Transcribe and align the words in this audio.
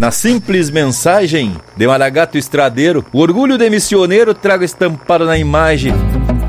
Na 0.00 0.10
simples 0.10 0.70
mensagem 0.70 1.54
de 1.76 1.86
Maragato 1.86 2.38
Estradeiro, 2.38 3.04
o 3.12 3.18
orgulho 3.18 3.58
de 3.58 3.68
missioneiro 3.68 4.32
trago 4.32 4.64
estampado 4.64 5.26
na 5.26 5.36
imagem. 5.36 5.92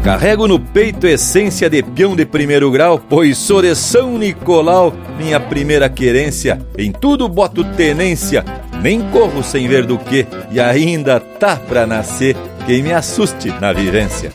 Carrego 0.05 0.47
no 0.47 0.58
peito 0.58 1.05
essência 1.05 1.69
de 1.69 1.83
peão 1.83 2.16
de 2.16 2.25
primeiro 2.25 2.72
grau, 2.72 2.98
pois 2.98 3.37
sou 3.37 3.61
de 3.61 3.75
São 3.75 4.17
Nicolau, 4.17 4.93
minha 5.17 5.37
primeira 5.37 5.90
querência. 5.90 6.66
Em 6.77 6.93
tudo 6.93 7.27
boto 7.27 7.66
tenência, 7.75 8.45
nem 8.82 9.02
corro 9.09 9.44
sem 9.44 9.68
ver 9.68 9.86
do 9.86 9.98
que, 9.98 10.26
e 10.50 10.58
ainda 10.58 11.20
tá 11.20 11.58
pra 11.58 11.86
nascer 11.86 12.38
quem 12.66 12.82
me 12.82 12.94
assuste 12.94 13.54
na 13.60 13.74
vivência. 13.74 14.32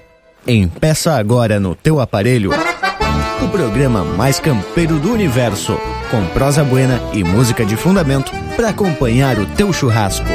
Empeça 0.46 1.14
agora 1.14 1.58
no 1.58 1.74
teu 1.74 2.00
aparelho 2.00 2.50
o 3.42 3.48
programa 3.48 4.02
mais 4.02 4.40
campeiro 4.40 4.98
do 4.98 5.12
universo, 5.12 5.78
com 6.10 6.24
prosa 6.28 6.64
buena 6.64 7.00
e 7.12 7.22
música 7.24 7.64
de 7.64 7.76
fundamento 7.76 8.32
para 8.56 8.70
acompanhar 8.70 9.38
o 9.38 9.46
teu 9.46 9.72
churrasco. 9.72 10.26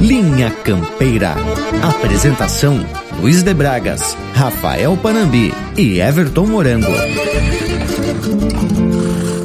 Linha 0.00 0.50
Campeira. 0.50 1.34
Apresentação: 1.82 2.84
Luiz 3.20 3.42
de 3.42 3.54
Bragas, 3.54 4.16
Rafael 4.34 4.96
Panambi 4.96 5.52
e 5.76 6.00
Everton 6.00 6.46
Morango. 6.46 6.92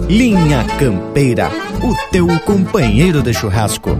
Linha 0.09 0.65
Campeira, 0.77 1.49
o 1.81 2.11
teu 2.11 2.27
companheiro 2.39 3.21
de 3.21 3.33
churrasco. 3.33 3.97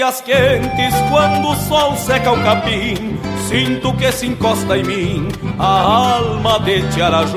Dias 0.00 0.22
quentes, 0.22 0.94
quando 1.10 1.50
o 1.50 1.54
sol 1.54 1.94
seca 1.94 2.32
o 2.32 2.42
capim, 2.42 3.18
sinto 3.46 3.92
que 3.92 4.10
se 4.10 4.28
encosta 4.28 4.78
em 4.78 4.82
mim 4.82 5.28
a 5.58 5.66
alma 5.66 6.58
de 6.60 6.80
Tiaraju. 6.88 7.36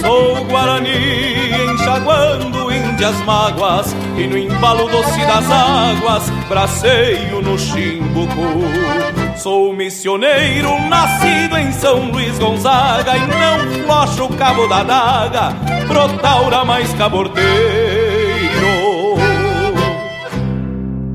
Sou 0.00 0.44
Guarani 0.46 1.70
enxaguando 1.74 2.72
índias 2.72 3.16
mágoas 3.24 3.94
e 4.18 4.26
no 4.26 4.36
embalo 4.36 4.88
doce 4.88 5.20
das 5.20 5.48
águas 5.48 6.28
braceio 6.48 7.40
no 7.40 7.56
chimbucu. 7.56 9.36
Sou 9.36 9.72
missioneiro 9.72 10.76
nascido 10.88 11.56
em 11.56 11.70
São 11.70 12.10
Luís 12.10 12.36
Gonzaga 12.36 13.16
e 13.16 13.20
não 13.20 13.84
flocho 13.84 14.24
o 14.24 14.36
cabo 14.36 14.66
da 14.66 14.82
daga 14.82 15.54
pro 15.86 16.08
taura 16.18 16.64
mais 16.64 16.92
caborteiro. 16.94 17.91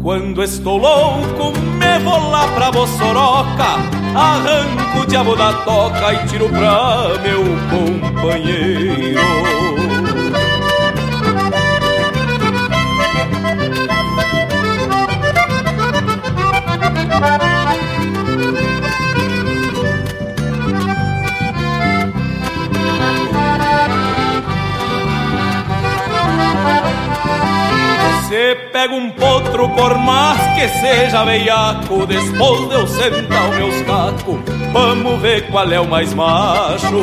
Quando 0.08 0.42
estou 0.42 0.78
louco, 0.78 1.52
me 1.60 2.00
vou 2.00 2.30
lá 2.30 2.48
pra 2.54 2.72
Bossoroca, 2.72 3.76
arranco 4.16 5.02
o 5.02 5.06
diabo 5.06 5.36
da 5.36 5.52
toca 5.66 6.14
e 6.14 6.26
tiro 6.28 6.48
pra 6.48 7.10
meu 7.22 7.44
companheiro. 7.70 9.20
pega 28.78 28.94
um 28.94 29.10
potro, 29.10 29.70
por 29.70 29.98
mais 29.98 30.40
que 30.54 30.68
seja 30.68 31.26
veiaco, 31.26 32.06
depois 32.06 32.70
de 32.70 32.76
eu 32.76 32.86
sentar 32.86 33.50
o 33.50 33.56
meus 33.56 33.82
cacos, 33.82 34.40
vamos 34.72 35.20
ver 35.20 35.48
qual 35.50 35.68
é 35.72 35.80
o 35.80 35.88
mais 35.88 36.14
macho. 36.14 36.96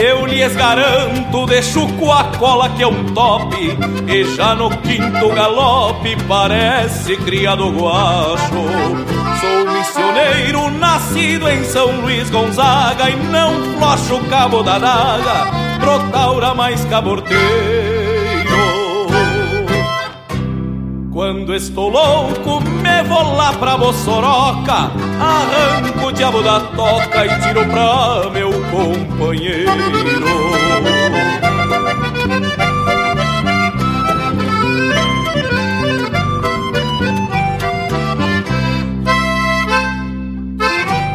Eu 0.00 0.24
lhes 0.26 0.54
garanto, 0.54 1.44
deixo 1.46 1.88
com 1.94 2.12
a 2.12 2.22
cola 2.38 2.68
que 2.68 2.84
é 2.84 2.86
um 2.86 3.04
top, 3.06 3.56
e 4.06 4.36
já 4.36 4.54
no 4.54 4.70
quinto 4.70 5.28
galope 5.34 6.16
parece 6.28 7.16
criado 7.16 7.68
guacho. 7.70 8.62
Sou 9.40 9.72
missioneiro, 9.72 10.70
nascido 10.70 11.48
em 11.48 11.64
São 11.64 12.00
Luís 12.00 12.30
Gonzaga, 12.30 13.10
e 13.10 13.16
não 13.16 13.60
flocho 13.76 14.20
cabo 14.30 14.62
da 14.62 14.78
daga, 14.78 15.50
pro 15.80 15.98
taura 16.12 16.54
mais 16.54 16.84
caborteiro. 16.84 17.91
Quando 21.22 21.54
estou 21.54 21.88
louco, 21.88 22.60
me 22.60 23.02
vou 23.04 23.36
lá 23.36 23.52
pra 23.52 23.78
Bossoroca, 23.78 24.90
arranco 25.20 26.06
o 26.08 26.12
diabo 26.12 26.42
da 26.42 26.58
toca 26.58 27.24
e 27.24 27.40
tiro 27.42 27.64
pra 27.68 28.28
meu 28.32 28.50
companheiro. 28.72 29.70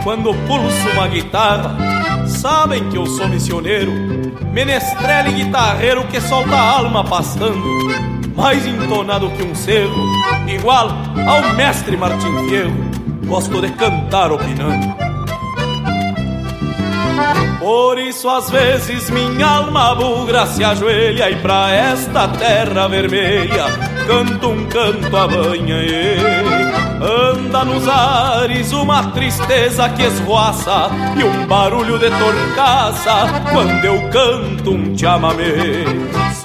Quando 0.05 0.33
pulso 0.47 0.89
uma 0.93 1.07
guitarra, 1.09 1.75
sabem 2.25 2.89
que 2.89 2.95
eu 2.97 3.05
sou 3.05 3.27
missioneiro, 3.27 3.91
menestrel 4.53 5.27
e 5.27 5.43
guitarreiro 5.43 6.07
que 6.07 6.21
solta 6.21 6.55
a 6.55 6.77
alma 6.77 7.03
pastando 7.03 8.06
mais 8.37 8.65
entonado 8.67 9.29
que 9.31 9.43
um 9.43 9.55
cerro, 9.55 10.05
igual 10.47 10.89
ao 11.27 11.55
mestre 11.55 11.97
Martim 11.97 12.47
Fierro, 12.47 12.91
gosto 13.25 13.59
de 13.59 13.71
cantar 13.71 14.31
opinando. 14.31 14.95
Por 17.59 17.97
isso 17.97 18.29
às 18.29 18.49
vezes 18.49 19.09
minha 19.09 19.45
alma 19.45 19.95
bugra 19.95 20.45
se 20.45 20.63
ajoelha 20.63 21.31
e 21.31 21.35
pra 21.37 21.71
esta 21.71 22.27
terra 22.27 22.87
vermelha 22.87 23.65
canto 24.07 24.49
um 24.49 24.65
canto 24.67 25.17
a 25.17 25.27
banha 25.27 25.75
Anda 27.01 27.65
nos 27.65 27.87
ares 27.87 28.71
uma 28.71 29.11
tristeza 29.11 29.89
que 29.89 30.03
esvoaça 30.03 30.89
E 31.19 31.23
um 31.23 31.45
barulho 31.45 31.99
de 31.99 32.09
torcaça 32.09 33.43
Quando 33.51 33.85
eu 33.85 34.09
canto 34.09 34.71
um 34.71 34.97
chamamé 34.97 35.83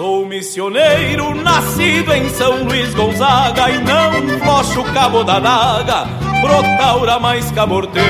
Sou 0.02 0.26
missioneiro 0.26 1.32
nascido 1.32 2.12
em 2.12 2.28
São 2.30 2.64
Luís 2.64 2.92
Gonzaga 2.92 3.70
E 3.70 3.78
não 3.78 4.36
flocho 4.40 4.80
o 4.80 4.92
cabo 4.92 5.22
da 5.22 5.38
daga 5.38 6.06
Brotaura 6.40 7.20
mais 7.20 7.48
caborteiro 7.52 8.02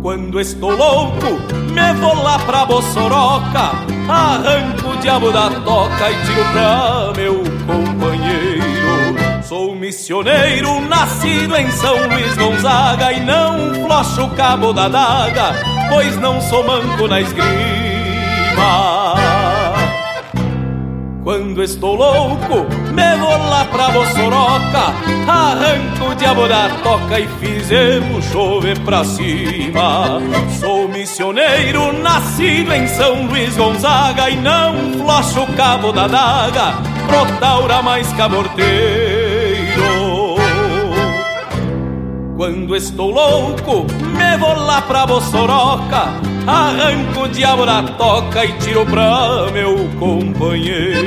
quando 0.00 0.40
estou 0.40 0.74
louco, 0.74 1.26
me 1.72 1.92
vou 2.00 2.22
lá 2.22 2.38
pra 2.38 2.64
Bossoroca, 2.64 3.72
arranco 4.08 4.88
o 4.88 4.96
diabo 4.96 5.30
da 5.30 5.50
toca 5.50 6.10
e 6.10 6.24
tiro 6.24 6.44
pra 6.52 7.12
meu 7.14 7.44
companheiro. 7.66 9.42
Sou 9.42 9.74
missioneiro, 9.74 10.80
nascido 10.88 11.54
em 11.54 11.70
São 11.72 12.08
Luís 12.08 12.34
Gonzaga 12.34 13.12
e 13.12 13.20
não 13.20 13.74
flocho 13.84 14.24
o 14.24 14.30
cabo 14.30 14.72
da 14.72 14.88
daga, 14.88 15.52
pois 15.90 16.16
não 16.16 16.40
sou 16.40 16.66
manco 16.66 17.06
na 17.06 17.20
esgrima. 17.20 17.89
Quando 21.22 21.62
estou 21.62 21.94
louco, 21.94 22.66
me 22.92 23.16
vou 23.18 23.38
lá 23.48 23.64
pra 23.66 23.90
Bossoroca, 23.90 24.94
arranco 25.28 26.10
o 26.10 26.14
diabo 26.14 26.48
da 26.48 26.68
toca 26.82 27.20
e 27.20 27.28
fizemos 27.38 28.24
chover 28.26 28.78
pra 28.80 29.04
cima. 29.04 30.20
Sou 30.58 30.88
missioneiro, 30.88 31.92
nascido 31.92 32.72
em 32.72 32.86
São 32.88 33.26
Luís 33.26 33.56
Gonzaga 33.56 34.30
e 34.30 34.36
não 34.36 34.92
flocho 34.94 35.42
o 35.42 35.54
cabo 35.54 35.92
da 35.92 36.08
daga, 36.08 36.74
pro 37.06 37.38
taura 37.38 37.82
mais 37.82 38.10
caborteiro. 38.14 38.70
Quando 42.36 42.74
estou 42.74 43.10
louco, 43.10 43.86
me 44.16 44.36
vou 44.38 44.54
lá 44.54 44.80
pra 44.82 45.06
Bossoroca, 45.06 46.08
arranco 46.46 47.22
o 47.22 47.28
diabo 47.28 47.66
da 47.66 47.82
toca 47.82 48.44
e 48.44 48.52
tiro 48.58 48.84
pra 48.86 49.50
meu 49.52 49.88
companheiro. 49.98 51.00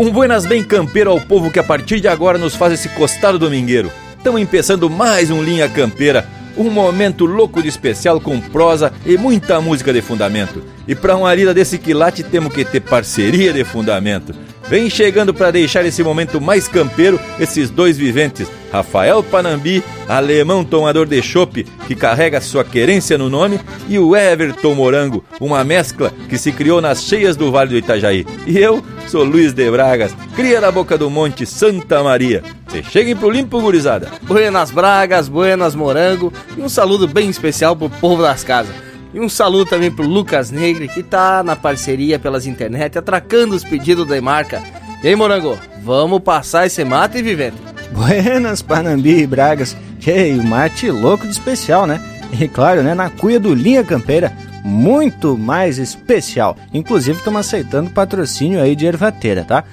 Um 0.00 0.10
buenas 0.10 0.46
bem 0.46 0.64
campeiro 0.64 1.10
ao 1.10 1.20
povo 1.20 1.50
que 1.50 1.58
a 1.58 1.62
partir 1.62 2.00
de 2.00 2.08
agora 2.08 2.38
nos 2.38 2.56
faz 2.56 2.72
esse 2.72 2.88
costado 2.88 3.38
domingueiro. 3.38 3.92
Estamos 4.16 4.40
empeçando 4.40 4.88
mais 4.88 5.30
um 5.30 5.42
Linha 5.42 5.68
Campeira, 5.68 6.26
um 6.56 6.70
momento 6.70 7.26
louco 7.26 7.60
de 7.60 7.68
especial 7.68 8.18
com 8.18 8.40
prosa 8.40 8.94
e 9.04 9.18
muita 9.18 9.60
música 9.60 9.92
de 9.92 10.00
fundamento. 10.00 10.64
E 10.88 10.94
para 10.94 11.18
uma 11.18 11.34
lida 11.34 11.52
desse 11.52 11.76
quilate 11.76 12.22
temos 12.22 12.50
que 12.50 12.64
ter 12.64 12.80
parceria 12.80 13.52
de 13.52 13.62
fundamento. 13.62 14.34
Vem 14.70 14.88
chegando 14.88 15.34
para 15.34 15.50
deixar 15.50 15.84
esse 15.84 16.00
momento 16.00 16.40
mais 16.40 16.68
campeiro 16.68 17.18
esses 17.40 17.68
dois 17.68 17.98
viventes, 17.98 18.48
Rafael 18.70 19.20
Panambi, 19.20 19.82
alemão 20.08 20.64
tomador 20.64 21.06
de 21.06 21.20
chope 21.20 21.64
que 21.88 21.96
carrega 21.96 22.40
sua 22.40 22.62
querência 22.62 23.18
no 23.18 23.28
nome, 23.28 23.58
e 23.88 23.98
o 23.98 24.14
Everton 24.14 24.76
Morango, 24.76 25.24
uma 25.40 25.64
mescla 25.64 26.12
que 26.28 26.38
se 26.38 26.52
criou 26.52 26.80
nas 26.80 27.02
cheias 27.02 27.36
do 27.36 27.50
Vale 27.50 27.70
do 27.70 27.78
Itajaí. 27.78 28.24
E 28.46 28.58
eu 28.58 28.80
sou 29.08 29.24
Luiz 29.24 29.52
de 29.52 29.68
Bragas, 29.68 30.14
cria 30.36 30.60
da 30.60 30.70
boca 30.70 30.96
do 30.96 31.10
Monte 31.10 31.44
Santa 31.44 32.00
Maria. 32.04 32.40
Se 32.68 32.80
cheguem 32.84 33.16
pro 33.16 33.28
limpo, 33.28 33.60
gurizada. 33.60 34.08
Buenas 34.22 34.70
Bragas, 34.70 35.28
buenas 35.28 35.74
Morango 35.74 36.32
e 36.56 36.60
um 36.60 36.68
saludo 36.68 37.08
bem 37.08 37.28
especial 37.28 37.74
pro 37.74 37.90
povo 37.90 38.22
das 38.22 38.44
casas. 38.44 38.89
E 39.12 39.20
um 39.20 39.28
saludo 39.28 39.66
também 39.66 39.90
pro 39.90 40.06
Lucas 40.06 40.50
Negre, 40.50 40.88
que 40.88 41.02
tá 41.02 41.42
na 41.42 41.56
parceria 41.56 42.18
pelas 42.18 42.46
internet, 42.46 42.98
atracando 42.98 43.56
os 43.56 43.64
pedidos 43.64 44.06
da 44.06 44.20
marca. 44.20 44.62
E 45.02 45.08
aí, 45.08 45.16
Morango, 45.16 45.58
vamos 45.82 46.20
passar 46.20 46.66
esse 46.66 46.84
mate 46.84 47.18
e 47.18 47.22
vivente. 47.22 47.56
Buenas, 47.92 48.62
Panambi 48.62 49.22
e 49.22 49.26
Bragas. 49.26 49.76
E 50.06 50.38
o 50.38 50.42
mate 50.42 50.90
louco 50.90 51.24
de 51.24 51.32
especial, 51.32 51.86
né? 51.86 52.00
E 52.38 52.46
claro, 52.46 52.82
né, 52.82 52.94
na 52.94 53.10
cuia 53.10 53.40
do 53.40 53.52
Linha 53.52 53.82
Campeira, 53.82 54.32
muito 54.64 55.36
mais 55.36 55.78
especial. 55.78 56.56
Inclusive, 56.72 57.18
estamos 57.18 57.40
aceitando 57.40 57.90
patrocínio 57.90 58.60
aí 58.62 58.76
de 58.76 58.86
ervateira, 58.86 59.44
tá? 59.44 59.64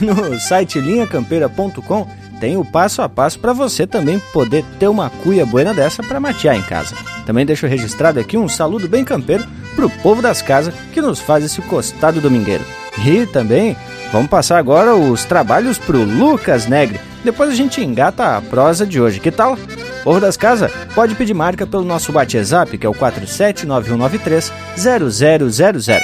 No 0.00 0.38
site 0.38 0.80
linhacampeira.com 0.80 2.06
tem 2.40 2.56
o 2.56 2.64
passo 2.64 3.02
a 3.02 3.08
passo 3.08 3.38
para 3.38 3.52
você 3.52 3.86
também 3.86 4.18
poder 4.32 4.64
ter 4.78 4.88
uma 4.88 5.10
cuia 5.10 5.44
buena 5.46 5.72
dessa 5.72 6.02
para 6.02 6.20
matear 6.20 6.56
em 6.56 6.62
casa. 6.62 6.94
Também 7.24 7.46
deixo 7.46 7.66
registrado 7.66 8.20
aqui 8.20 8.36
um 8.36 8.48
saludo 8.48 8.88
bem 8.88 9.04
campeiro 9.04 9.46
pro 9.74 9.90
povo 9.90 10.22
das 10.22 10.40
casas 10.40 10.74
que 10.92 11.00
nos 11.00 11.20
faz 11.20 11.44
esse 11.44 11.60
costado 11.62 12.20
domingueiro. 12.20 12.64
E 13.04 13.26
também 13.26 13.76
vamos 14.12 14.28
passar 14.28 14.58
agora 14.58 14.94
os 14.94 15.24
trabalhos 15.24 15.78
pro 15.78 16.02
Lucas 16.02 16.66
Negre. 16.66 17.00
Depois 17.24 17.50
a 17.50 17.54
gente 17.54 17.82
engata 17.82 18.36
a 18.36 18.40
prosa 18.40 18.86
de 18.86 19.00
hoje. 19.00 19.20
Que 19.20 19.30
tal? 19.30 19.58
Povo 20.04 20.20
das 20.20 20.36
Casas, 20.36 20.70
pode 20.94 21.16
pedir 21.16 21.34
marca 21.34 21.66
pelo 21.66 21.84
nosso 21.84 22.12
WhatsApp, 22.12 22.78
que 22.78 22.86
é 22.86 22.88
o 22.88 22.94
479193 22.94 24.52
0000. 24.76 25.98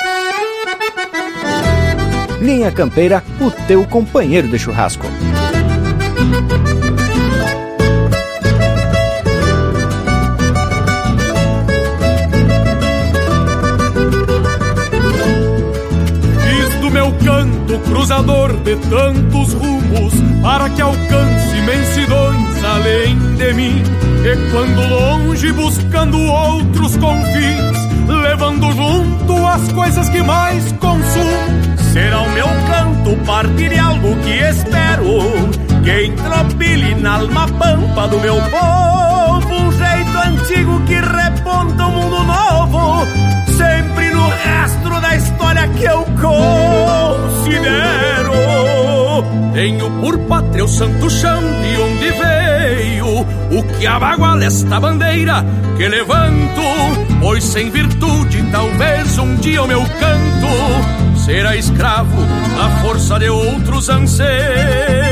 Linha 2.41 2.73
Campeira, 2.73 3.23
o 3.41 3.53
teu 3.69 3.87
companheiro 3.87 4.49
de 4.49 4.59
churrasco. 4.59 5.07
Cruzador 18.03 18.53
de 18.65 18.77
tantos 18.77 19.53
rumos 19.55 20.13
para 20.43 20.69
que 20.71 20.83
alcance 20.83 21.57
imensidões 21.57 22.65
além 22.65 23.17
de 23.37 23.53
mim. 23.55 23.83
E 24.25 24.51
quando 24.51 24.89
longe 24.89 25.53
buscando 25.53 26.19
outros 26.19 26.97
confins, 26.97 27.77
levando 28.09 28.71
junto 28.73 29.47
as 29.47 29.73
coisas 29.73 30.09
que 30.09 30.23
mais 30.23 30.73
consumo, 30.73 31.77
será 31.93 32.21
o 32.21 32.31
meu 32.33 32.47
canto 32.47 33.17
partir 33.25 33.71
de 33.71 33.79
algo 33.79 34.17
que 34.17 34.31
espero 34.31 35.72
que 35.83 36.07
entropile 36.07 36.95
na 36.95 37.17
alma 37.17 37.47
pampa 37.49 38.09
do 38.09 38.19
meu 38.19 38.37
povo 38.37 39.55
Um 39.55 39.73
jeito 39.73 40.19
antigo 40.19 40.81
que 40.85 40.95
reponta 40.95 41.87
um 41.87 41.91
mundo 41.91 42.23
novo 42.25 43.07
Sempre 43.57 44.11
no 44.11 44.29
rastro 44.29 45.01
da 45.01 45.17
história 45.17 45.69
que 45.69 45.85
eu 45.85 46.05
considero. 46.21 47.63
Tenho 49.53 49.91
por 50.01 50.19
pátria 50.21 50.65
o 50.65 50.69
santo 50.69 51.11
chão 51.11 51.41
de 51.41 51.77
onde 51.81 52.11
veio 52.13 53.07
O 53.51 53.63
que 53.79 53.87
abaguala 53.87 54.45
esta 54.45 54.81
bandeira 54.81 55.45
que 55.77 55.89
levanto 55.89 56.63
Pois 57.21 57.45
sem 57.45 57.71
virtude 57.71 58.43
talvez 58.51 59.19
um 59.19 59.37
dia 59.37 59.63
o 59.63 59.69
meu 59.69 59.83
canto 59.83 61.19
Será 61.19 61.55
escravo 61.55 62.17
da 62.57 62.71
força 62.81 63.19
de 63.19 63.29
outros 63.29 63.91
anseios 63.91 65.12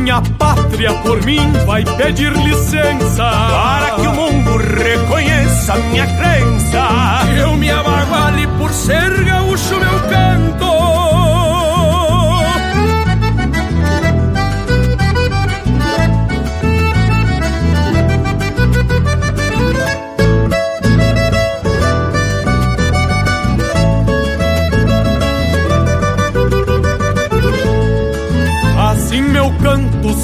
minha 0.00 0.20
pátria 0.38 0.92
por 1.02 1.24
mim 1.24 1.52
vai 1.66 1.84
pedir 1.84 2.32
licença 2.32 3.30
para 3.30 3.90
que 3.92 4.06
o 4.06 4.12
mundo 4.12 4.56
reconheça 4.56 5.76
minha 5.76 6.06
crença. 6.06 6.88
Eu 7.38 7.54
me 7.56 7.70
abaguale 7.70 8.46
por 8.58 8.72
ser 8.72 9.24
gaúcho 9.24 9.43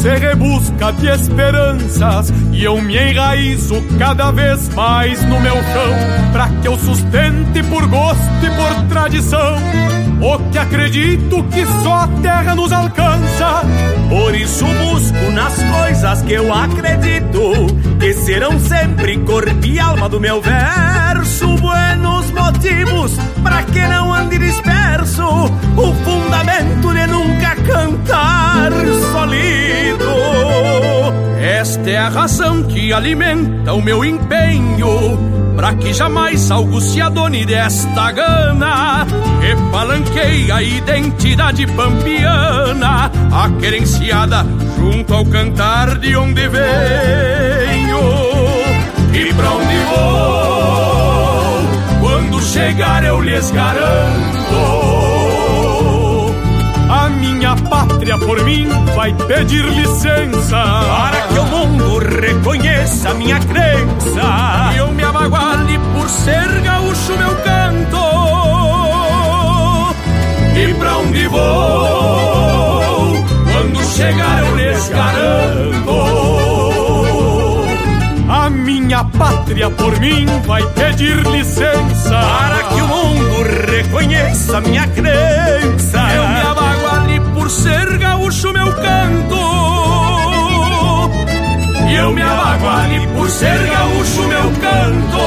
se 0.01 0.09
rebusca 0.09 0.93
de 0.95 1.09
esperanças 1.09 2.33
e 2.53 2.65
eu 2.65 2.81
me 2.81 2.97
enraizo 2.97 3.83
cada 3.99 4.31
vez 4.31 4.67
mais 4.71 5.23
no 5.27 5.39
meu 5.39 5.57
chão, 5.57 6.33
pra 6.33 6.49
que 6.49 6.69
eu 6.69 6.79
sustente 6.79 7.63
por 7.65 7.87
gosto 7.87 8.23
e 8.43 8.49
por 8.49 8.89
tradição 8.89 9.59
o 10.23 10.39
que 10.51 10.59
acredito 10.59 11.43
que 11.45 11.67
só 11.83 12.01
a 12.01 12.09
terra 12.23 12.55
nos 12.55 12.73
alcança. 12.73 13.63
Por 14.09 14.35
isso 14.35 14.65
busco 14.65 15.31
nas 15.33 15.55
coisas 15.55 16.23
que 16.23 16.33
eu 16.33 16.53
acredito 16.53 17.67
que 17.99 18.15
serão 18.15 18.59
sempre 18.59 19.19
corpo 19.19 19.67
e 19.67 19.79
alma 19.79 20.09
do 20.09 20.21
meu 20.21 20.41
verso. 20.41 21.47
Buenos 21.57 22.31
motivos 22.31 23.13
para 23.43 23.63
que 23.63 23.81
não 23.81 24.13
ande 24.13 24.39
disperso, 24.39 25.25
o 25.25 25.95
fundamento 26.05 26.93
de 26.93 27.07
nunca 27.07 27.57
cantar 27.73 28.73
solido. 29.13 30.11
Esta 31.41 31.91
é 31.91 31.99
a 31.99 32.09
razão 32.09 32.63
que 32.63 32.93
alimenta 32.93 33.73
o 33.73 33.81
meu 33.81 34.05
empenho 34.05 35.31
Pra 35.61 35.75
que 35.75 35.93
jamais 35.93 36.51
algo 36.51 36.81
se 36.81 37.03
adone 37.03 37.45
desta 37.45 38.13
gana. 38.13 39.07
Que 39.41 39.55
palanqueia 39.71 40.55
a 40.57 40.63
identidade 40.63 41.67
pampiana 41.67 43.11
A 43.31 43.51
querenciada 43.61 44.47
junto 44.79 45.13
ao 45.13 45.25
cantar 45.27 45.99
de 45.99 46.17
onde 46.17 46.49
venho. 46.49 48.01
E 49.13 49.35
pra 49.35 49.51
onde 49.53 49.77
vou? 49.91 51.21
Quando 52.01 52.43
chegar 52.43 53.05
eu 53.05 53.21
lhes 53.21 53.51
garanto 53.51 54.40
pátria 58.01 58.19
por 58.19 58.43
mim 58.45 58.67
vai 58.97 59.13
pedir 59.13 59.63
licença. 59.63 60.57
Para 60.57 61.21
que 61.29 61.39
o 61.39 61.45
mundo 61.45 61.99
reconheça 61.99 63.13
minha 63.15 63.39
crença. 63.41 64.73
E 64.73 64.79
eu 64.79 64.89
me 64.89 65.05
abaguale 65.05 65.79
por 65.93 66.09
ser 66.09 66.61
gaúcho 66.63 67.13
meu 67.19 67.35
canto. 67.37 67.99
E 70.57 70.75
pra 70.75 70.97
onde 70.99 71.27
vou 71.29 73.23
Quando 73.53 73.85
chegar 73.85 74.39
eu 74.41 74.57
lhes 74.57 74.89
garanto. 74.89 75.91
A 78.31 78.49
minha 78.49 79.05
pátria 79.05 79.69
por 79.71 79.99
mim 80.01 80.27
vai 80.47 80.63
pedir 80.69 81.17
licença. 81.27 82.11
Para 82.11 82.63
que 82.65 82.81
o 82.81 82.89
mundo 82.89 83.43
reconheça 83.71 84.61
minha 84.63 84.87
crença 84.89 85.70
ser 87.51 87.99
gaúcho 87.99 88.53
meu 88.53 88.73
canto. 88.73 89.37
E 91.89 91.95
eu 91.97 92.13
me 92.13 92.23
abago 92.23 92.69
ali 92.69 93.07
por 93.09 93.29
ser 93.29 93.67
gaúcho 93.67 94.23
meu 94.29 94.51
canto. 94.61 95.19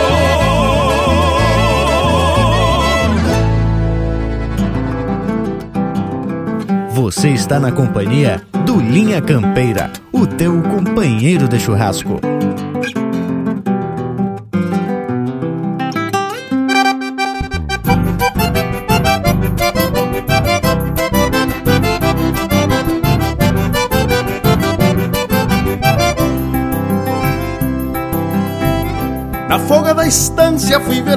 Você 6.93 7.29
está 7.29 7.59
na 7.59 7.71
companhia 7.71 8.41
do 8.65 8.79
Linha 8.79 9.21
Campeira, 9.21 9.91
o 10.11 10.25
teu 10.25 10.61
companheiro 10.63 11.49
de 11.49 11.59
churrasco. 11.59 12.32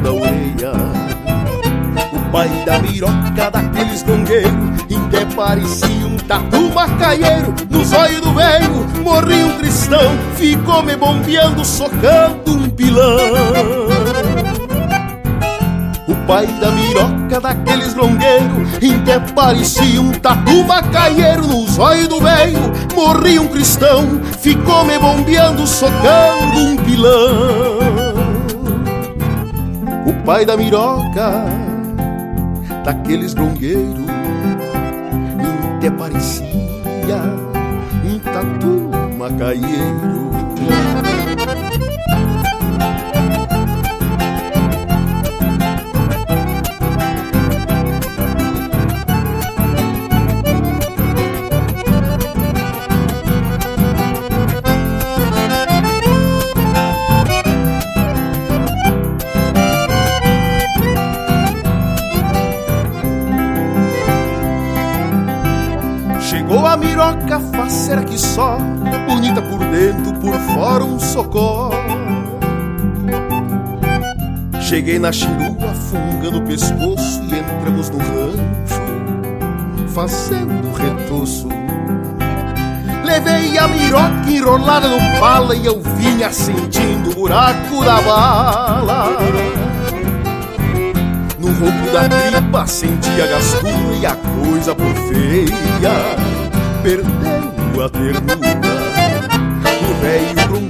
da 0.00 0.12
orelha. 0.12 0.72
O 2.12 2.30
pai 2.30 2.48
da 2.64 2.78
miroca 2.78 3.50
daqueles 3.50 4.02
gongueiros, 4.02 4.78
até 5.08 5.24
parecia 5.34 6.06
um 6.06 6.16
tatu 6.18 6.70
macaieiro. 6.74 7.54
Nos 7.70 7.92
olhos 7.92 8.20
do 8.20 8.32
velho 8.32 8.86
morri 9.02 9.42
um 9.42 9.58
cristão, 9.58 10.18
ficou 10.36 10.82
me 10.82 10.96
bombeando, 10.96 11.64
socando 11.64 12.52
um 12.52 12.68
pilão. 12.70 13.16
O 16.06 16.14
pai 16.26 16.46
da 16.60 16.70
miroca 16.70 17.40
daqueles 17.40 17.94
longueiros 17.94 18.68
Até 18.76 19.18
parecia 19.32 20.00
um 20.00 20.12
tatu 20.12 20.64
macaieiro 20.64 21.46
Nos 21.46 21.78
olhos 21.78 22.08
do 22.08 22.20
velho 22.20 22.60
morri 22.94 23.38
um 23.38 23.48
cristão 23.48 24.20
Ficou 24.38 24.84
me 24.84 24.98
bombeando, 24.98 25.66
socando 25.66 26.60
um 26.60 26.76
pilão 26.76 27.97
pai 30.28 30.44
da 30.44 30.58
miroca 30.58 31.46
daqueles 32.84 33.34
longueiros 33.34 34.04
Até 35.78 35.90
parecia 35.90 37.16
um 38.04 38.18
tatu 38.18 38.90
macaieiro 39.16 40.28
Cheguei 74.60 74.98
na 74.98 75.10
chirua, 75.10 75.74
fungando 75.90 76.38
o 76.38 76.42
pescoço 76.42 77.22
E 77.24 77.38
entramos 77.38 77.90
no 77.90 77.98
rancho, 77.98 79.88
fazendo 79.88 80.72
retoço. 80.76 81.48
Levei 83.02 83.58
a 83.58 83.66
miroca 83.66 84.30
enrolada 84.30 84.88
no 84.88 84.98
pala 85.18 85.56
E 85.56 85.64
eu 85.64 85.80
vinha 85.96 86.30
sentindo 86.30 87.10
o 87.10 87.14
buraco 87.14 87.82
da 87.82 88.00
bala. 88.02 89.16
No 91.38 91.48
roubo 91.52 91.90
da 91.92 92.08
tripa 92.08 92.66
senti 92.66 93.20
a 93.22 93.26
gastura 93.26 93.96
e 94.00 94.06
a 94.06 94.14
coisa 94.14 94.74
por 94.74 94.94
feia 94.94 95.94
Perdendo 96.82 97.82
a 97.82 97.88
ternura. 97.88 98.38
O 99.80 99.94
velho 100.02 100.67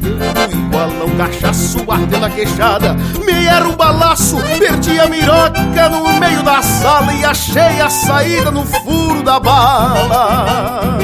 igual 0.51 0.89
um 1.07 1.17
cachaço 1.17 1.85
Ardendo 1.89 2.27
a 2.27 2.31
queixada, 2.31 2.95
me 3.25 3.47
era 3.47 3.67
um 3.69 3.77
balaço 3.77 4.37
Perdi 4.59 4.99
a 5.01 5.09
miroca 5.09 5.89
no 5.89 6.19
meio 6.19 6.43
da 6.43 6.63
sala 6.63 7.13
E 7.15 7.25
achei 7.25 7.81
a 7.81 7.91
saída 7.91 8.51
no 8.51 8.65
furo 8.65 9.23
da 9.23 9.41
bala. 9.41 10.99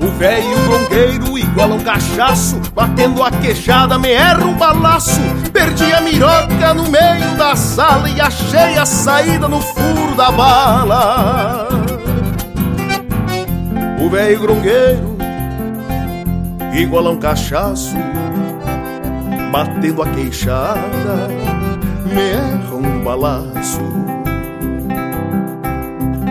O 0.00 0.08
velho 0.18 0.58
bronqueiro 0.66 1.38
igual 1.38 1.70
um 1.70 1.80
cachaço 1.80 2.60
Batendo 2.74 3.22
a 3.22 3.30
queixada. 3.30 3.98
Me 3.98 4.10
erra 4.10 4.44
um 4.44 4.54
balaço 4.54 5.20
Perdi 5.52 5.92
a 5.92 6.00
miroca 6.00 6.74
no 6.74 6.88
meio 6.90 7.36
da 7.36 7.56
sala 7.56 8.08
E 8.08 8.20
achei 8.20 8.76
a 8.76 8.84
saída 8.84 9.48
no 9.48 9.60
furo 9.60 10.14
da 10.16 10.30
bala. 10.30 11.68
O 14.00 14.10
velho 14.10 14.40
grongueiro 14.40 15.11
igual 16.72 17.06
a 17.06 17.10
um 17.10 17.18
cachaço 17.18 17.96
Batendo 19.50 20.02
a 20.02 20.08
queixada 20.08 21.28
me 22.06 22.30
erra 22.30 22.74
um 22.74 23.04
balaço 23.04 23.80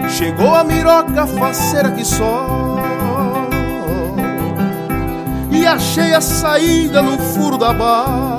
Chegou 0.09 0.53
a 0.53 0.63
miroca 0.63 1.25
faceira 1.25 1.91
que 1.91 2.05
só 2.05 2.61
e 5.61 5.67
achei 5.67 6.13
a 6.13 6.21
saída 6.21 7.03
no 7.03 7.19
furo 7.19 7.55
da 7.55 7.71
bala. 7.71 8.30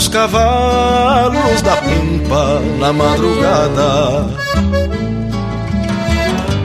Dos 0.00 0.08
cavalos 0.08 1.60
da 1.60 1.76
pampa 1.76 2.58
na 2.78 2.90
madrugada. 2.90 4.26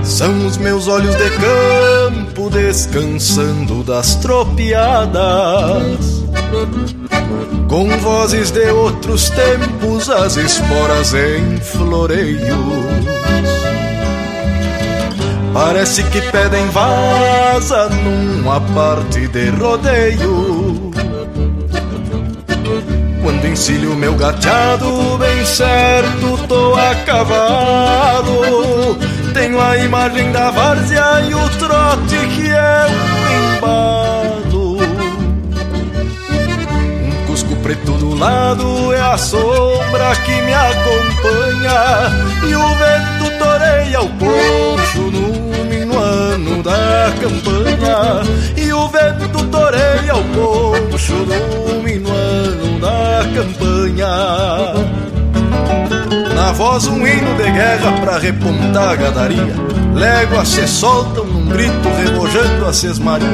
São 0.03 0.47
os 0.47 0.55
meus 0.57 0.87
olhos 0.87 1.13
de 1.17 1.29
campo 1.31 2.49
descansando 2.49 3.83
das 3.83 4.15
tropiadas. 4.15 5.19
Com 7.67 7.89
vozes 7.97 8.51
de 8.51 8.71
outros 8.71 9.29
tempos, 9.31 10.09
as 10.09 10.37
esporas 10.37 11.13
em 11.13 11.57
floreios. 11.57 12.39
Parece 15.53 16.03
que 16.03 16.21
pedem 16.21 16.69
vaza 16.69 17.89
numa 17.89 18.61
parte 18.61 19.27
de 19.27 19.49
rodeio 19.49 20.64
quando 23.25 23.47
encilho 23.47 23.95
meu 23.95 24.13
gateado 24.13 25.17
bem 25.17 25.43
certo 25.43 26.47
tô 26.47 26.75
a 26.75 26.93
cavalo 27.07 28.95
Tenho 29.33 29.59
a 29.59 29.75
imagem 29.79 30.31
da 30.31 30.51
várzea 30.51 31.21
e 31.27 31.33
o 31.33 31.49
trote 31.57 32.15
que 32.35 32.51
é 32.51 32.85
um 32.87 33.55
embalo. 33.55 34.77
Um 37.03 37.31
risco 37.31 37.55
preto 37.57 37.93
do 37.93 38.15
lado 38.15 38.93
é 38.93 39.01
a 39.01 39.17
sombra 39.17 40.15
que 40.23 40.41
me 40.43 40.53
acompanha. 40.53 41.81
E 42.47 42.55
o 42.55 42.75
vento 42.75 43.37
toreia 43.39 44.01
o 44.01 44.09
poncho 44.09 45.11
no 45.11 45.24
minuano 46.45 46.61
da 46.61 47.11
campanha 47.19 48.21
E 48.55 48.71
o 48.71 48.87
vento 48.87 49.45
toreia 49.47 50.15
o 50.15 50.23
poncho 50.23 51.25
minuano 51.83 52.79
da 52.79 53.25
campanha. 53.33 54.07
Na 56.35 56.51
voz 56.51 56.87
um 56.87 57.07
hino 57.07 57.35
de 57.35 57.51
guerra 57.51 57.91
pra 58.01 58.19
repontar 58.19 58.89
a 58.89 58.95
gadaria. 58.95 59.55
Léguas 59.93 60.49
se 60.49 60.67
soltam 60.67 61.25
num 61.25 61.47
grito 61.47 61.89
remojando 61.97 62.65
a 62.65 62.73
sesmaria. 62.73 63.27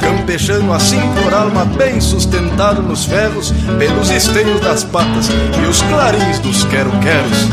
Campechando 0.00 0.72
assim 0.72 1.00
por 1.22 1.32
alma 1.32 1.64
bem 1.64 2.00
sustentado 2.00 2.82
nos 2.82 3.04
ferros, 3.04 3.52
pelos 3.78 4.10
esteios 4.10 4.60
das 4.60 4.82
patas 4.82 5.28
e 5.62 5.66
os 5.66 5.82
clarins 5.82 6.38
dos 6.40 6.64
quero-queros. 6.64 7.50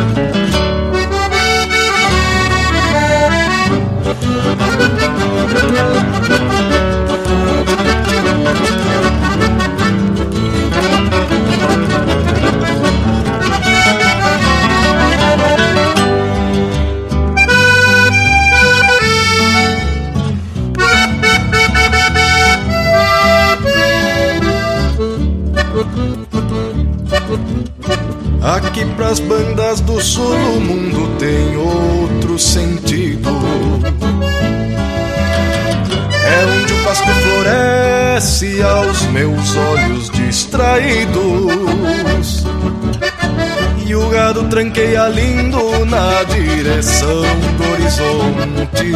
Tranqueia 44.88 45.10
lindo 45.10 45.86
na 45.86 46.24
direção 46.24 47.22
do 47.58 47.72
horizonte. 47.72 48.94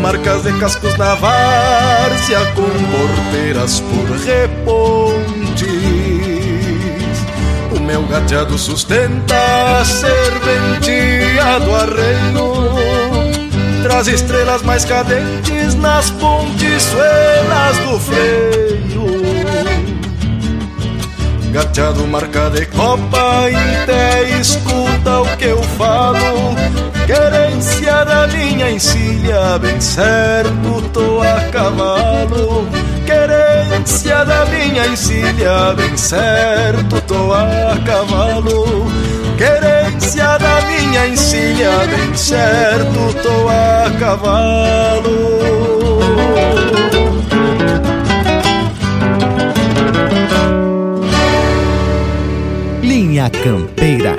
Marcas 0.00 0.42
de 0.44 0.52
cascos 0.58 0.96
na 0.96 1.14
várzea 1.14 2.40
com 2.54 2.62
porteiras 2.62 3.80
por 3.80 4.16
reponte 4.16 5.66
meu 7.80 8.02
gateado 8.02 8.58
sustenta 8.58 9.82
serventia 9.82 11.58
do 11.60 11.74
arreio 11.74 12.52
Traz 13.82 14.08
estrelas 14.08 14.62
mais 14.62 14.84
cadentes 14.84 15.74
nas 15.74 16.10
pontiçuelas 16.10 17.78
do 17.78 17.98
freio 17.98 19.07
Gateado 21.52 22.06
marca 22.06 22.50
de 22.50 22.66
copa, 22.66 23.48
em 23.50 24.40
escuta 24.40 25.20
o 25.20 25.36
que 25.36 25.46
eu 25.46 25.62
falo. 25.62 26.54
Querência 27.06 28.04
da 28.04 28.26
minha 28.28 28.70
encilha, 28.70 29.58
bem 29.58 29.80
certo 29.80 30.82
tô 30.92 31.22
a 31.22 31.40
cavalo. 31.50 32.68
Querência 33.06 34.24
da 34.26 34.44
minha 34.46 34.86
encilha, 34.88 35.74
bem 35.74 35.96
certo 35.96 37.00
tô 37.06 37.32
a 37.32 37.78
cavalo. 37.84 38.86
Querência 39.38 40.38
da 40.38 40.60
minha 40.66 41.08
encilha, 41.08 41.70
bem 41.88 42.14
certo 42.14 43.14
tô 43.22 43.48
a 43.48 43.90
cavalo 43.98 45.57
Linha 53.28 53.30
Campeira 53.30 54.18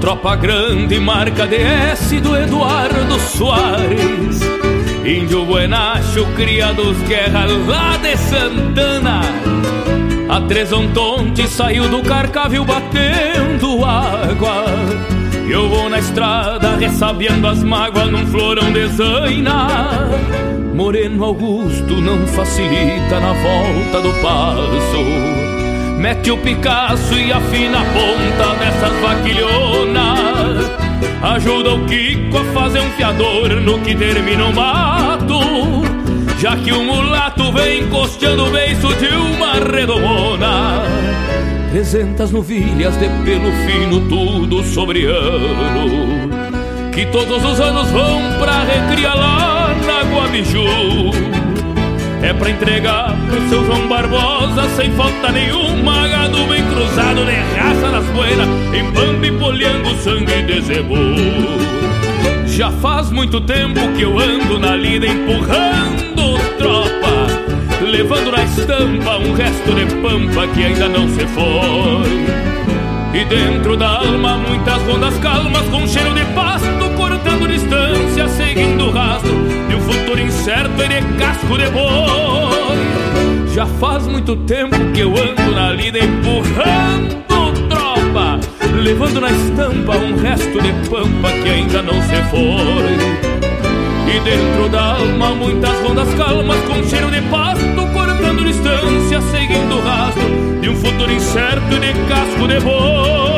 Tropa 0.00 0.34
grande, 0.34 0.98
marca 0.98 1.46
DS 1.46 2.20
do 2.20 2.36
Eduardo 2.36 3.20
Soares 3.20 4.61
Índio 5.04 5.44
Buenacho, 5.44 6.24
cria 6.36 6.72
dos 6.72 6.96
guerra 7.08 7.44
lá 7.66 7.96
de 7.96 8.16
Santana. 8.16 9.20
A 10.28 10.40
Tresontonte 10.42 11.48
saiu 11.48 11.88
do 11.88 12.02
carcavil 12.02 12.64
batendo 12.64 13.84
água. 13.84 14.64
Eu 15.48 15.68
vou 15.68 15.90
na 15.90 15.98
estrada 15.98 16.76
ressabiando 16.76 17.48
as 17.48 17.64
mágoas 17.64 18.10
num 18.10 18.26
florão 18.28 18.72
de 18.72 18.86
zaina 18.86 20.08
Moreno 20.72 21.24
Augusto 21.24 22.00
não 22.00 22.26
facilita 22.28 23.20
na 23.20 23.32
volta 23.32 24.00
do 24.00 24.12
passo. 24.22 25.02
Mete 25.98 26.30
o 26.30 26.38
Picasso 26.38 27.14
e 27.14 27.32
afina 27.32 27.80
a 27.80 27.84
ponta 27.84 28.54
dessas 28.54 28.92
vaquilhonas 29.00 30.91
Ajuda 31.22 31.74
o 31.74 31.84
Kiko 31.86 32.38
a 32.38 32.44
fazer 32.52 32.80
um 32.80 32.90
fiador 32.92 33.48
no 33.60 33.78
que 33.80 33.94
termina 33.94 34.46
o 34.46 34.54
mato. 34.54 35.40
Já 36.38 36.56
que 36.56 36.72
o 36.72 36.82
mulato 36.82 37.52
vem 37.52 37.88
costeando 37.88 38.46
o 38.46 38.50
beiço 38.50 38.88
de 38.96 39.08
uma 39.08 39.54
redomona. 39.54 40.82
Trezentas 41.70 42.30
novilhas 42.30 42.94
de 42.98 43.08
pelo 43.24 43.52
fino, 43.66 44.08
tudo 44.08 44.64
sobre 44.64 45.06
ano. 45.06 46.30
Que 46.92 47.06
todos 47.06 47.44
os 47.44 47.60
anos 47.60 47.88
vão 47.90 48.20
pra 48.40 48.64
recriar 48.64 49.16
lá 49.16 49.74
na 49.86 50.02
Guabiju 50.14 51.41
é 52.22 52.32
pra 52.32 52.50
entregar 52.50 53.14
pro 53.28 53.48
seu 53.48 53.64
João 53.64 53.88
Barbosa 53.88 54.68
Sem 54.76 54.92
falta 54.92 55.30
nenhuma 55.32 56.08
Gado 56.08 56.46
bem 56.46 56.64
cruzado 56.66 57.24
de 57.24 57.58
raça 57.58 57.90
nas 57.90 58.04
buenas 58.06 58.48
Em 58.72 58.90
bambi 58.90 59.32
polhando 59.32 59.94
sangue 59.96 60.42
de 60.42 60.60
zebu. 60.60 60.94
Já 62.46 62.70
faz 62.70 63.10
muito 63.10 63.40
tempo 63.40 63.80
que 63.96 64.02
eu 64.02 64.18
ando 64.18 64.58
na 64.58 64.76
lida 64.76 65.06
Empurrando 65.06 66.38
tropa 66.58 67.26
Levando 67.82 68.30
na 68.30 68.44
estampa 68.44 69.18
um 69.18 69.32
resto 69.34 69.74
de 69.74 69.86
pampa 69.96 70.46
Que 70.54 70.64
ainda 70.64 70.88
não 70.88 71.08
se 71.08 71.26
foi. 71.26 72.22
E 73.14 73.24
dentro 73.24 73.76
da 73.76 73.88
alma 73.88 74.38
muitas 74.38 74.80
rondas 74.82 75.18
calmas 75.18 75.66
Com 75.68 75.86
cheiro 75.86 76.14
de 76.14 76.24
pasto 76.26 76.81
futuro 79.82 80.20
incerto 80.20 80.82
e 80.82 80.88
de 80.88 81.18
casco 81.18 81.58
de 81.58 81.70
boi. 81.70 83.52
Já 83.54 83.66
faz 83.66 84.06
muito 84.06 84.36
tempo 84.36 84.76
que 84.92 85.00
eu 85.00 85.10
ando 85.10 85.54
na 85.54 85.70
lida 85.70 85.98
empurrando 85.98 87.22
tropa, 88.12 88.40
levando 88.74 89.20
na 89.20 89.30
estampa 89.30 89.96
um 89.96 90.16
resto 90.16 90.60
de 90.60 90.72
pampa 90.88 91.30
que 91.42 91.48
ainda 91.48 91.82
não 91.82 91.94
se 92.02 92.22
foi. 92.30 93.22
E 94.14 94.20
dentro 94.20 94.68
da 94.68 94.94
alma 94.94 95.34
muitas 95.34 95.78
rondas 95.80 96.12
calmas 96.14 96.58
com 96.64 96.82
cheiro 96.88 97.10
de 97.10 97.22
pasto, 97.22 97.86
cortando 97.92 98.44
distância, 98.44 99.20
seguindo 99.30 99.76
o 99.76 99.80
rastro 99.80 100.60
de 100.60 100.68
um 100.68 100.76
futuro 100.76 101.10
incerto 101.10 101.74
e 101.74 101.80
de 101.80 101.92
casco 102.08 102.46
de 102.48 102.60
boi. 102.60 103.31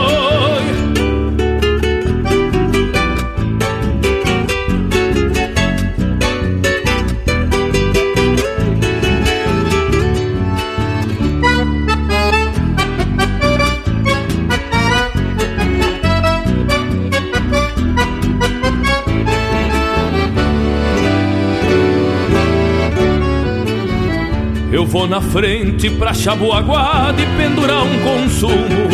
Vou 24.94 25.08
na 25.08 25.20
frente 25.20 25.90
pra 25.90 26.14
chabuaguada 26.14 27.20
e 27.20 27.26
pendurar 27.36 27.82
um 27.82 27.98
consumo. 27.98 28.86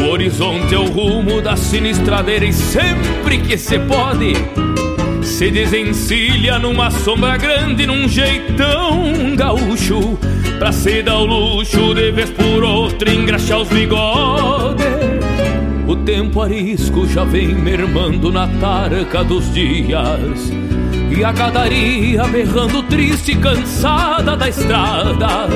O 0.00 0.10
horizonte 0.10 0.74
é 0.74 0.78
o 0.78 0.86
rumo 0.86 1.42
da 1.42 1.54
sinistradeira 1.54 2.46
e 2.46 2.52
sempre 2.52 3.36
que 3.36 3.58
se 3.58 3.78
pode, 3.80 4.32
se 5.22 5.50
desencilha 5.50 6.58
numa 6.58 6.90
sombra 6.90 7.36
grande, 7.36 7.86
num 7.86 8.08
jeitão 8.08 9.36
gaúcho, 9.36 10.18
pra 10.58 10.72
se 10.72 11.02
dar 11.02 11.18
o 11.18 11.26
luxo 11.26 11.92
de 11.92 12.10
vez 12.10 12.30
por 12.30 12.64
outra 12.64 13.12
engraxar 13.12 13.60
os 13.60 13.68
bigodes. 13.68 14.86
O 15.86 15.94
tempo 15.94 16.40
arisco 16.40 17.06
já 17.06 17.22
vem 17.22 17.48
mermando 17.48 18.32
na 18.32 18.48
tarca 18.48 19.22
dos 19.22 19.52
dias. 19.52 20.61
E 21.16 21.24
a 21.24 21.32
gadaria 21.32 22.24
berrando 22.24 22.82
triste, 22.84 23.36
cansada 23.36 24.36
da 24.36 24.48
estrada. 24.48 25.48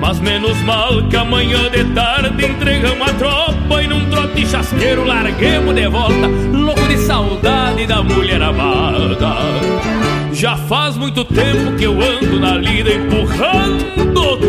Mas 0.00 0.20
menos 0.20 0.56
mal 0.62 1.02
que 1.08 1.16
amanhã 1.16 1.68
de 1.70 1.84
tarde 1.92 2.46
entregamos 2.46 3.08
a 3.08 3.12
tropa 3.14 3.82
e 3.82 3.88
num 3.88 4.08
trote 4.08 4.46
chasqueiro 4.46 5.04
larguemos 5.04 5.74
de 5.74 5.88
volta, 5.88 6.28
louco 6.52 6.86
de 6.88 6.98
saudade 6.98 7.86
da 7.86 8.02
mulher 8.02 8.40
amada. 8.40 9.36
Já 10.32 10.56
faz 10.56 10.96
muito 10.96 11.24
tempo 11.24 11.76
que 11.76 11.84
eu 11.84 12.00
ando 12.00 12.38
na 12.38 12.54
lida 12.54 12.90
empurrando 12.90 13.98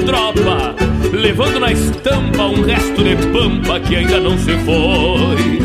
tropa, 0.10 0.76
levando 1.14 1.60
na 1.60 1.72
estampa 1.72 2.44
um 2.44 2.64
resto 2.64 3.04
de 3.04 3.16
pampa 3.28 3.80
que 3.80 3.96
ainda 3.96 4.20
não 4.20 4.38
se 4.38 4.58
foi. 4.58 5.59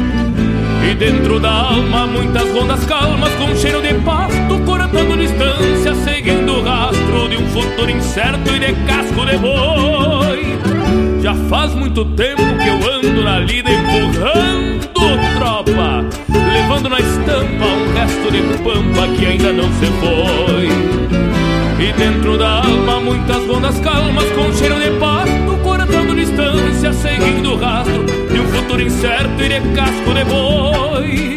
E 0.95 0.97
dentro 0.97 1.41
da 1.41 1.51
alma 1.51 2.07
muitas 2.07 2.49
rondas 2.53 2.85
calmas 2.85 3.33
com 3.35 3.53
cheiro 3.57 3.83
de 3.83 3.95
pasto 3.95 4.61
Cortando 4.65 5.19
distância, 5.19 5.93
seguindo 5.93 6.53
o 6.53 6.63
rastro 6.63 7.29
De 7.29 7.37
um 7.37 7.49
futuro 7.49 7.91
incerto 7.91 8.55
e 8.55 8.61
de 8.61 8.73
casco 8.87 9.27
de 9.27 9.37
boi. 9.37 11.21
Já 11.21 11.35
faz 11.49 11.75
muito 11.75 12.05
tempo 12.05 12.43
que 12.59 12.69
eu 12.69 12.93
ando 12.93 13.25
na 13.25 13.41
lida 13.41 13.73
empurrando 13.73 14.89
tropa 15.35 16.05
Levando 16.53 16.89
na 16.89 17.01
estampa 17.01 17.65
um 17.65 17.93
resto 17.95 18.31
de 18.31 18.43
pampa 18.63 19.09
que 19.19 19.27
ainda 19.27 19.53
não 19.53 19.65
se 19.73 19.87
foi. 19.99 20.69
E 21.85 21.93
dentro 21.95 22.39
da 22.39 22.59
alma 22.59 23.01
muitas 23.01 23.45
rondas 23.49 23.81
calmas 23.81 24.31
com 24.31 24.53
cheiro 24.53 24.79
de 24.79 24.91
pasto 25.01 25.59
Cortando 25.65 26.15
distância, 26.15 26.93
seguindo 26.93 27.55
o 27.55 27.57
rastro 27.57 28.24
futuro 28.75 28.83
incerto 28.83 29.43
e 29.43 29.49
de 29.49 29.61
casco 29.73 30.15
de 30.15 30.25
boi. 30.25 31.37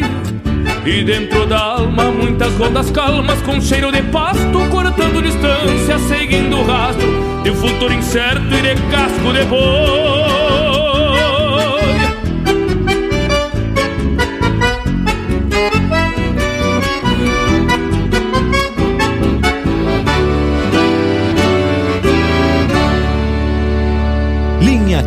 E 0.84 1.04
dentro 1.04 1.46
da 1.46 1.58
alma 1.58 2.10
muitas 2.10 2.52
rondas 2.54 2.90
calmas 2.90 3.40
com 3.42 3.60
cheiro 3.60 3.92
de 3.92 4.02
pasto 4.04 4.58
Cortando 4.70 5.22
distância, 5.22 5.98
seguindo 6.08 6.56
o 6.56 6.64
rastro 6.64 7.42
De 7.42 7.50
futuro 7.50 7.92
incerto 7.92 8.54
e 8.54 8.62
de 8.62 8.74
casco 8.90 9.32
de 9.32 9.44
boi. 9.44 10.28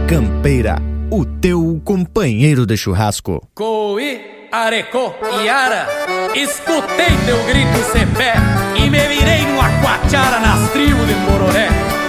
Campeira, 0.07 0.75
o 1.09 1.23
teu 1.23 1.60
companheiro 1.83 2.65
de 2.65 2.77
churrasco. 2.77 3.47
Coi 3.53 4.47
Arecô 4.51 5.13
e 5.43 5.49
Ara, 5.49 5.87
escutei 6.35 7.15
teu 7.25 7.43
grito 7.45 7.77
cepé 7.91 8.33
e 8.75 8.89
me 8.89 9.07
virei 9.07 9.45
numa 9.45 9.69
quachara 9.81 10.39
nas 10.39 10.71
tribos 10.71 11.07
de 11.07 11.13
Bororé. 11.13 12.00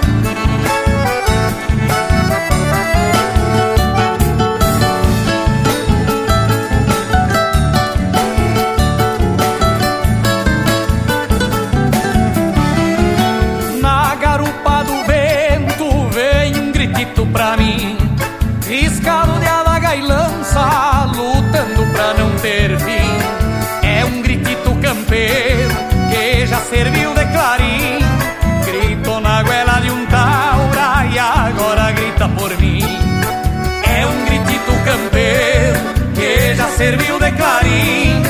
Serviu 36.83 37.17
de 37.21 37.31
clarim. 37.33 38.23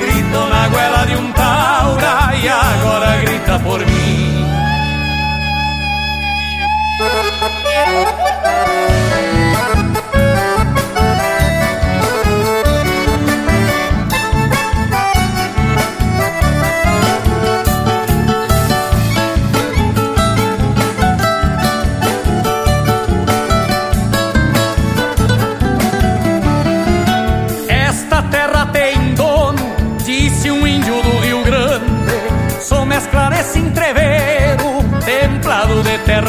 Gritou 0.00 0.46
na 0.48 0.68
goela 0.68 1.04
de 1.06 1.16
um 1.16 1.32
taura 1.32 2.36
e 2.40 2.48
agora 2.48 3.16
grita 3.22 3.58
por 3.58 3.80
mim. 3.84 4.46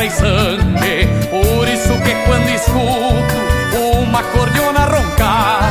Por 0.10 1.68
isso 1.68 1.94
que 2.02 2.16
quando 2.26 2.50
escuto 2.50 4.00
uma 4.00 4.24
cordiona 4.24 4.86
roncar, 4.86 5.70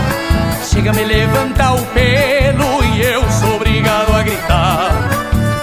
chega 0.63 0.93
me 0.93 1.05
levantar 1.05 1.75
o 1.75 1.83
pelo 1.87 2.85
e 2.85 3.03
eu 3.03 3.23
sou 3.31 3.57
obrigado 3.57 4.15
a 4.15 4.23
gritar. 4.23 4.93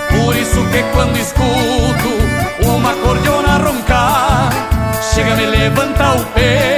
Por 0.09 0.35
isso 0.35 0.65
que 0.71 0.81
quando 0.91 1.15
escuto 1.17 2.67
uma 2.67 2.93
cordiona 2.95 3.57
roncar, 3.57 4.49
chega 5.13 5.35
me 5.35 5.45
levantar 5.45 6.15
o 6.15 6.25
pelo 6.25 6.72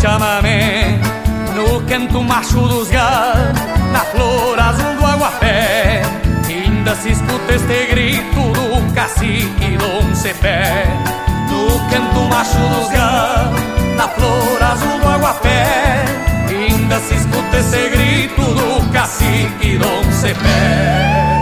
chamamé. 0.00 0.98
No 1.54 1.80
canto 1.86 2.22
macho 2.22 2.60
dos 2.68 2.88
galos, 2.88 3.58
na 3.92 4.00
flor 4.00 4.60
azul 4.60 4.96
do 4.96 5.06
aguapé, 5.06 6.02
ainda 6.48 6.94
se 6.94 7.12
escuta 7.12 7.54
este 7.54 7.86
grito 7.86 8.40
do 8.52 8.94
cacique 8.94 9.78
Dom 9.78 10.14
Cepé. 10.14 10.84
No 11.50 11.78
canto 11.90 12.20
macho 12.28 12.58
dos 12.58 12.90
galos, 12.90 13.60
na 13.96 14.08
flor 14.08 14.62
azul 14.62 15.00
do 15.00 15.08
aguapé, 15.08 16.04
ainda 16.48 16.98
se 17.00 17.14
escuta 17.14 17.58
esse 17.58 17.88
grito 17.88 18.42
do 18.42 18.92
cacique 18.92 19.78
Dom 19.78 20.12
Cepé. 20.12 21.35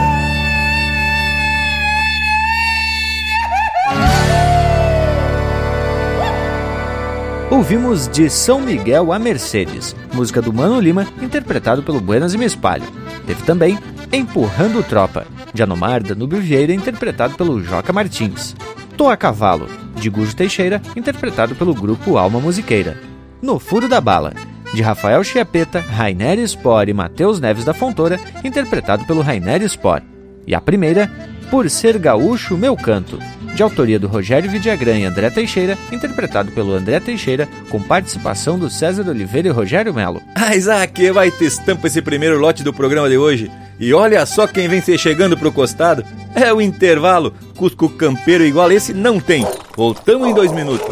Ouvimos 7.54 8.08
de 8.08 8.28
São 8.28 8.60
Miguel 8.60 9.12
a 9.12 9.18
Mercedes, 9.18 9.94
música 10.12 10.42
do 10.42 10.52
Mano 10.52 10.80
Lima, 10.80 11.06
interpretado 11.22 11.84
pelo 11.84 12.00
Buenas 12.00 12.34
e 12.34 12.38
Me 12.38 12.44
Espalho. 12.44 12.82
Teve 13.28 13.44
também 13.44 13.78
Empurrando 14.12 14.82
Tropa, 14.82 15.24
de 15.54 15.62
Anomar 15.62 16.02
Danúbio 16.02 16.40
Vieira, 16.40 16.74
interpretado 16.74 17.36
pelo 17.36 17.62
Joca 17.62 17.92
Martins. 17.92 18.56
Tô 18.96 19.08
a 19.08 19.16
Cavalo, 19.16 19.68
de 19.94 20.10
Gujo 20.10 20.34
Teixeira, 20.34 20.82
interpretado 20.96 21.54
pelo 21.54 21.72
grupo 21.72 22.18
Alma 22.18 22.40
Musiqueira. 22.40 22.98
No 23.40 23.60
Furo 23.60 23.88
da 23.88 24.00
Bala, 24.00 24.32
de 24.74 24.82
Rafael 24.82 25.22
Chiapeta, 25.22 25.78
Rainer 25.78 26.40
Spor 26.48 26.88
e 26.88 26.92
Matheus 26.92 27.38
Neves 27.38 27.64
da 27.64 27.72
Fontoura, 27.72 28.18
interpretado 28.42 29.04
pelo 29.04 29.22
Rainer 29.22 29.62
Spor. 29.68 30.02
E 30.44 30.56
a 30.56 30.60
primeira, 30.60 31.08
Por 31.50 31.68
Ser 31.70 31.98
Gaúcho, 31.98 32.56
Meu 32.56 32.76
Canto, 32.76 33.18
de 33.54 33.62
autoria 33.62 33.98
do 33.98 34.08
Rogério 34.08 34.50
Vidagrã 34.50 34.98
e 34.98 35.04
André 35.04 35.30
Teixeira, 35.30 35.78
interpretado 35.92 36.50
pelo 36.50 36.74
André 36.74 36.98
Teixeira, 36.98 37.48
com 37.68 37.80
participação 37.80 38.58
do 38.58 38.68
César 38.68 39.08
Oliveira 39.08 39.48
e 39.48 39.50
Rogério 39.52 39.94
Melo. 39.94 40.20
Ah, 40.34 40.56
Isaac, 40.56 41.10
vai 41.10 41.30
ter 41.30 41.46
estampa 41.46 41.86
esse 41.86 42.02
primeiro 42.02 42.38
lote 42.38 42.64
do 42.64 42.72
programa 42.72 43.08
de 43.08 43.16
hoje. 43.16 43.50
E 43.78 43.92
olha 43.92 44.24
só 44.26 44.46
quem 44.46 44.68
vem 44.68 44.80
se 44.80 44.96
chegando 44.98 45.36
pro 45.36 45.52
costado. 45.52 46.04
É 46.34 46.52
o 46.52 46.60
intervalo. 46.60 47.32
Cusco 47.56 47.88
campeiro 47.88 48.44
igual 48.44 48.70
esse 48.72 48.92
não 48.92 49.20
tem. 49.20 49.46
Voltamos 49.76 50.28
em 50.28 50.34
dois 50.34 50.52
minutos. 50.52 50.86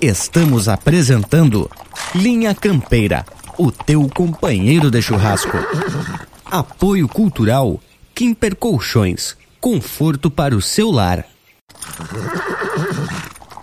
Estamos 0.00 0.68
apresentando 0.68 1.70
Linha 2.14 2.54
Campeira, 2.54 3.24
o 3.58 3.72
teu 3.72 4.08
companheiro 4.14 4.90
de 4.90 5.02
churrasco. 5.02 5.56
Apoio 6.50 7.08
Cultural 7.08 7.80
Kimper 8.18 8.56
Colchões, 8.56 9.36
conforto 9.60 10.30
para 10.30 10.56
o 10.56 10.62
seu 10.62 10.90
lar. 10.90 11.24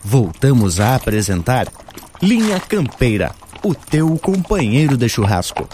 Voltamos 0.04 0.80
a 0.80 0.96
apresentar 0.96 1.68
Linha 2.22 2.60
Campeira, 2.60 3.34
o 3.64 3.74
teu 3.74 4.16
companheiro 4.18 4.96
de 4.98 5.10
churrasco. 5.10 5.68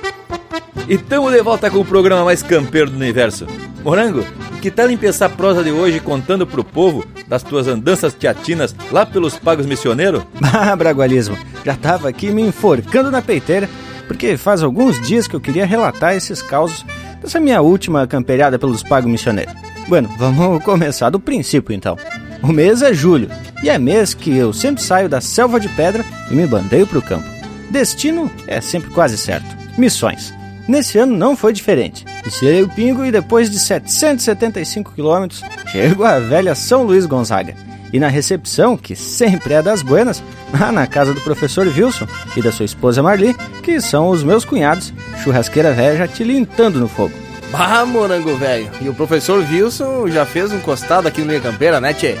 E 0.88 0.94
estamos 0.94 1.32
de 1.32 1.42
volta 1.42 1.68
com 1.68 1.78
o 1.78 1.84
programa 1.84 2.24
mais 2.24 2.44
campeiro 2.44 2.90
do 2.90 2.96
universo. 2.96 3.44
Morango, 3.82 4.24
que 4.62 4.70
tal 4.70 4.88
empezar 4.88 5.26
a 5.26 5.28
prosa 5.28 5.64
de 5.64 5.72
hoje 5.72 5.98
contando 5.98 6.46
pro 6.46 6.62
povo 6.62 7.04
das 7.26 7.42
tuas 7.42 7.66
andanças 7.66 8.14
teatinas 8.14 8.74
lá 8.92 9.04
pelos 9.04 9.36
pagos 9.36 9.66
missioneiros? 9.66 10.22
Ah, 10.54 10.76
Bragualismo, 10.76 11.36
já 11.64 11.74
tava 11.74 12.08
aqui 12.08 12.30
me 12.30 12.42
enforcando 12.42 13.10
na 13.10 13.20
peiteira, 13.20 13.68
porque 14.06 14.36
faz 14.36 14.62
alguns 14.62 15.00
dias 15.04 15.26
que 15.26 15.34
eu 15.34 15.40
queria 15.40 15.66
relatar 15.66 16.14
esses 16.14 16.40
causos 16.40 16.84
dessa 17.20 17.40
minha 17.40 17.60
última 17.60 18.06
campeirada 18.06 18.58
pelos 18.58 18.82
pagos 18.82 19.10
missioneiros. 19.10 19.54
Bueno, 19.88 20.08
vamos 20.16 20.62
começar 20.64 21.10
do 21.10 21.18
princípio 21.18 21.74
então. 21.74 21.96
O 22.42 22.48
mês 22.48 22.80
é 22.80 22.94
julho, 22.94 23.28
e 23.60 23.68
é 23.68 23.76
mês 23.76 24.14
que 24.14 24.36
eu 24.36 24.52
sempre 24.52 24.82
saio 24.82 25.08
da 25.08 25.20
selva 25.20 25.58
de 25.58 25.68
pedra 25.70 26.04
e 26.30 26.34
me 26.34 26.46
bandeio 26.46 26.86
pro 26.86 27.02
campo. 27.02 27.26
Destino 27.70 28.30
é 28.46 28.60
sempre 28.60 28.90
quase 28.90 29.18
certo: 29.18 29.46
missões. 29.76 30.32
Nesse 30.68 30.98
ano 30.98 31.16
não 31.16 31.36
foi 31.36 31.52
diferente. 31.52 32.04
Iniciei 32.22 32.62
o 32.62 32.68
pingo 32.68 33.04
e 33.04 33.12
depois 33.12 33.48
de 33.50 33.58
775 33.58 34.92
quilômetros, 34.92 35.42
chego 35.70 36.04
à 36.04 36.18
velha 36.18 36.54
São 36.54 36.82
Luís 36.82 37.06
Gonzaga. 37.06 37.54
E 37.92 38.00
na 38.00 38.08
recepção, 38.08 38.76
que 38.76 38.96
sempre 38.96 39.54
é 39.54 39.62
das 39.62 39.80
buenas, 39.80 40.22
na 40.72 40.86
casa 40.86 41.14
do 41.14 41.20
professor 41.20 41.66
Wilson 41.66 42.06
e 42.36 42.42
da 42.42 42.50
sua 42.50 42.64
esposa 42.64 43.02
Marli, 43.02 43.34
que 43.62 43.80
são 43.80 44.08
os 44.08 44.24
meus 44.24 44.44
cunhados, 44.44 44.92
churrasqueira 45.22 45.72
velha 45.72 45.96
já 45.96 46.08
tilintando 46.08 46.80
no 46.80 46.88
fogo. 46.88 47.14
Bah, 47.52 47.86
morango 47.86 48.36
velho. 48.36 48.68
E 48.80 48.88
o 48.88 48.94
professor 48.94 49.44
Wilson 49.48 50.08
já 50.08 50.26
fez 50.26 50.52
um 50.52 50.60
costado 50.60 51.06
aqui 51.06 51.20
no 51.20 51.28
Linha 51.28 51.40
Campeira, 51.40 51.80
né, 51.80 51.94
tchê? 51.94 52.16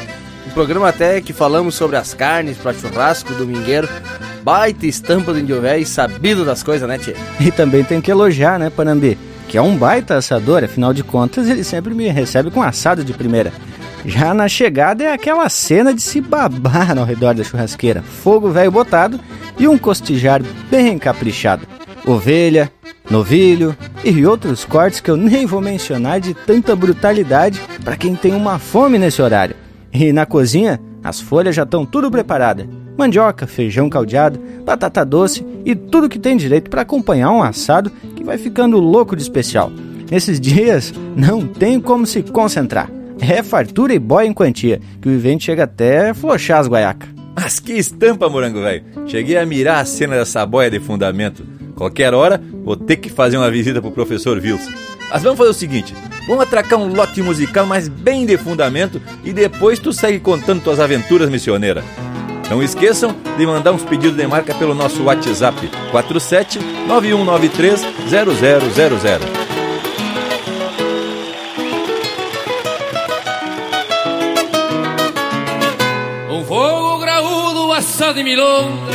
Um 0.46 0.50
programa 0.50 0.88
até 0.88 1.20
que 1.20 1.32
falamos 1.32 1.74
sobre 1.74 1.96
as 1.96 2.14
carnes 2.14 2.56
para 2.56 2.72
churrasco, 2.72 3.34
domingueiro. 3.34 3.88
Baita 4.42 4.86
estampa 4.86 5.32
do 5.32 5.38
índio 5.40 5.60
velho 5.60 5.84
sabido 5.84 6.44
das 6.44 6.62
coisas, 6.62 6.88
né, 6.88 6.98
tchê? 6.98 7.14
E 7.40 7.50
também 7.50 7.82
tem 7.82 8.00
que 8.00 8.10
elogiar, 8.10 8.58
né, 8.58 8.70
Panambi? 8.70 9.18
Que 9.48 9.58
é 9.58 9.62
um 9.62 9.76
baita 9.76 10.16
assador, 10.16 10.64
afinal 10.64 10.94
de 10.94 11.02
contas, 11.02 11.48
ele 11.48 11.64
sempre 11.64 11.94
me 11.94 12.08
recebe 12.08 12.50
com 12.50 12.62
assado 12.62 13.04
de 13.04 13.12
primeira. 13.12 13.52
Já 14.04 14.32
na 14.32 14.48
chegada 14.48 15.02
é 15.02 15.12
aquela 15.12 15.48
cena 15.48 15.92
de 15.92 16.00
se 16.00 16.20
babar 16.20 16.96
ao 16.96 17.04
redor 17.04 17.34
da 17.34 17.42
churrasqueira. 17.42 18.02
Fogo 18.02 18.50
velho 18.50 18.70
botado 18.70 19.18
e 19.58 19.66
um 19.66 19.76
costijar 19.76 20.42
bem 20.70 20.96
caprichado. 20.96 21.66
Ovelha, 22.06 22.70
novilho 23.10 23.76
e 24.04 24.24
outros 24.24 24.64
cortes 24.64 25.00
que 25.00 25.10
eu 25.10 25.16
nem 25.16 25.44
vou 25.44 25.60
mencionar 25.60 26.20
de 26.20 26.34
tanta 26.34 26.76
brutalidade 26.76 27.60
para 27.84 27.96
quem 27.96 28.14
tem 28.14 28.32
uma 28.32 28.60
fome 28.60 28.96
nesse 28.96 29.20
horário. 29.20 29.56
E 29.98 30.12
na 30.12 30.26
cozinha, 30.26 30.78
as 31.02 31.20
folhas 31.20 31.56
já 31.56 31.62
estão 31.62 31.86
tudo 31.86 32.10
preparadas. 32.10 32.66
Mandioca, 32.98 33.46
feijão 33.46 33.88
caldeado, 33.88 34.38
batata 34.62 35.02
doce 35.04 35.44
e 35.64 35.74
tudo 35.74 36.08
que 36.08 36.18
tem 36.18 36.36
direito 36.36 36.68
para 36.68 36.82
acompanhar 36.82 37.32
um 37.32 37.42
assado 37.42 37.90
que 38.14 38.22
vai 38.22 38.36
ficando 38.36 38.78
louco 38.78 39.16
de 39.16 39.22
especial. 39.22 39.72
Nesses 40.10 40.38
dias 40.40 40.92
não 41.16 41.46
tem 41.46 41.80
como 41.80 42.04
se 42.04 42.22
concentrar. 42.22 42.90
É 43.18 43.42
fartura 43.42 43.94
e 43.94 43.98
boia 43.98 44.26
em 44.26 44.34
quantia, 44.34 44.82
que 45.00 45.08
o 45.08 45.12
vivente 45.12 45.44
chega 45.44 45.64
até 45.64 46.12
flochar 46.12 46.60
as 46.60 46.68
guaiacas. 46.68 47.08
Mas 47.34 47.58
que 47.58 47.72
estampa, 47.72 48.28
morango 48.28 48.60
velho. 48.60 48.84
Cheguei 49.06 49.38
a 49.38 49.46
mirar 49.46 49.80
a 49.80 49.84
cena 49.86 50.16
dessa 50.16 50.44
boia 50.44 50.70
de 50.70 50.78
fundamento. 50.78 51.42
Qualquer 51.74 52.12
hora, 52.12 52.38
vou 52.62 52.76
ter 52.76 52.96
que 52.96 53.08
fazer 53.08 53.38
uma 53.38 53.50
visita 53.50 53.80
pro 53.80 53.90
professor 53.90 54.36
Wilson. 54.36 54.95
Mas 55.10 55.22
vamos 55.22 55.38
fazer 55.38 55.50
o 55.50 55.54
seguinte: 55.54 55.94
vamos 56.26 56.42
atracar 56.42 56.78
um 56.78 56.92
lote 56.92 57.22
musical, 57.22 57.66
mas 57.66 57.88
bem 57.88 58.26
de 58.26 58.36
fundamento, 58.36 59.00
e 59.24 59.32
depois 59.32 59.78
tu 59.78 59.92
segue 59.92 60.20
contando 60.20 60.62
tuas 60.62 60.80
aventuras 60.80 61.28
missioneiras. 61.28 61.84
Não 62.48 62.62
esqueçam 62.62 63.14
de 63.36 63.46
mandar 63.46 63.72
uns 63.72 63.82
pedidos 63.82 64.16
de 64.16 64.26
marca 64.26 64.54
pelo 64.54 64.74
nosso 64.74 65.02
WhatsApp 65.02 65.68
47 65.90 66.60
9193 66.86 67.80
0000. 68.08 69.46
Um 76.30 76.44
fogo 76.44 76.98
graúdo 77.00 77.72
assado 77.72 78.20
em 78.20 78.24
milonga 78.24 78.94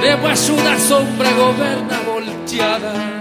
Debaixo 0.00 0.54
da 0.56 0.78
sombra 0.78 1.30
governa 1.32 1.96
volteada 1.98 3.11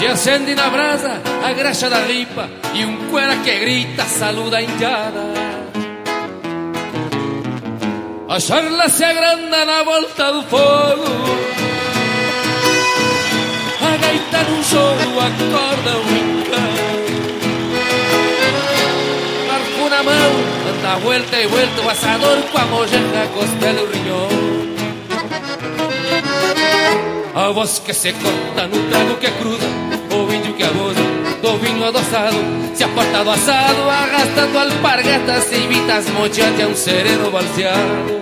Se 0.00 0.06
acende 0.06 0.54
na 0.54 0.70
brasa 0.70 1.20
a 1.44 1.52
graxa 1.52 1.90
da 1.90 1.98
ripa 2.06 2.48
E 2.72 2.86
um 2.86 3.10
cuera 3.10 3.36
que 3.44 3.58
grita 3.58 4.04
saluda 4.04 4.56
a 4.56 4.62
indiada 4.62 5.24
A 8.26 8.40
charla 8.40 8.88
se 8.88 9.04
agranda 9.04 9.62
na 9.66 9.82
volta 9.82 10.32
do 10.32 10.42
fogo 10.44 11.12
A 13.88 13.96
gaita 13.98 14.42
num 14.48 14.62
choro 14.64 15.20
acorda 15.28 15.92
o 15.98 16.02
rincão 16.14 16.72
Arco 19.54 19.88
na 19.90 20.02
mão, 20.02 20.32
anda 20.70 20.98
vuelta 21.00 21.38
e 21.38 21.46
vuelta 21.46 21.82
o 21.82 21.90
assador 21.90 22.38
Com 22.50 22.58
a 22.58 22.64
mojeira, 22.64 23.28
costela 23.34 23.82
o 23.82 23.86
riñón 23.92 24.69
A 27.34 27.50
voz 27.52 27.78
que 27.78 27.94
se 27.94 28.12
corta 28.12 28.66
no 28.66 28.90
trago 28.90 29.14
que 29.16 29.30
cruza 29.30 29.66
O 30.10 30.32
índio 30.32 30.52
que 30.54 30.64
abusa 30.64 31.00
do 31.40 31.56
vinho 31.58 31.84
adoçado 31.84 32.36
Se 32.74 32.82
aparta 32.82 33.22
do 33.22 33.30
assado 33.30 33.88
arrastando 33.88 34.58
alpargatas 34.58 35.52
E 35.52 35.66
vitas 35.68 36.08
mochate 36.10 36.62
a 36.62 36.66
um 36.66 36.74
sereno 36.74 37.30
balseado. 37.30 38.20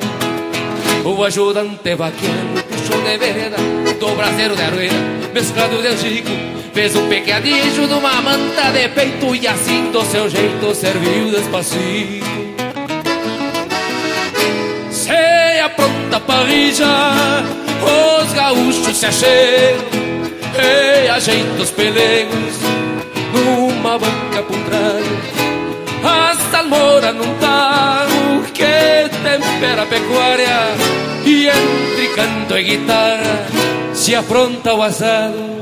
O 1.05 1.25
ajudante 1.25 1.95
vaqueiro 1.95 2.65
puxou 2.69 3.01
de 3.01 3.17
vereda 3.17 3.57
Do 3.99 4.15
braseiro 4.15 4.55
de 4.55 4.63
aroeira 4.63 4.95
mesclado 5.33 5.81
de 5.81 5.89
angico 5.89 6.31
Fez 6.75 6.95
um 6.95 7.09
pecadilho 7.09 7.89
de 7.89 7.95
uma 7.95 8.21
manta 8.21 8.71
de 8.73 8.89
peito 8.91 9.35
E 9.35 9.49
assim 9.49 9.91
do 9.91 10.05
seu 10.05 10.29
jeito 10.29 10.75
serviu 10.75 11.31
despacito. 11.31 12.27
Se 14.91 15.61
apronta 15.61 16.21
parrilla 16.21 17.68
Os 17.89 18.33
gaúchos 18.33 18.97
se 18.97 19.07
achegam 19.07 19.89
E 20.55 21.09
ajeitam 21.09 21.63
os 21.63 21.71
pelegos 21.71 22.59
Numa 23.33 23.99
banca 23.99 24.43
por 24.43 24.59
trás. 24.65 25.49
A 26.05 26.35
salmoura 26.51 27.13
num 27.13 27.35
tago 27.39 28.43
Que 28.53 29.09
tempera 29.23 29.83
a 29.83 29.87
pecuária 29.87 30.75
E 31.25 31.49
entre 31.49 32.09
canto 32.15 32.57
e 32.57 32.63
guitarra 32.63 33.47
Se 33.95 34.15
apronta 34.15 34.75
o 34.75 34.83
assado 34.83 35.58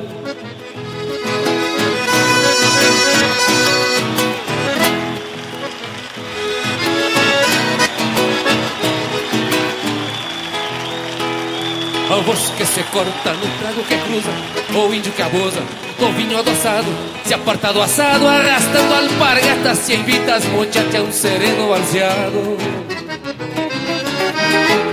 A 12.16 12.20
voz 12.20 12.50
que 12.56 12.64
se 12.64 12.82
corta 12.84 13.34
no 13.34 13.58
trago 13.58 13.82
que 13.84 13.96
cruza. 13.98 14.30
O 14.74 14.94
índio 14.94 15.12
que 15.12 15.22
abusa 15.22 15.62
do 15.98 16.12
vinho 16.12 16.38
adoçado. 16.38 16.86
Se 17.26 17.34
aparta 17.34 17.72
do 17.72 17.82
assado 17.82 18.26
arrastando 18.28 18.94
alpargatas 18.94 19.78
Se 19.78 19.94
invita 19.94 20.36
as 20.36 20.44
mochate 20.44 20.96
a 20.96 21.02
um 21.02 21.10
sereno 21.10 21.68
balseado 21.68 22.56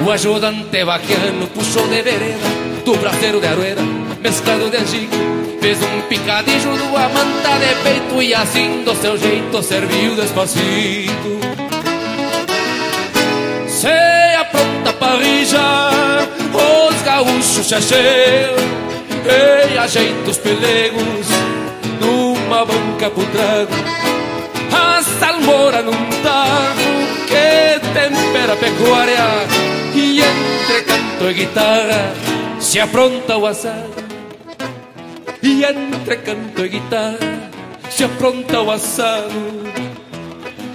O 0.03 0.11
ajudante 0.11 0.83
vaquiano 0.83 1.47
puxou 1.47 1.87
de 1.87 2.01
vereda 2.01 2.47
Do 2.83 2.95
braseiro 2.97 3.39
de 3.39 3.47
aroeira 3.47 3.81
mesclado 4.19 4.69
de 4.71 4.77
angico 4.77 5.15
Fez 5.61 5.77
um 5.83 6.01
picadilho 6.09 6.75
do 6.75 6.97
amanta 6.97 7.59
de 7.59 7.83
peito 7.83 8.21
E 8.23 8.33
assim 8.33 8.83
do 8.83 8.95
seu 8.95 9.15
jeito 9.17 9.61
serviu 9.61 10.15
despacito. 10.15 11.39
Se 13.67 14.35
apronta 14.39 14.93
parrija, 14.93 15.59
os 16.53 17.01
gaúchos 17.01 17.67
se 17.67 17.75
acheiam 17.75 18.55
e 19.71 19.77
ajeita 19.77 20.29
os 20.29 20.37
pelegos 20.37 21.27
numa 21.99 22.65
banca 22.65 23.09
pro 23.09 23.25
trago. 23.27 23.73
A 24.71 25.01
salmoura 25.03 25.81
num 25.81 26.03
que 27.27 27.79
tempera 27.93 28.53
a 28.53 28.55
pecuária 28.55 29.25
e 29.95 30.21
entre 30.21 30.81
canto 30.83 31.29
e 31.29 31.33
guitarra 31.33 32.13
se 32.59 32.79
apronta 32.79 33.37
o 33.37 33.45
assado. 33.45 34.03
E 35.41 35.63
entre 35.63 36.17
canto 36.17 36.65
e 36.65 36.69
guitarra 36.69 37.51
se 37.89 38.03
apronta 38.03 38.61
o 38.61 38.71
assado. 38.71 39.63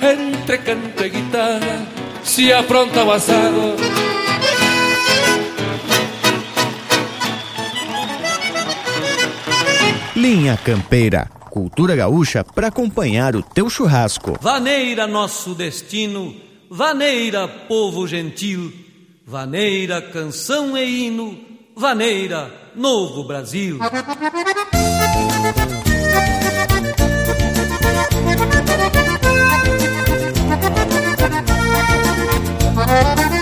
Entre 0.01 0.59
canto 0.59 1.05
e 1.05 1.09
guitarra 1.09 1.87
se 2.23 2.53
apronta 2.53 3.05
o 3.05 3.13
assado. 3.13 3.98
Linha 10.19 10.57
Campeira, 10.57 11.31
cultura 11.49 11.95
gaúcha 11.95 12.43
para 12.43 12.67
acompanhar 12.67 13.37
o 13.37 13.43
teu 13.43 13.71
churrasco. 13.71 14.37
Vaneira 14.41 15.07
nosso 15.07 15.55
destino, 15.55 16.35
vaneira 16.69 17.47
povo 17.47 18.05
gentil, 18.05 18.73
vaneira 19.25 20.03
canção 20.03 20.77
e 20.77 21.07
hino, 21.07 21.39
vaneira 21.77 22.53
novo 22.75 23.23
Brasil. 23.23 23.79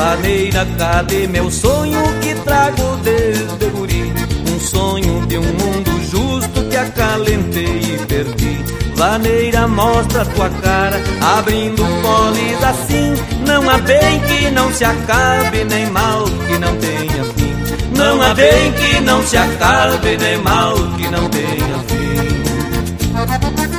Vaneira, 0.00 0.66
cadê 0.78 1.26
meu 1.26 1.50
sonho 1.50 2.02
que 2.22 2.34
trago 2.36 2.96
desde 3.04 3.66
guri? 3.66 4.10
Um 4.50 4.58
sonho 4.58 5.26
de 5.26 5.36
um 5.36 5.42
mundo 5.42 5.90
justo 6.10 6.64
que 6.70 6.76
acalentei 6.78 7.80
e 7.82 7.98
perdi. 8.06 8.64
Vaneira, 8.96 9.68
mostra 9.68 10.24
tua 10.24 10.48
cara, 10.62 10.98
abrindo 11.36 11.84
polis 12.00 12.64
assim. 12.64 13.12
Não 13.46 13.68
há 13.68 13.76
bem 13.76 14.20
que 14.20 14.50
não 14.50 14.72
se 14.72 14.84
acabe, 14.86 15.64
nem 15.64 15.90
mal 15.90 16.24
que 16.24 16.58
não 16.58 16.74
tenha 16.78 17.24
fim. 17.36 17.54
Não 17.94 18.22
há 18.22 18.32
bem 18.32 18.72
que 18.72 19.00
não 19.00 19.22
se 19.22 19.36
acabe, 19.36 20.16
nem 20.16 20.38
mal 20.38 20.76
que 20.96 21.10
não 21.10 21.28
tenha 21.28 21.78
fim. 21.88 22.16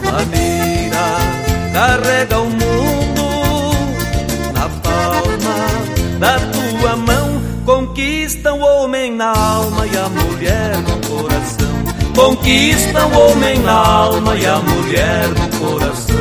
Vaneira, 0.03 1.17
carrega 1.73 2.39
o 2.39 2.45
mundo 2.47 2.70
Conquista 8.41 8.53
o 8.55 8.83
homem 8.83 9.11
na 9.11 9.37
alma 9.37 9.85
e 9.85 9.95
a 9.95 10.09
mulher 10.09 10.77
no 10.77 11.07
coração. 11.07 11.67
Conquista 12.15 13.05
o 13.05 13.19
homem 13.19 13.59
na 13.59 13.87
alma 13.87 14.35
e 14.35 14.45
a 14.47 14.57
mulher 14.57 15.27
no 15.27 15.59
coração. 15.59 16.15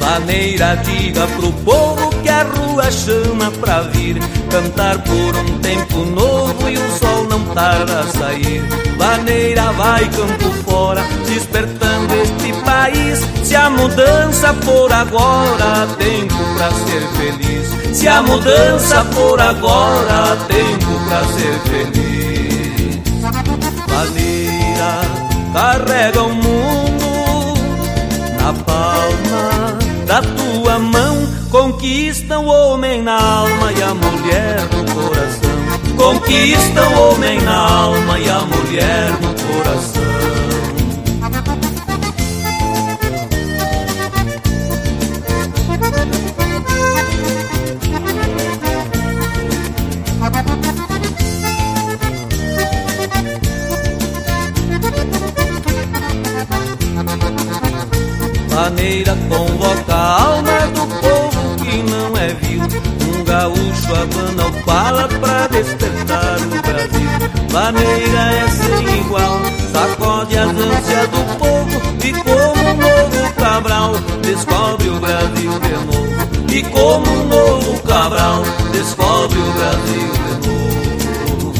Maneira, 0.00 0.76
diga 0.76 1.26
pro 1.26 1.52
povo 1.52 2.05
a 2.36 2.42
rua 2.42 2.90
chama 2.90 3.50
pra 3.60 3.82
vir. 3.82 4.18
Cantar 4.50 4.98
por 4.98 5.36
um 5.36 5.58
tempo 5.60 5.98
novo 6.04 6.68
e 6.68 6.76
o 6.76 6.98
sol 6.98 7.24
não 7.28 7.42
tarda 7.54 8.00
a 8.00 8.06
sair. 8.18 8.62
Vaneira 8.96 9.72
vai 9.72 10.04
campo 10.10 10.50
fora, 10.64 11.02
despertando 11.26 12.14
este 12.14 12.52
país. 12.64 13.20
Se 13.42 13.56
a 13.56 13.70
mudança 13.70 14.52
for 14.62 14.92
agora, 14.92 15.86
tempo 15.98 16.34
pra 16.56 16.70
ser 16.70 17.02
feliz. 17.16 17.96
Se 17.96 18.08
a 18.08 18.22
mudança 18.22 19.04
for 19.12 19.40
agora, 19.40 20.36
tempo 20.48 21.00
pra 21.06 21.20
ser 21.34 21.58
feliz. 21.70 22.06
Vaneira 23.88 25.26
carrega 25.52 26.22
o 26.22 26.34
mundo 26.34 27.54
na 28.38 28.52
palma 28.52 29.78
da 30.06 30.20
tua 30.20 30.78
mão 30.78 31.05
conquista 31.76 32.38
o 32.38 32.46
homem 32.46 33.02
na 33.02 33.20
alma 33.20 33.70
e 33.70 33.82
a 33.82 33.94
mulher 33.94 34.60
no 34.72 34.94
coração. 34.94 35.50
Conquista 35.96 36.88
o 36.88 37.12
homem 37.12 37.40
na 37.42 37.54
alma 37.54 38.18
e 38.18 38.30
a 38.30 38.40
mulher 38.40 39.10
no 39.20 39.34
coração. 39.34 40.02
Maneira 58.50 59.14
convoca 59.28 59.94
a 59.94 60.22
alma 60.22 60.45
gaúcho 63.46 63.94
abana 63.94 64.46
o 64.46 64.64
pala 64.64 65.08
pra 65.08 65.46
despertar 65.46 66.38
o 66.40 66.62
Brasil. 66.62 67.10
Maneira 67.52 68.32
é 68.34 68.48
sem 68.48 69.00
igual, 69.00 69.40
sacode 69.72 70.36
as 70.36 70.48
ânsias 70.48 71.08
do 71.08 71.38
povo 71.38 71.80
e 72.04 72.12
como 72.12 72.60
um 72.60 72.76
novo 72.76 73.34
Cabral 73.36 73.92
descobre 74.22 74.88
o 74.88 74.98
Brasil 74.98 75.52
de 75.60 75.72
novo. 75.86 76.06
E 76.52 76.62
como 76.64 77.10
um 77.10 77.28
novo 77.28 77.82
Cabral 77.82 78.42
descobre 78.72 79.38
o 79.38 79.52
Brasil 79.52 80.10
de 80.26 80.48
novo. 80.48 81.54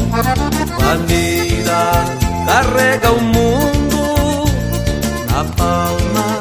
Maneira 0.81 2.05
carrega 2.45 3.11
o 3.11 3.21
mundo 3.21 4.45
na 5.29 5.43
palma 5.55 6.39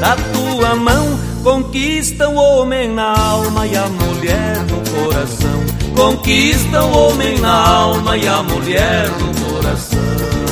da 0.00 0.16
tua 0.32 0.74
mão 0.76 1.03
conquista 1.74 2.28
o 2.28 2.36
homem 2.36 2.88
na 2.88 3.18
alma 3.18 3.66
e 3.66 3.76
a 3.76 3.88
mulher 3.88 4.58
no 4.58 4.78
coração. 4.92 5.64
Conquista 5.96 6.84
o 6.84 6.96
homem 6.96 7.36
na 7.40 7.68
alma 7.68 8.16
e 8.16 8.28
a 8.28 8.44
mulher 8.44 9.10
no 9.18 9.52
coração. 9.52 10.43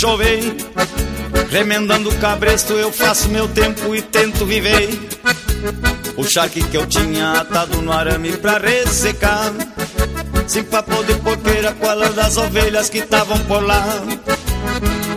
Chover 0.00 0.56
Remendando 1.50 2.08
o 2.08 2.16
cabresto 2.16 2.72
eu 2.72 2.90
faço 2.90 3.28
meu 3.28 3.46
tempo 3.48 3.94
e 3.94 4.00
tento 4.00 4.46
viver. 4.46 4.88
O 6.16 6.24
charque 6.24 6.62
que 6.62 6.76
eu 6.76 6.86
tinha 6.86 7.32
atado 7.32 7.82
no 7.82 7.92
arame 7.92 8.36
pra 8.36 8.56
ressecar. 8.56 9.52
Cinco 10.46 10.70
papo 10.70 11.02
de 11.04 11.14
porqueira 11.16 11.72
com 11.72 11.88
a 11.88 11.94
lã 11.94 12.10
das 12.12 12.36
ovelhas 12.36 12.88
que 12.88 12.98
estavam 12.98 13.38
por 13.40 13.62
lá? 13.62 13.84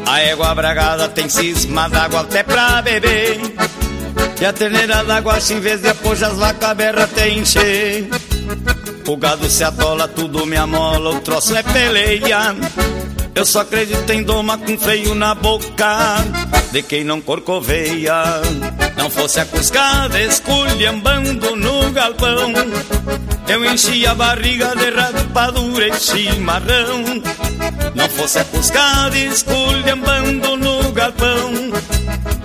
A 0.05 0.19
égua 0.19 0.53
bragada 0.53 1.07
tem 1.07 1.29
cisma 1.29 1.87
d'água 1.87 2.21
até 2.21 2.43
pra 2.43 2.81
beber. 2.81 3.39
E 4.41 4.45
a 4.45 4.51
terneira 4.51 5.03
d'água 5.03 5.37
em 5.49 5.59
vez 5.59 5.81
de 5.81 5.89
apojar 5.89 6.31
as 6.31 6.37
vacas 6.37 6.75
berra 6.75 7.03
até 7.03 7.29
encher. 7.29 8.09
O 9.07 9.15
gado 9.15 9.47
se 9.49 9.63
atola, 9.63 10.07
tudo 10.07 10.45
me 10.45 10.57
amola, 10.57 11.11
o 11.11 11.19
troço 11.21 11.55
é 11.55 11.63
peleia. 11.63 12.55
Eu 13.35 13.45
só 13.45 13.61
acredito 13.61 14.09
em 14.11 14.23
doma 14.23 14.57
com 14.57 14.77
freio 14.77 15.15
na 15.15 15.33
boca 15.33 16.17
de 16.71 16.81
quem 16.83 17.03
não 17.03 17.19
corcoveia. 17.19 18.13
Não 18.95 19.09
fosse 19.09 19.39
a 19.39 19.45
cuscada 19.45 20.19
esculhambando 20.21 21.55
no 21.55 21.91
galpão, 21.91 22.53
eu 23.47 23.65
enchi 23.65 24.05
a 24.05 24.15
barriga 24.15 24.75
de 24.75 24.89
rapadura 24.91 25.87
e 25.87 25.99
chimarrão. 25.99 27.03
Não 27.95 28.09
fosse 28.09 28.39
a 28.39 28.45
cuscada 28.45 29.17
esculhambando 29.17 30.55
no 30.57 30.91
galpão, 30.91 31.51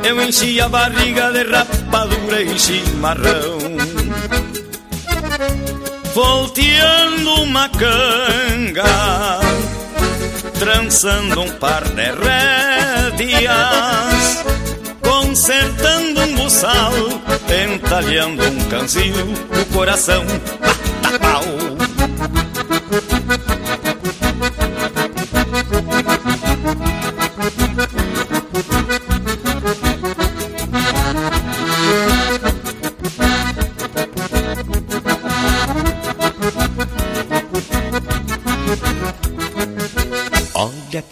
eu 0.03 0.23
enchi 0.23 0.61
a 0.61 0.69
barriga 0.69 1.31
de 1.33 1.45
rapadura 1.45 2.43
e 2.43 2.59
chimarrão. 2.59 3.59
Volteando 6.15 7.43
uma 7.43 7.69
canga, 7.69 8.85
trançando 10.59 11.43
um 11.43 11.51
par 11.53 11.85
de 11.85 12.11
rédeas, 13.13 14.45
consertando 15.01 16.21
um 16.23 16.35
buçal, 16.35 16.93
entalhando 17.65 18.43
um 18.45 18.59
canzil, 18.69 19.15
o 19.61 19.65
coração 19.73 20.25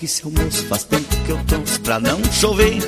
Que 0.07 0.13
seu 0.13 0.31
moço 0.31 0.65
faz 0.69 0.85
tempo 0.85 1.17
que 1.25 1.31
eu 1.31 1.45
trouxe 1.49 1.81
pra 1.81 1.99
não 1.99 2.23
chover. 2.31 2.79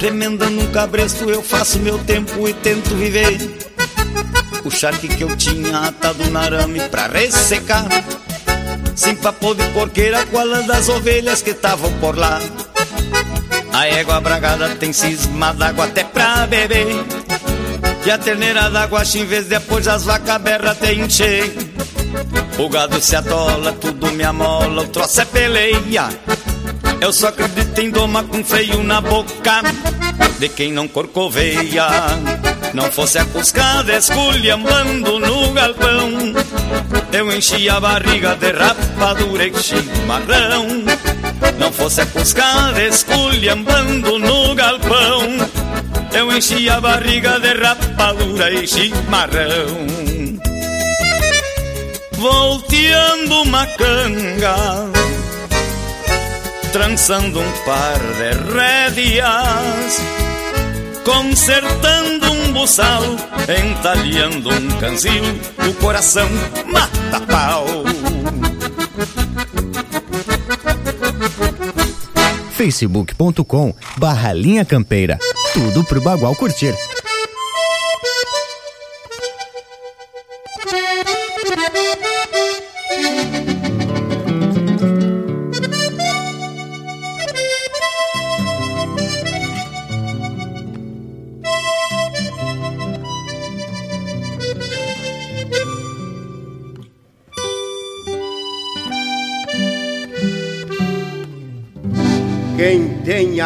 Remendando 0.00 0.60
um 0.60 0.66
cabresto 0.72 1.30
eu 1.30 1.40
faço 1.40 1.78
meu 1.78 1.96
tempo 1.96 2.48
e 2.48 2.52
tento 2.54 2.92
viver. 2.96 3.38
O 4.64 4.68
charque 4.68 5.06
que 5.06 5.22
eu 5.22 5.36
tinha 5.36 5.78
atado 5.78 6.28
na 6.32 6.40
arame 6.40 6.80
pra 6.88 7.06
ressecar. 7.06 7.86
Sem 8.96 9.14
papo 9.14 9.54
de 9.54 9.62
porqueira 9.68 10.26
com 10.26 10.40
a 10.40 10.42
lã 10.42 10.66
das 10.66 10.88
ovelhas 10.88 11.40
que 11.40 11.50
estavam 11.50 11.92
por 12.00 12.18
lá? 12.18 12.40
A 13.72 13.86
égua 13.86 14.20
bragada 14.20 14.70
tem 14.70 14.92
cisma 14.92 15.54
d'água 15.54 15.84
até 15.84 16.02
pra 16.02 16.48
beber. 16.48 16.96
E 18.04 18.10
a 18.10 18.18
terneira 18.18 18.68
d'água 18.68 19.04
em 19.14 19.24
vez 19.24 19.46
de 19.46 19.54
apoiar 19.54 19.94
as 19.94 20.02
vacas 20.02 20.42
berra 20.42 20.72
até 20.72 20.94
encher 20.94 21.67
o 22.58 22.68
gado 22.68 23.00
se 23.00 23.16
atola, 23.16 23.72
tudo 23.72 24.10
me 24.12 24.24
amola, 24.24 24.82
o 24.82 24.88
troço 24.88 25.20
é 25.20 25.24
peleia. 25.24 26.08
Eu 27.00 27.12
só 27.12 27.28
acredito 27.28 27.78
em 27.80 27.90
doma 27.90 28.24
com 28.24 28.42
freio 28.42 28.82
na 28.82 29.00
boca 29.00 29.62
de 30.38 30.48
quem 30.48 30.72
não 30.72 30.88
corcoveia. 30.88 31.86
Não 32.74 32.90
fosse 32.90 33.18
a 33.18 33.24
cuscada 33.24 33.96
esculhambando 33.96 35.18
no 35.18 35.52
galpão, 35.52 36.10
eu 37.12 37.32
enchi 37.32 37.68
a 37.68 37.80
barriga 37.80 38.34
de 38.34 38.52
rapadura 38.52 39.46
e 39.46 39.62
chimarrão. 39.62 40.66
Não 41.58 41.72
fosse 41.72 42.00
a 42.00 42.06
cuscada 42.06 42.82
esculhambando 42.84 44.18
no 44.18 44.54
galpão, 44.54 45.22
eu 46.12 46.36
enchi 46.36 46.68
a 46.68 46.80
barriga 46.80 47.38
de 47.40 47.54
rapadura 47.54 48.52
e 48.52 48.66
chimarrão 48.66 50.07
volteando 52.18 53.42
uma 53.42 53.66
canga, 53.66 54.56
trançando 56.72 57.40
um 57.40 57.52
par 57.64 57.98
de 57.98 58.52
rédeas, 58.52 60.00
consertando 61.04 62.32
um 62.32 62.52
buçal, 62.52 63.02
entalhando 63.48 64.50
um 64.50 64.68
canzil, 64.80 65.22
o 65.68 65.74
coração 65.74 66.28
mata 66.66 67.20
pau. 67.26 67.66
facebook.com 72.56 73.72
barra 73.96 74.32
linha 74.32 74.64
campeira. 74.64 75.16
Tudo 75.52 75.84
pro 75.84 76.00
Bagual 76.00 76.34
curtir. 76.34 76.74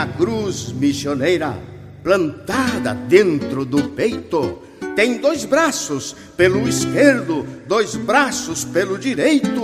A 0.03 0.07
cruz 0.07 0.73
missioneira 0.73 1.57
plantada 2.03 2.93
dentro 2.93 3.65
do 3.65 3.91
peito, 3.91 4.59
tem 4.97 5.19
dois 5.19 5.45
braços 5.45 6.17
pelo 6.37 6.69
esquerdo, 6.69 7.47
dois 7.69 7.95
braços 7.95 8.65
pelo 8.65 8.99
direito. 8.99 9.63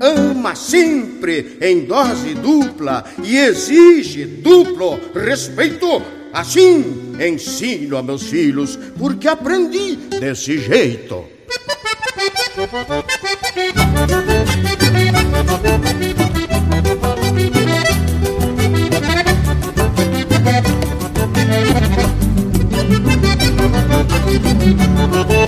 Ama 0.00 0.54
sempre 0.54 1.58
em 1.60 1.80
dose 1.84 2.32
dupla 2.34 3.04
e 3.24 3.36
exige 3.36 4.24
duplo 4.24 5.00
respeito. 5.12 6.00
Assim 6.32 7.16
ensino 7.20 7.96
a 7.96 8.02
meus 8.04 8.22
filhos, 8.22 8.78
porque 8.96 9.26
aprendi 9.26 9.96
desse 9.96 10.58
jeito. 10.58 11.24
Música 24.64 25.41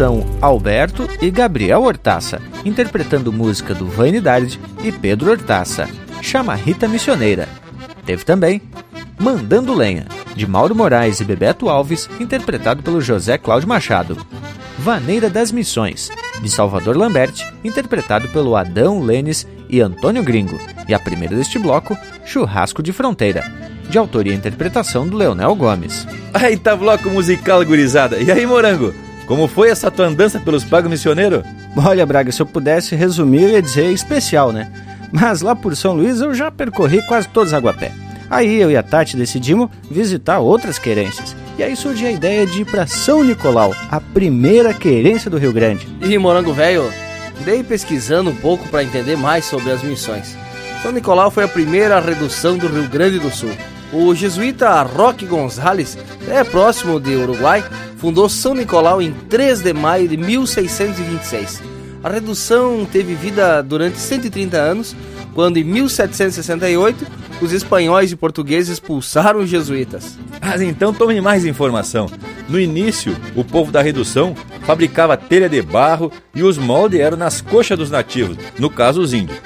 são 0.00 0.24
Alberto 0.40 1.06
e 1.20 1.30
Gabriel 1.30 1.82
Hortaça, 1.82 2.40
interpretando 2.64 3.30
música 3.30 3.74
do 3.74 3.84
Vanidade 3.84 4.58
e 4.82 4.90
Pedro 4.90 5.30
Hortaça, 5.30 5.86
Chama 6.22 6.54
Rita 6.54 6.88
Missioneira. 6.88 7.46
Teve 8.06 8.24
também 8.24 8.62
Mandando 9.18 9.74
Lenha, 9.74 10.06
de 10.34 10.46
Mauro 10.46 10.74
Moraes 10.74 11.20
e 11.20 11.24
Bebeto 11.24 11.68
Alves, 11.68 12.08
interpretado 12.18 12.82
pelo 12.82 12.98
José 12.98 13.36
Cláudio 13.36 13.68
Machado. 13.68 14.16
Vaneira 14.78 15.28
das 15.28 15.52
Missões, 15.52 16.08
de 16.40 16.48
Salvador 16.48 16.96
Lambert, 16.96 17.34
interpretado 17.62 18.26
pelo 18.28 18.56
Adão 18.56 19.02
Lênis 19.02 19.46
e 19.68 19.82
Antônio 19.82 20.22
Gringo. 20.22 20.58
E 20.88 20.94
a 20.94 20.98
primeira 20.98 21.36
deste 21.36 21.58
bloco, 21.58 21.94
Churrasco 22.24 22.82
de 22.82 22.94
Fronteira, 22.94 23.44
de 23.90 23.98
autoria 23.98 24.32
e 24.32 24.36
interpretação 24.36 25.06
do 25.06 25.18
Leonel 25.18 25.54
Gomes. 25.54 26.06
Aí 26.32 26.56
tá 26.56 26.74
bloco 26.74 27.10
musical, 27.10 27.62
gurizada. 27.66 28.16
E 28.16 28.32
aí, 28.32 28.46
Morango? 28.46 28.94
Como 29.30 29.46
foi 29.46 29.70
essa 29.70 29.92
tua 29.92 30.08
andança 30.08 30.40
pelos 30.40 30.64
pagos 30.64 30.90
missioneiros? 30.90 31.44
Olha, 31.76 32.04
Braga, 32.04 32.32
se 32.32 32.42
eu 32.42 32.46
pudesse 32.46 32.96
resumir, 32.96 33.42
eu 33.42 33.50
ia 33.50 33.62
dizer 33.62 33.92
especial, 33.92 34.50
né? 34.50 34.68
Mas 35.12 35.40
lá 35.40 35.54
por 35.54 35.76
São 35.76 35.94
Luís 35.94 36.20
eu 36.20 36.34
já 36.34 36.50
percorri 36.50 37.00
quase 37.06 37.28
todos 37.28 37.52
os 37.52 37.54
Aguapé. 37.54 37.92
Aí 38.28 38.60
eu 38.60 38.72
e 38.72 38.76
a 38.76 38.82
Tati 38.82 39.16
decidimos 39.16 39.70
visitar 39.88 40.40
outras 40.40 40.80
querências. 40.80 41.36
E 41.56 41.62
aí 41.62 41.76
surgiu 41.76 42.08
a 42.08 42.10
ideia 42.10 42.44
de 42.44 42.62
ir 42.62 42.64
para 42.64 42.88
São 42.88 43.22
Nicolau, 43.22 43.72
a 43.88 44.00
primeira 44.00 44.74
querência 44.74 45.30
do 45.30 45.38
Rio 45.38 45.52
Grande. 45.52 45.86
E 46.00 46.18
Morango 46.18 46.52
Velho, 46.52 46.92
dei 47.44 47.62
pesquisando 47.62 48.30
um 48.30 48.36
pouco 48.36 48.68
para 48.68 48.82
entender 48.82 49.16
mais 49.16 49.44
sobre 49.44 49.70
as 49.70 49.80
missões. 49.80 50.36
São 50.82 50.90
Nicolau 50.90 51.30
foi 51.30 51.44
a 51.44 51.48
primeira 51.48 52.00
redução 52.00 52.58
do 52.58 52.66
Rio 52.66 52.88
Grande 52.88 53.20
do 53.20 53.30
Sul. 53.30 53.52
O 53.92 54.12
jesuíta 54.12 54.82
Roque 54.82 55.24
Gonzalez, 55.24 55.96
é 56.28 56.42
próximo 56.42 56.98
de 57.00 57.14
Uruguai, 57.14 57.62
fundou 58.00 58.30
São 58.30 58.54
Nicolau 58.54 59.02
em 59.02 59.12
3 59.12 59.60
de 59.60 59.74
maio 59.74 60.08
de 60.08 60.16
1626. 60.16 61.62
A 62.02 62.08
redução 62.08 62.88
teve 62.90 63.14
vida 63.14 63.62
durante 63.62 63.98
130 63.98 64.56
anos, 64.56 64.96
quando 65.34 65.58
em 65.58 65.64
1768 65.64 67.06
os 67.42 67.52
espanhóis 67.52 68.10
e 68.10 68.16
portugueses 68.16 68.70
expulsaram 68.70 69.40
os 69.40 69.50
jesuítas. 69.50 70.18
Mas 70.40 70.62
então 70.62 70.94
tome 70.94 71.20
mais 71.20 71.44
informação. 71.44 72.10
No 72.48 72.58
início, 72.58 73.14
o 73.36 73.44
povo 73.44 73.70
da 73.70 73.82
redução 73.82 74.34
fabricava 74.62 75.16
telha 75.16 75.48
de 75.48 75.60
barro 75.60 76.10
e 76.34 76.42
os 76.42 76.56
moldes 76.56 77.00
eram 77.00 77.18
nas 77.18 77.42
coxas 77.42 77.78
dos 77.78 77.90
nativos, 77.90 78.38
no 78.58 78.70
caso 78.70 79.02
os 79.02 79.12
índios. 79.12 79.38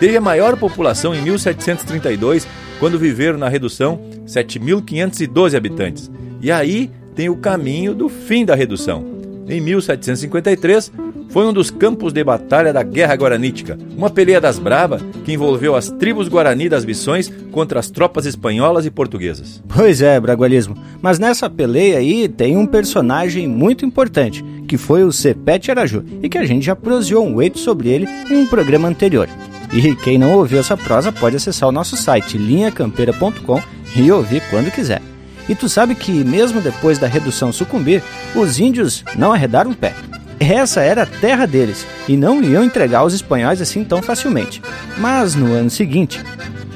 Teve 0.00 0.16
a 0.16 0.20
maior 0.20 0.56
população 0.56 1.14
em 1.14 1.20
1732, 1.20 2.48
quando 2.80 2.98
viveram 2.98 3.36
na 3.36 3.48
redução 3.48 4.00
7.512 4.26 5.54
habitantes. 5.54 6.10
E 6.40 6.50
aí 6.50 6.90
tem 7.18 7.28
o 7.28 7.34
caminho 7.34 7.96
do 7.96 8.08
fim 8.08 8.44
da 8.44 8.54
redução. 8.54 9.04
Em 9.48 9.60
1753, 9.60 10.92
foi 11.30 11.46
um 11.46 11.52
dos 11.52 11.68
campos 11.68 12.12
de 12.12 12.22
batalha 12.22 12.72
da 12.72 12.84
Guerra 12.84 13.16
Guaranítica, 13.16 13.76
uma 13.96 14.08
peleia 14.08 14.40
das 14.40 14.56
Brava 14.56 15.00
que 15.24 15.32
envolveu 15.32 15.74
as 15.74 15.90
tribos 15.90 16.28
Guarani 16.28 16.68
das 16.68 16.84
Missões 16.84 17.28
contra 17.50 17.80
as 17.80 17.90
tropas 17.90 18.24
espanholas 18.24 18.86
e 18.86 18.90
portuguesas. 18.92 19.60
Pois 19.66 20.00
é, 20.00 20.20
Bragualismo, 20.20 20.76
mas 21.02 21.18
nessa 21.18 21.50
peleia 21.50 21.98
aí 21.98 22.28
tem 22.28 22.56
um 22.56 22.64
personagem 22.64 23.48
muito 23.48 23.84
importante, 23.84 24.44
que 24.68 24.78
foi 24.78 25.02
o 25.02 25.10
Cepete 25.10 25.72
Araju, 25.72 26.04
e 26.22 26.28
que 26.28 26.38
a 26.38 26.46
gente 26.46 26.66
já 26.66 26.76
proseou 26.76 27.26
um 27.26 27.42
eito 27.42 27.58
sobre 27.58 27.88
ele 27.88 28.06
em 28.30 28.36
um 28.36 28.46
programa 28.46 28.86
anterior. 28.86 29.28
E 29.72 29.92
quem 29.96 30.18
não 30.18 30.34
ouviu 30.34 30.60
essa 30.60 30.76
prosa 30.76 31.10
pode 31.10 31.34
acessar 31.34 31.68
o 31.68 31.72
nosso 31.72 31.96
site 31.96 32.38
linhacampeira.com 32.38 33.60
e 33.96 34.12
ouvir 34.12 34.40
quando 34.50 34.70
quiser. 34.70 35.02
E 35.48 35.54
tu 35.54 35.68
sabe 35.68 35.94
que, 35.94 36.12
mesmo 36.24 36.60
depois 36.60 36.98
da 36.98 37.06
redução 37.06 37.52
sucumbir, 37.52 38.02
os 38.34 38.58
índios 38.58 39.04
não 39.16 39.32
arredaram 39.32 39.70
o 39.70 39.76
pé. 39.76 39.94
Essa 40.40 40.82
era 40.82 41.02
a 41.02 41.06
terra 41.06 41.46
deles 41.46 41.86
e 42.06 42.16
não 42.16 42.42
iam 42.42 42.62
entregar 42.62 43.00
aos 43.00 43.12
espanhóis 43.12 43.60
assim 43.60 43.82
tão 43.82 44.00
facilmente. 44.00 44.62
Mas 44.96 45.34
no 45.34 45.52
ano 45.52 45.70
seguinte, 45.70 46.22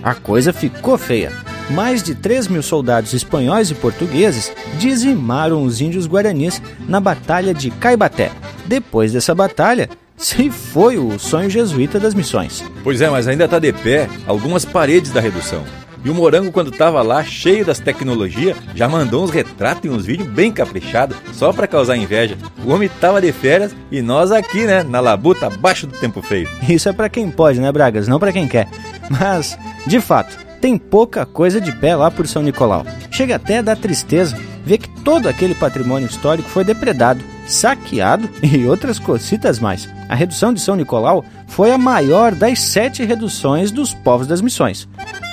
a 0.02 0.14
coisa 0.14 0.52
ficou 0.52 0.98
feia. 0.98 1.32
Mais 1.70 2.02
de 2.02 2.14
3 2.14 2.48
mil 2.48 2.62
soldados 2.62 3.12
espanhóis 3.12 3.70
e 3.70 3.74
portugueses 3.74 4.52
dizimaram 4.78 5.62
os 5.62 5.80
índios 5.80 6.06
guaranis 6.06 6.60
na 6.88 6.98
Batalha 7.00 7.54
de 7.54 7.70
Caibaté. 7.70 8.32
Depois 8.66 9.12
dessa 9.12 9.34
batalha, 9.34 9.88
se 10.16 10.50
foi 10.50 10.98
o 10.98 11.18
sonho 11.18 11.48
jesuíta 11.48 12.00
das 12.00 12.14
missões. 12.14 12.64
Pois 12.82 13.00
é, 13.00 13.08
mas 13.08 13.28
ainda 13.28 13.44
está 13.44 13.58
de 13.58 13.72
pé 13.72 14.08
algumas 14.26 14.64
paredes 14.64 15.12
da 15.12 15.20
redução. 15.20 15.64
E 16.04 16.10
o 16.10 16.14
Morango, 16.14 16.50
quando 16.50 16.70
tava 16.70 17.00
lá, 17.02 17.22
cheio 17.22 17.64
das 17.64 17.78
tecnologias, 17.78 18.56
já 18.74 18.88
mandou 18.88 19.22
uns 19.22 19.30
retratos 19.30 19.84
e 19.84 19.88
uns 19.88 20.04
vídeos 20.04 20.28
bem 20.28 20.50
caprichados, 20.50 21.16
só 21.32 21.52
para 21.52 21.66
causar 21.66 21.96
inveja. 21.96 22.36
O 22.64 22.72
homem 22.72 22.90
tava 23.00 23.20
de 23.20 23.30
férias 23.32 23.74
e 23.90 24.02
nós 24.02 24.32
aqui, 24.32 24.64
né, 24.64 24.82
na 24.82 25.00
labuta, 25.00 25.46
abaixo 25.46 25.86
do 25.86 25.98
tempo 25.98 26.20
feio. 26.20 26.48
Isso 26.68 26.88
é 26.88 26.92
para 26.92 27.08
quem 27.08 27.30
pode, 27.30 27.60
né, 27.60 27.70
Bragas? 27.70 28.08
Não 28.08 28.18
para 28.18 28.32
quem 28.32 28.48
quer. 28.48 28.68
Mas, 29.08 29.56
de 29.86 30.00
fato, 30.00 30.36
tem 30.60 30.76
pouca 30.76 31.24
coisa 31.24 31.60
de 31.60 31.72
pé 31.72 31.94
lá 31.94 32.10
por 32.10 32.26
São 32.26 32.42
Nicolau. 32.42 32.84
Chega 33.10 33.36
até 33.36 33.58
a 33.58 33.62
dar 33.62 33.76
tristeza 33.76 34.36
ver 34.64 34.78
que 34.78 34.88
todo 35.02 35.28
aquele 35.28 35.54
patrimônio 35.54 36.06
histórico 36.06 36.48
foi 36.48 36.64
depredado, 36.64 37.22
saqueado 37.52 38.28
e 38.42 38.64
outras 38.64 38.98
cocitas 38.98 39.58
mais. 39.58 39.88
A 40.08 40.14
redução 40.14 40.52
de 40.52 40.60
São 40.60 40.76
Nicolau 40.76 41.24
foi 41.46 41.72
a 41.72 41.78
maior 41.78 42.34
das 42.34 42.60
sete 42.60 43.04
reduções 43.04 43.70
dos 43.70 43.92
povos 43.92 44.26
das 44.26 44.40
missões. 44.40 44.88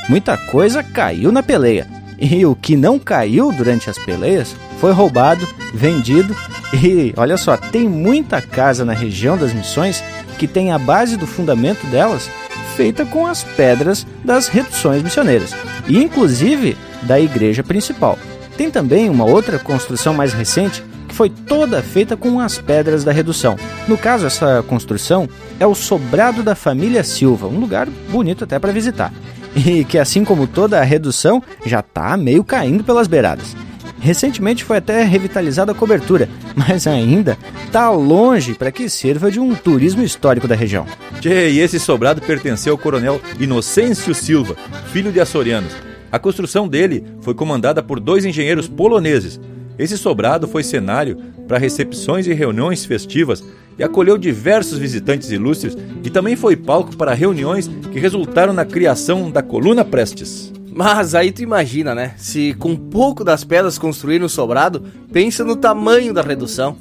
Muita 0.08 0.38
coisa 0.38 0.84
caiu 0.84 1.32
na 1.32 1.44
peleia. 1.44 1.88
E 2.20 2.46
o 2.46 2.56
que 2.56 2.76
não 2.76 3.00
caiu 3.00 3.52
durante 3.52 3.90
as 3.90 3.98
peleias 3.98 4.54
foi 4.80 4.92
roubado, 4.92 5.48
vendido 5.74 6.36
e, 6.74 7.14
olha 7.16 7.38
só, 7.38 7.56
tem 7.56 7.88
muita 7.88 8.42
casa 8.42 8.84
na 8.84 8.94
região 8.94 9.38
das 9.38 9.54
missões 9.54 10.04
que 10.38 10.48
tem 10.48 10.72
a 10.72 10.78
base 10.78 11.16
do 11.16 11.26
fundamento 11.28 11.86
delas 11.88 12.30
feita 12.76 13.06
com 13.06 13.28
as 13.28 13.44
pedras 13.44 14.06
das 14.24 14.48
reduções 14.48 15.04
missioneiras 15.04 15.54
e, 15.88 16.02
inclusive, 16.02 16.78
da 17.04 17.20
igreja 17.20 17.64
principal. 17.64 18.18
Tem 18.58 18.70
também 18.70 19.10
uma 19.10 19.26
outra 19.26 19.60
construção 19.60 20.14
mais 20.14 20.34
recente 20.34 20.84
que 21.10 21.16
foi 21.16 21.30
toda 21.30 21.84
feita 21.84 22.16
com 22.16 22.40
as 22.40 22.58
pedras 22.58 23.04
da 23.04 23.12
redução. 23.12 23.58
No 23.88 23.98
caso, 23.98 24.26
essa 24.26 24.64
construção 24.66 25.28
é 25.60 25.68
o 25.68 25.76
sobrado 25.76 26.42
da 26.42 26.56
família 26.56 27.04
Silva, 27.04 27.48
um 27.48 27.60
lugar 27.60 27.88
bonito 28.10 28.46
até 28.46 28.58
para 28.58 28.72
visitar 28.72 29.12
e 29.56 29.84
que, 29.84 29.98
assim 29.98 30.24
como 30.24 30.48
toda 30.48 30.80
a 30.80 30.84
redução, 30.84 31.42
já 31.66 31.80
está 31.80 32.16
meio 32.16 32.44
caindo 32.44 32.84
pelas 32.84 33.08
beiradas. 33.08 33.56
Recentemente 34.00 34.64
foi 34.64 34.78
até 34.78 35.04
revitalizada 35.04 35.74
a 35.74 35.76
cobertura, 35.76 36.30
mas 36.56 36.88
ainda 36.88 37.38
está 37.66 37.90
longe 37.90 38.54
para 38.54 38.72
que 38.72 38.90
sirva 38.90 39.30
de 39.30 39.40
um 39.40 39.54
turismo 39.54 40.04
histórico 40.04 40.48
da 40.48 40.56
região. 40.56 40.86
Tchê, 41.20 41.50
e 41.50 41.60
esse 41.60 41.80
sobrado 41.80 42.22
pertenceu 42.22 42.74
ao 42.74 42.78
coronel 42.78 43.22
Inocêncio 43.40 44.16
Silva, 44.16 44.56
filho 44.92 45.12
de 45.12 45.20
açorianos. 45.20 45.76
A 46.12 46.18
construção 46.18 46.68
dele 46.68 47.04
foi 47.22 47.34
comandada 47.34 47.84
por 47.84 48.00
dois 48.00 48.26
engenheiros 48.26 48.68
poloneses. 48.68 49.40
Esse 49.80 49.98
sobrado 49.98 50.46
foi 50.46 50.62
cenário 50.62 51.18
para 51.48 51.58
recepções 51.58 52.28
e 52.28 52.34
reuniões 52.34 52.84
festivas 52.84 53.42
e 53.78 53.84
acolheu 53.84 54.18
diversos 54.18 54.78
visitantes 54.78 55.32
ilustres 55.32 55.78
e 56.04 56.10
também 56.10 56.36
foi 56.36 56.58
palco 56.58 56.98
para 56.98 57.14
reuniões 57.14 57.70
que 57.92 57.98
resultaram 57.98 58.52
na 58.52 58.66
criação 58.66 59.32
da 59.32 59.42
Coluna 59.42 59.86
Prestes. 59.86 60.52
Mas 60.70 61.16
aí 61.16 61.32
tu 61.32 61.42
imagina, 61.42 61.96
né? 61.96 62.14
Se 62.18 62.54
com 62.56 62.76
pouco 62.76 63.24
das 63.24 63.46
pedras 63.46 63.78
construíram 63.78 64.26
o 64.26 64.30
sobrado, 64.30 64.84
pensa 65.12 65.46
no 65.46 65.56
tamanho 65.56 66.14
da 66.14 66.22
redução. 66.22 66.78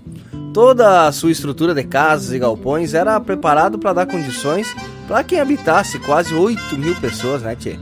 Toda 0.53 1.07
a 1.07 1.12
sua 1.12 1.30
estrutura 1.30 1.72
de 1.72 1.84
casas 1.84 2.32
e 2.32 2.38
galpões 2.38 2.94
era 2.94 3.18
preparado 3.20 3.78
para 3.78 3.92
dar 3.92 4.07
condições 4.07 4.74
para 5.07 5.22
quem 5.22 5.38
habitasse 5.38 6.01
quase 6.01 6.34
8 6.34 6.76
mil 6.76 6.96
pessoas, 6.96 7.42
né, 7.42 7.55
tchê? 7.55 7.76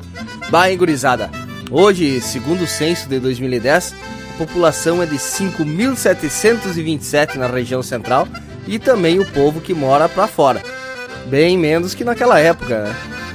Bah, 0.50 0.72
gurizada, 0.76 1.30
hoje, 1.70 2.20
segundo 2.20 2.64
o 2.64 2.66
censo 2.66 3.08
de 3.08 3.18
2010, 3.18 3.94
a 3.94 4.25
população 4.36 5.02
é 5.02 5.06
de 5.06 5.16
5.727 5.16 7.36
na 7.36 7.46
região 7.46 7.82
central 7.82 8.28
e 8.66 8.78
também 8.78 9.18
o 9.18 9.24
povo 9.24 9.58
que 9.60 9.72
mora 9.74 10.08
para 10.08 10.26
fora. 10.26 10.62
Bem 11.26 11.58
menos 11.58 11.94
que 11.94 12.04
naquela 12.04 12.38
época, 12.38 12.84
né? 12.84 12.94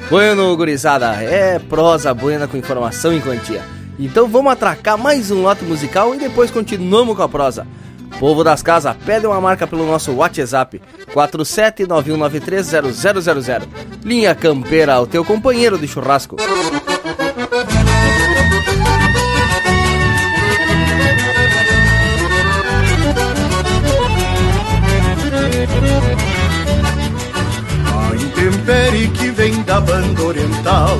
Bueno, 0.10 0.56
gurizada, 0.58 1.14
é 1.24 1.60
prosa 1.60 2.14
buena 2.14 2.48
com 2.48 2.58
informação 2.58 3.14
em 3.14 3.22
quantia. 3.22 3.64
Então 3.98 4.28
vamos 4.28 4.52
atracar 4.52 4.98
mais 4.98 5.32
um 5.32 5.42
lote 5.42 5.64
musical 5.64 6.14
e 6.14 6.20
depois 6.20 6.52
continuamos 6.52 7.16
com 7.16 7.24
a 7.24 7.30
prosa. 7.30 7.66
Povo 8.20 8.44
das 8.44 8.62
casas, 8.62 8.94
pede 9.06 9.26
uma 9.26 9.40
marca 9.40 9.66
pelo 9.66 9.88
nosso 9.88 10.12
WhatsApp 10.14 10.82
47919300000. 11.14 13.62
Linha 14.04 14.36
Campeira, 14.36 15.00
o 15.00 15.08
teu 15.08 15.24
companheiro 15.24 15.78
de 15.78 15.88
churrasco. 15.88 16.36
Banda 29.82 30.22
oriental. 30.24 30.98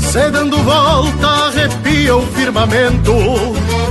Se 0.00 0.30
dando 0.30 0.56
volta 0.62 1.28
arrepia 1.48 2.16
o 2.16 2.26
firmamento, 2.28 3.12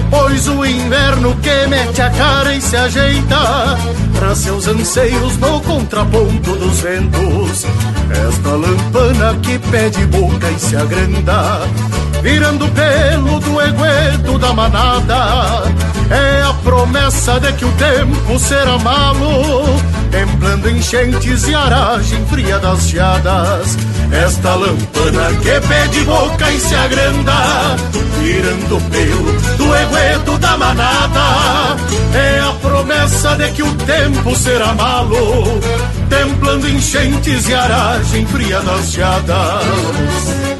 Pois 0.10 0.47
o 0.47 0.66
inverno 0.66 1.36
que 1.41 1.68
mete 1.68 2.01
a 2.01 2.10
cara 2.10 2.53
e 2.53 2.62
se 2.62 2.76
ajeita 2.78 3.78
Pra 4.18 4.34
seus 4.34 4.68
anseios 4.68 5.38
no 5.38 5.60
contraponto 5.62 6.55
dos 6.55 6.80
ventos 6.80 7.66
Esta 8.28 8.49
lampana 8.49 9.38
que 9.41 9.60
pede 9.60 10.05
boca 10.05 10.49
e 10.49 10.60
se 10.60 10.76
agranda 10.76 11.62
Virando 12.22 12.68
pelo 12.70 13.39
do 13.39 13.62
egueto 13.62 14.39
da 14.39 14.53
manada 14.53 15.64
É 16.10 16.41
a 16.41 16.53
promessa 16.64 17.39
de 17.39 17.51
que 17.53 17.66
o 17.66 17.72
tempo 17.74 18.39
será 18.39 18.78
malo 18.80 19.66
Templando 20.12 20.70
enchentes 20.70 21.47
e 21.47 21.53
aragem 21.53 22.26
fria 22.28 22.60
das 22.60 22.88
geadas 22.88 23.78
Esta 24.12 24.55
lampana 24.55 25.30
que 25.41 25.68
pede 25.68 26.03
boca 26.05 26.51
e 26.51 26.60
se 26.60 26.76
agranda 26.76 27.76
Virando 28.22 28.82
pelo 28.89 29.58
do 29.58 29.76
egueto 29.76 30.38
da 30.39 30.58
manada. 30.58 31.78
É 32.14 32.39
a 32.39 32.51
promessa 32.53 33.36
de 33.36 33.51
que 33.51 33.64
o 33.64 33.74
tempo 33.76 34.36
será 34.36 34.74
malo 34.74 35.60
Templando 36.10 36.68
enchentes 36.68 37.47
e 37.47 37.53
aragem 37.53 38.26
fria 38.26 38.60
das 38.62 38.91
geadas 38.91 40.57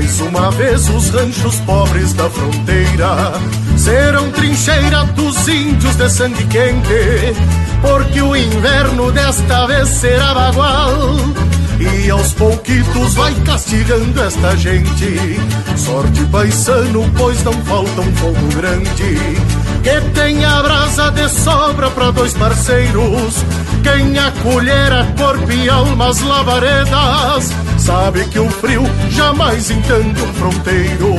Mais 0.00 0.18
uma 0.22 0.50
vez 0.52 0.88
os 0.88 1.10
ranchos 1.10 1.56
pobres 1.56 2.14
da 2.14 2.30
fronteira 2.30 3.34
serão 3.76 4.30
trincheira 4.30 5.04
dos 5.14 5.46
índios 5.46 5.94
de 5.94 6.08
sangue 6.08 6.42
quente, 6.46 7.34
porque 7.82 8.22
o 8.22 8.34
inverno 8.34 9.12
desta 9.12 9.66
vez 9.66 9.90
será 9.90 10.32
bagual. 10.32 11.16
E 11.78 12.10
aos 12.10 12.32
pouquitos 12.32 13.12
vai 13.12 13.34
castigando 13.44 14.22
esta 14.22 14.56
gente. 14.56 15.38
Sorte 15.76 16.24
paisano, 16.32 17.04
pois 17.18 17.44
não 17.44 17.52
falta 17.64 18.00
um 18.00 18.16
fogo 18.16 18.56
grande. 18.56 19.18
Que 19.82 20.00
tenha 20.14 20.62
brasa 20.62 21.10
de 21.10 21.28
sobra 21.28 21.90
para 21.90 22.10
dois 22.10 22.32
parceiros. 22.32 23.44
Quem 23.82 24.18
acolher 24.18 24.92
a 24.92 25.04
corpo 25.16 25.50
e 25.50 25.68
almas 25.68 26.20
lavaredas 26.20 27.52
Sabe 27.78 28.24
que 28.26 28.38
o 28.38 28.48
frio 28.50 28.82
jamais 29.10 29.70
entende 29.70 30.20
um 30.22 30.34
fronteiro. 30.34 31.16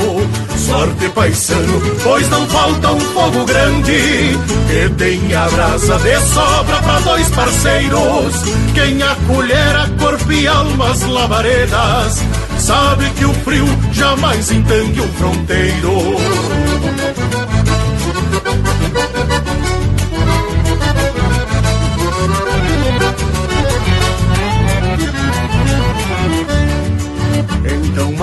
Sorte 0.56 1.08
paisano, 1.08 1.82
pois 2.02 2.28
não 2.30 2.46
falta 2.46 2.92
um 2.92 3.00
fogo 3.00 3.44
grande 3.44 4.38
Que 4.68 4.88
tenha 4.96 5.48
brasa 5.50 5.98
de 5.98 6.20
sobra 6.20 6.76
para 6.82 7.00
dois 7.00 7.28
parceiros. 7.30 8.34
Quem 8.74 9.02
acolher 9.02 9.76
a 9.76 9.88
corpo 9.98 10.32
e 10.32 10.46
almas 10.46 11.02
lavaredas 11.02 12.22
Sabe 12.58 13.10
que 13.10 13.24
o 13.24 13.34
frio 13.34 13.66
jamais 13.92 14.50
entende 14.52 15.00
um 15.00 15.08
fronteiro 15.14 16.81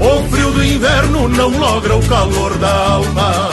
o 0.00 0.28
frio 0.28 0.50
do 0.52 0.64
inverno 0.64 1.28
não 1.28 1.48
logra 1.48 1.96
o 1.96 2.06
calor 2.06 2.56
da 2.58 2.88
alma. 2.88 3.50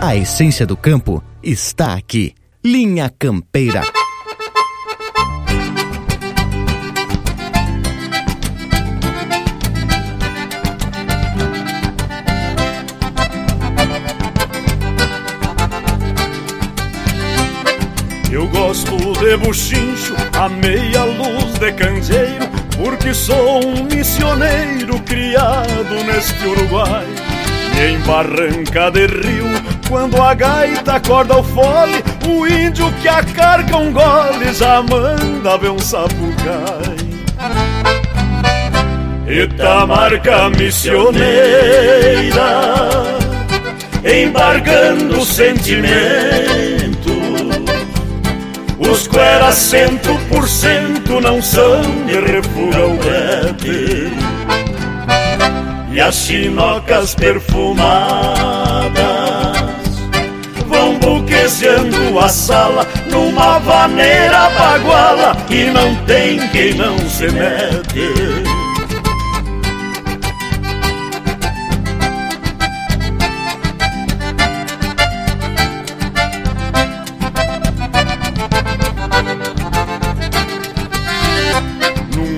A 0.00 0.14
essência 0.14 0.64
do 0.64 0.76
campo 0.76 1.22
está 1.42 1.94
aqui. 1.94 2.32
Linha 2.64 3.10
Campeira. 3.18 3.82
De 19.26 19.36
buchincho, 19.38 20.14
a 20.34 20.48
meia 20.48 21.04
luz 21.04 21.58
de 21.58 21.72
candeeiro, 21.72 22.48
porque 22.76 23.12
sou 23.12 23.66
um 23.66 23.82
missioneiro 23.82 25.00
criado 25.00 25.94
neste 26.06 26.46
Uruguai. 26.46 27.04
E 27.76 27.86
em 27.90 27.98
barranca 28.02 28.88
de 28.92 29.06
rio, 29.06 29.46
quando 29.88 30.22
a 30.22 30.32
gaita 30.32 30.94
acorda 30.94 31.38
o 31.38 31.42
fole, 31.42 32.04
o 32.24 32.46
índio 32.46 32.92
que 33.02 33.08
a 33.08 33.24
carga 33.24 33.76
um 33.76 33.92
gole 33.92 34.54
já 34.54 34.80
manda 34.82 35.58
ver 35.58 35.70
um 35.70 35.78
sapucai. 35.80 36.96
Itamarca 39.28 40.50
missioneira, 40.50 41.26
embargando 44.04 45.24
sentimento. 45.24 46.65
Os 48.96 49.06
cueras 49.06 49.56
cento 49.56 50.18
por 50.30 50.48
cento 50.48 51.20
não 51.20 51.42
são 51.42 51.82
de 52.06 52.18
refuga 52.18 52.86
o 52.86 52.96
brete 52.96 54.10
E 55.92 56.00
as 56.00 56.14
chinocas 56.14 57.14
perfumadas 57.14 57.92
Vão 60.66 60.98
buquezeando 60.98 62.18
a 62.18 62.30
sala 62.30 62.86
numa 63.10 63.58
vaneira 63.58 64.48
baguala 64.58 65.36
E 65.50 65.64
não 65.64 65.94
tem 66.06 66.48
quem 66.48 66.72
não 66.72 66.98
se 66.98 67.28
mete 67.30 68.35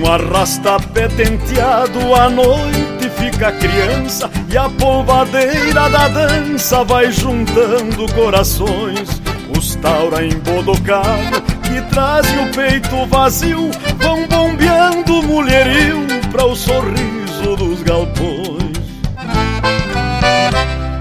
arrasta-pé 0.09 1.07
tenteado 1.07 2.15
à 2.15 2.29
noite 2.29 3.09
fica 3.19 3.49
a 3.49 3.51
criança 3.51 4.29
E 4.49 4.57
a 4.57 4.69
polvadeira 4.69 5.89
da 5.89 6.07
dança 6.07 6.83
vai 6.83 7.11
juntando 7.11 8.11
corações. 8.13 9.21
Os 9.57 9.75
taura 9.75 10.25
embodocado 10.25 11.41
que 11.63 11.81
trazem 11.89 12.47
o 12.47 12.51
peito 12.51 13.05
vazio 13.07 13.69
Vão 13.97 14.27
bombeando 14.27 15.21
mulherio 15.23 16.07
para 16.31 16.45
o 16.45 16.55
sorriso 16.55 17.55
dos 17.57 17.83
galpões. 17.83 18.59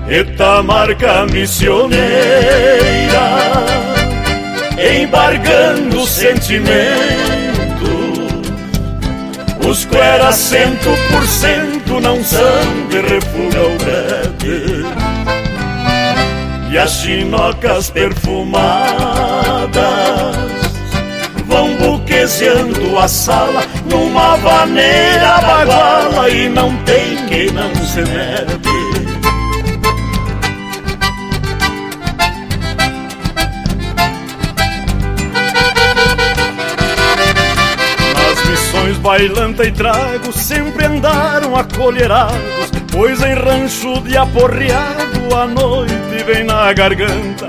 Etamarca 0.08 1.26
missioneira 1.26 1.98
Embargando 4.78 6.06
sentimento 6.06 7.47
os 9.68 9.84
cueras 9.84 10.34
cento 10.34 10.90
por 11.10 11.26
cento 11.26 12.00
não 12.00 12.24
são 12.24 12.88
de 12.88 13.00
refuga 13.02 13.66
o 13.66 13.76
brete 13.78 14.86
e 16.70 16.78
as 16.78 16.90
chinocas 16.92 17.90
perfumadas 17.90 19.68
vão 21.46 21.76
buquezeando 21.76 22.98
a 22.98 23.06
sala 23.08 23.62
numa 23.90 24.36
vaneira 24.36 25.38
baguala 25.42 26.30
e 26.30 26.48
não 26.48 26.74
tem 26.84 27.26
quem 27.26 27.50
não 27.52 27.74
se 27.74 28.00
mete. 28.00 28.87
Bailanta 39.08 39.64
e 39.64 39.72
trago 39.72 40.30
sempre 40.34 40.84
andaram 40.84 41.56
acolherados, 41.56 42.70
pois 42.92 43.22
em 43.22 43.32
rancho 43.32 44.02
de 44.02 44.14
aporreado 44.18 45.34
a 45.34 45.46
noite 45.46 46.24
vem 46.26 46.44
na 46.44 46.70
garganta. 46.74 47.48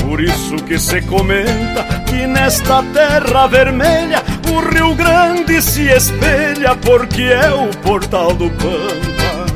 Por 0.00 0.20
isso 0.20 0.54
que 0.68 0.78
se 0.78 1.02
comenta 1.02 1.82
que 2.06 2.28
nesta 2.28 2.84
terra 2.94 3.48
vermelha 3.48 4.22
o 4.52 4.60
Rio 4.72 4.94
Grande 4.94 5.60
se 5.60 5.88
espelha 5.88 6.76
porque 6.76 7.24
é 7.24 7.50
o 7.54 7.66
portal 7.78 8.32
do 8.32 8.48
Pampa. 8.50 9.46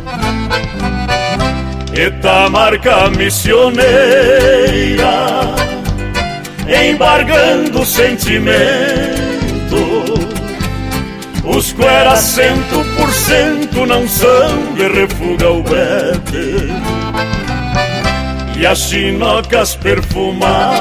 Eta 1.94 2.50
marca 2.50 3.10
missioneira, 3.10 3.84
embargando 6.66 7.86
sentimento. 7.86 9.23
Os 11.46 11.72
cueras 11.72 12.20
cento 12.20 12.84
por 12.96 13.12
cento 13.12 13.86
não 13.86 14.08
são 14.08 14.74
de 14.74 14.88
refuga 14.88 15.50
o 15.50 15.64
e 18.56 18.66
as 18.66 18.78
chinocas 18.78 19.76
perfumadas 19.76 20.74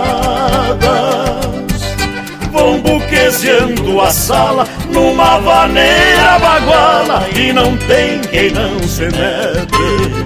vão 2.52 2.80
buquezeando 2.80 4.00
a 4.00 4.12
sala 4.12 4.68
numa 4.92 5.40
vaneira 5.40 6.40
baguala 6.40 7.28
e 7.36 7.52
não 7.52 7.76
tem 7.78 8.22
quem 8.22 8.52
não 8.52 8.80
se 8.88 9.02
mete. 9.02 10.23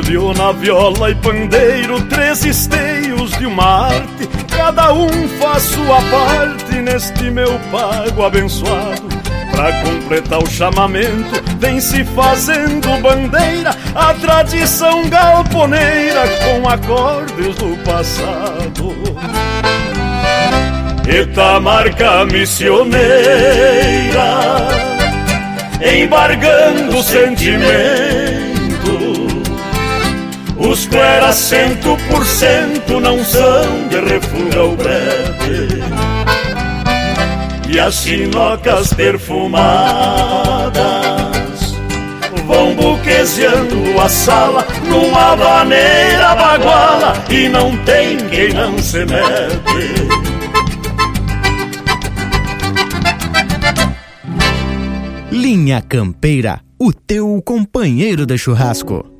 Cordiona, 0.00 0.54
viola 0.54 1.10
e 1.10 1.14
pandeiro, 1.16 2.00
três 2.04 2.42
esteios 2.42 3.32
de 3.32 3.44
uma 3.44 3.88
arte, 3.88 4.26
cada 4.48 4.94
um 4.94 5.28
faz 5.38 5.62
sua 5.64 6.00
parte 6.00 6.76
neste 6.76 7.30
meu 7.30 7.60
pago 7.70 8.24
abençoado. 8.24 9.08
Pra 9.50 9.70
completar 9.82 10.42
o 10.42 10.48
chamamento, 10.48 11.42
vem 11.58 11.78
se 11.82 12.02
fazendo 12.02 12.88
bandeira 13.02 13.76
a 13.94 14.14
tradição 14.14 15.06
galponeira 15.10 16.26
com 16.46 16.66
acordes 16.66 17.54
do 17.56 17.76
passado. 17.84 18.94
Eta 21.06 21.60
marca 21.60 22.24
missioneira, 22.24 22.98
embargando 25.82 27.02
sentimento. 27.02 28.49
Os 30.60 30.86
cueras 30.86 31.36
cento 31.36 31.96
por 32.10 32.24
cento 32.26 33.00
não 33.00 33.24
são 33.24 33.88
de 33.88 33.98
refuga 34.00 34.64
o 34.64 34.76
breve 34.76 35.68
E 37.68 37.80
as 37.80 37.94
chinocas 37.94 38.92
perfumadas 38.92 40.70
Vão 42.46 42.74
buquezeando 42.74 43.98
a 43.98 44.08
sala 44.08 44.66
numa 44.86 45.34
vaneira 45.34 46.34
baguala 46.34 47.14
E 47.30 47.48
não 47.48 47.74
tem 47.84 48.18
quem 48.28 48.52
não 48.52 48.78
se 48.78 48.98
mete 49.06 50.30
Linha 55.32 55.80
Campeira, 55.80 56.60
o 56.78 56.92
teu 56.92 57.40
companheiro 57.44 58.26
de 58.26 58.36
churrasco. 58.36 59.19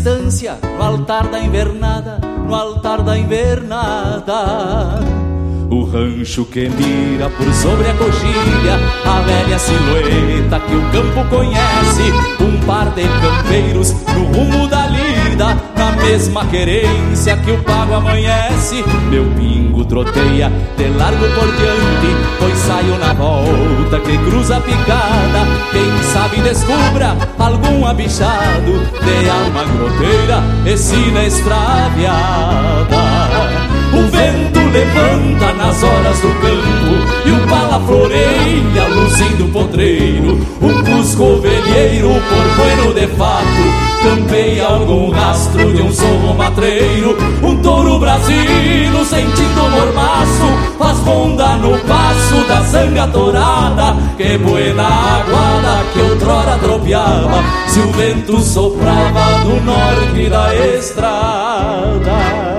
Estância, 0.00 0.58
no 0.78 0.82
altar 0.82 1.28
da 1.28 1.38
invernada, 1.38 2.18
no 2.46 2.54
altar 2.54 3.02
da 3.02 3.18
invernada. 3.18 4.98
O 5.70 5.84
rancho 5.84 6.46
que 6.46 6.70
mira 6.70 7.28
por 7.30 7.52
sobre 7.54 7.88
a 7.88 7.94
coxilha 7.94 8.76
A 9.04 9.20
velha 9.20 9.56
silhueta 9.56 10.58
que 10.58 10.74
o 10.74 10.82
campo 10.90 11.24
conhece 11.30 12.12
Um 12.40 12.66
par 12.66 12.90
de 12.90 13.02
campeiros 13.02 13.92
no 13.92 14.24
rumo 14.24 14.66
da 14.66 14.88
lida 14.88 15.69
Na 15.90 15.96
mesma 16.04 16.44
querência 16.46 17.36
que 17.38 17.50
o 17.50 17.58
pago 17.64 17.94
amanhece. 17.94 18.84
Meu 19.10 19.24
pingo 19.36 19.84
troteia 19.84 20.48
de 20.76 20.88
largo 20.90 21.26
por 21.34 21.46
diante 21.56 22.16
Pois 22.38 22.56
saio 22.58 22.96
na 22.96 23.12
volta 23.12 23.98
que 23.98 24.16
cruza 24.18 24.58
a 24.58 24.60
picada. 24.60 25.46
Quem 25.72 26.02
sabe 26.12 26.42
descubra 26.42 27.16
algum 27.38 27.84
abichado 27.84 28.72
De 29.02 29.28
alma 29.28 29.64
groteira 29.64 30.44
e 30.64 30.76
sina 30.76 31.24
extraviada. 31.24 32.10
O 33.92 34.08
vento 34.10 34.60
levanta 34.72 35.52
nas 35.54 35.82
horas 35.82 36.20
do 36.20 36.28
campo 36.40 37.26
E 37.26 37.32
o 37.32 37.48
pala 37.48 37.80
floreia 37.80 38.86
luzindo 38.94 39.46
o 39.46 39.48
potreiro. 39.48 40.38
Um 40.62 40.84
cusco 40.84 41.24
ovelheiro 41.24 42.10
por 42.10 42.64
bueno 42.64 42.94
de 42.94 43.08
fato 43.08 43.89
Campeia 44.02 44.66
algum 44.66 45.10
rastro 45.10 45.72
de 45.74 45.82
um 45.82 45.92
sorro 45.92 46.34
matreiro 46.34 47.16
Um 47.42 47.56
touro 47.60 47.98
brasilo 47.98 49.04
sentindo 49.04 49.70
mormaço 49.70 50.76
Faz 50.78 50.98
ronda 51.00 51.56
no 51.56 51.78
passo 51.80 52.48
da 52.48 52.62
zanga 52.62 53.06
torada 53.08 53.96
Que 54.16 54.38
buena 54.38 54.86
aguada 54.86 55.84
que 55.92 56.00
outrora 56.00 56.58
tropeava 56.58 57.44
Se 57.68 57.78
o 57.80 57.92
vento 57.92 58.40
soprava 58.40 59.44
do 59.44 59.60
norte 59.62 60.30
da 60.30 60.54
estrada 60.54 62.49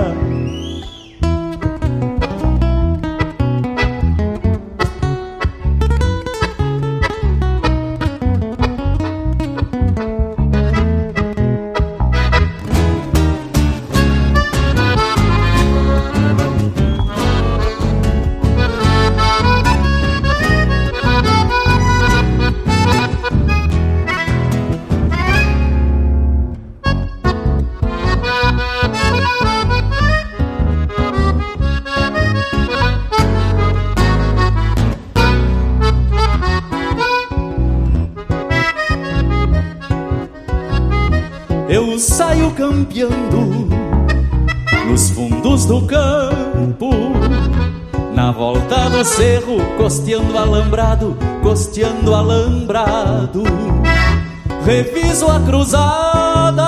campeando 42.91 43.69
nos 44.85 45.11
fundos 45.11 45.65
do 45.65 45.81
campo. 45.83 46.91
Na 48.13 48.31
volta 48.31 48.89
do 48.89 49.05
cerro, 49.05 49.57
costeando 49.77 50.37
alambrado, 50.37 51.17
costeando 51.41 52.13
alambrado. 52.13 53.43
Reviso 54.65 55.27
a 55.27 55.39
cruzada 55.39 56.67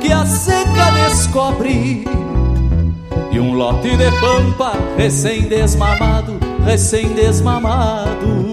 que 0.00 0.12
a 0.12 0.26
seca 0.26 0.90
descobre. 1.08 2.04
E 3.32 3.40
um 3.40 3.54
lote 3.54 3.96
de 3.96 4.10
pampa 4.20 4.72
recém-desmamado, 4.96 6.38
recém-desmamado 6.64 8.49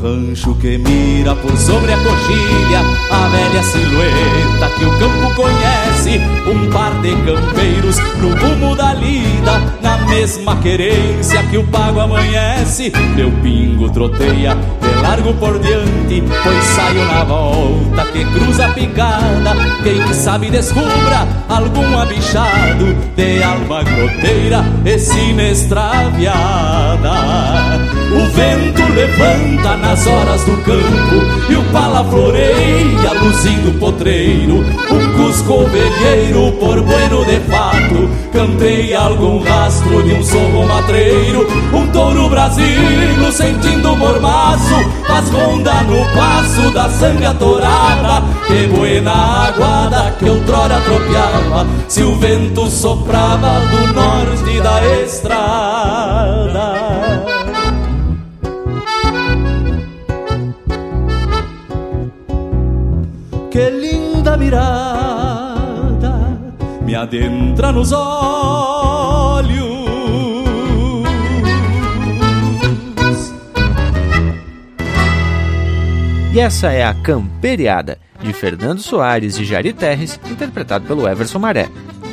rancho 0.00 0.54
que 0.58 0.78
mira 0.78 1.34
por 1.36 1.56
sobre 1.56 1.92
a 1.92 1.96
coxilha 1.98 2.80
A 3.10 3.28
velha 3.28 3.62
silhueta 3.62 4.70
que 4.78 4.84
o 4.84 4.98
campo 4.98 5.34
conhece 5.34 6.20
Um 6.50 6.70
par 6.70 6.92
de 7.00 7.10
campeiros 7.10 7.96
no 8.20 8.34
rumo 8.34 8.74
da 8.74 8.94
lida 8.94 9.58
Na 9.82 9.98
mesma 10.10 10.56
querência 10.56 11.42
que 11.44 11.56
o 11.56 11.66
pago 11.68 12.00
amanhece. 12.00 12.92
Meu 13.14 13.30
pingo 13.42 13.88
troteia 13.90 14.56
largo 15.00 15.34
por 15.34 15.58
diante 15.58 16.22
Pois 16.42 16.64
saio 16.64 17.04
na 17.06 17.24
volta 17.24 18.04
que 18.12 18.24
cruza 18.24 18.68
picada. 18.68 19.54
Quem 19.82 20.12
sabe 20.12 20.50
descubra 20.50 21.26
algum 21.48 21.98
abichado 21.98 22.94
De 23.16 23.42
alma 23.42 23.82
groteira 23.82 24.64
e 24.84 24.98
sinestraviada 24.98 27.10
o 28.12 28.26
vento 28.30 28.82
levanta 28.92 29.76
nas 29.76 30.04
horas 30.04 30.44
do 30.44 30.56
campo 30.64 31.22
E 31.48 31.54
o 31.54 31.62
pala 31.72 32.02
floreia 32.04 33.12
luzindo 33.22 33.78
potreiro. 33.78 34.64
Um 34.90 35.12
cusco 35.16 35.62
ovelheiro 35.62 36.50
por 36.58 36.82
bueno 36.82 37.24
de 37.24 37.38
fato 37.48 38.10
Cantei 38.32 38.92
algum 38.94 39.40
rastro 39.42 40.02
de 40.02 40.14
um 40.14 40.24
sorro 40.24 40.66
matreiro. 40.66 41.46
Um 41.72 41.86
touro 41.88 42.28
brasilo 42.28 43.30
sentindo 43.30 43.96
mormaço 43.96 44.89
Faz 45.06 45.28
ronda 45.30 45.82
no 45.82 46.04
passo 46.14 46.70
da 46.72 46.88
sangue 46.88 47.26
atorada 47.26 48.22
Que 48.46 48.66
buena 48.66 49.46
aguada 49.48 50.14
que 50.18 50.28
outrora 50.28 50.80
tropeava 50.80 51.66
Se 51.88 52.02
o 52.02 52.16
vento 52.16 52.66
soprava 52.68 53.60
do 53.70 53.92
norte 53.92 54.60
da 54.60 54.86
estrada 55.02 56.80
que 63.50 63.68
linda 63.68 64.36
mirada 64.36 65.10
me 66.82 66.94
adentra 66.94 67.72
nos 67.72 67.90
olhos. 67.92 69.69
E 76.32 76.38
essa 76.38 76.70
é 76.70 76.84
a 76.84 76.94
Camperiada, 76.94 77.98
de 78.22 78.32
Fernando 78.32 78.80
Soares 78.80 79.36
e 79.36 79.44
Jari 79.44 79.72
Terres, 79.72 80.20
interpretado 80.30 80.86
pelo 80.86 81.08
Everson 81.08 81.40
Maré. 81.40 81.68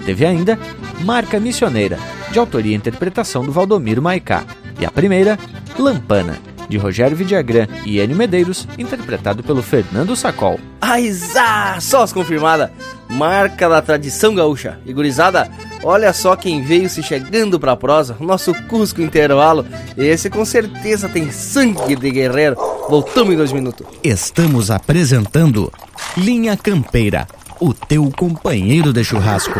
Teve 0.08 0.26
ainda 0.26 0.58
Marca 1.02 1.40
Missioneira, 1.40 2.00
de 2.32 2.40
autoria 2.40 2.74
e 2.74 2.76
interpretação 2.76 3.46
do 3.46 3.52
Valdomiro 3.52 4.02
Maicá. 4.02 4.44
E 4.80 4.86
a 4.86 4.92
primeira, 4.92 5.38
Lampana, 5.78 6.36
de 6.68 6.78
Rogério 6.78 7.16
Vidagrã 7.16 7.68
e 7.86 8.00
Enio 8.00 8.18
Medeiros, 8.18 8.68
interpretado 8.76 9.44
pelo 9.44 9.62
Fernando 9.62 10.16
Sacol. 10.16 10.60
Aizá! 10.82 11.80
Sós 11.80 12.12
confirmada! 12.12 12.74
Marca 13.08 13.70
da 13.70 13.84
tradição 13.84 14.34
gaúcha. 14.34 14.80
E 14.84 14.94
gurizada, 14.94 15.48
olha 15.84 16.14
só 16.14 16.36
quem 16.36 16.62
veio 16.62 16.90
se 16.90 17.02
chegando 17.02 17.60
pra 17.60 17.76
prosa, 17.76 18.16
nosso 18.20 18.54
Cusco 18.68 19.02
Intervalo. 19.02 19.66
Esse 19.98 20.30
com 20.30 20.46
certeza 20.46 21.10
tem 21.10 21.32
sangue 21.32 21.96
de 21.96 22.12
guerreiro. 22.12 22.56
Voltamos 22.90 23.34
em 23.34 23.38
dois 23.38 23.52
minutos. 23.52 23.86
Estamos 24.04 24.72
apresentando 24.72 25.72
Linha 26.16 26.56
Campeira, 26.56 27.28
o 27.60 27.74
teu 27.74 28.12
companheiro 28.16 28.94
de 28.94 29.04
churrasco. 29.04 29.60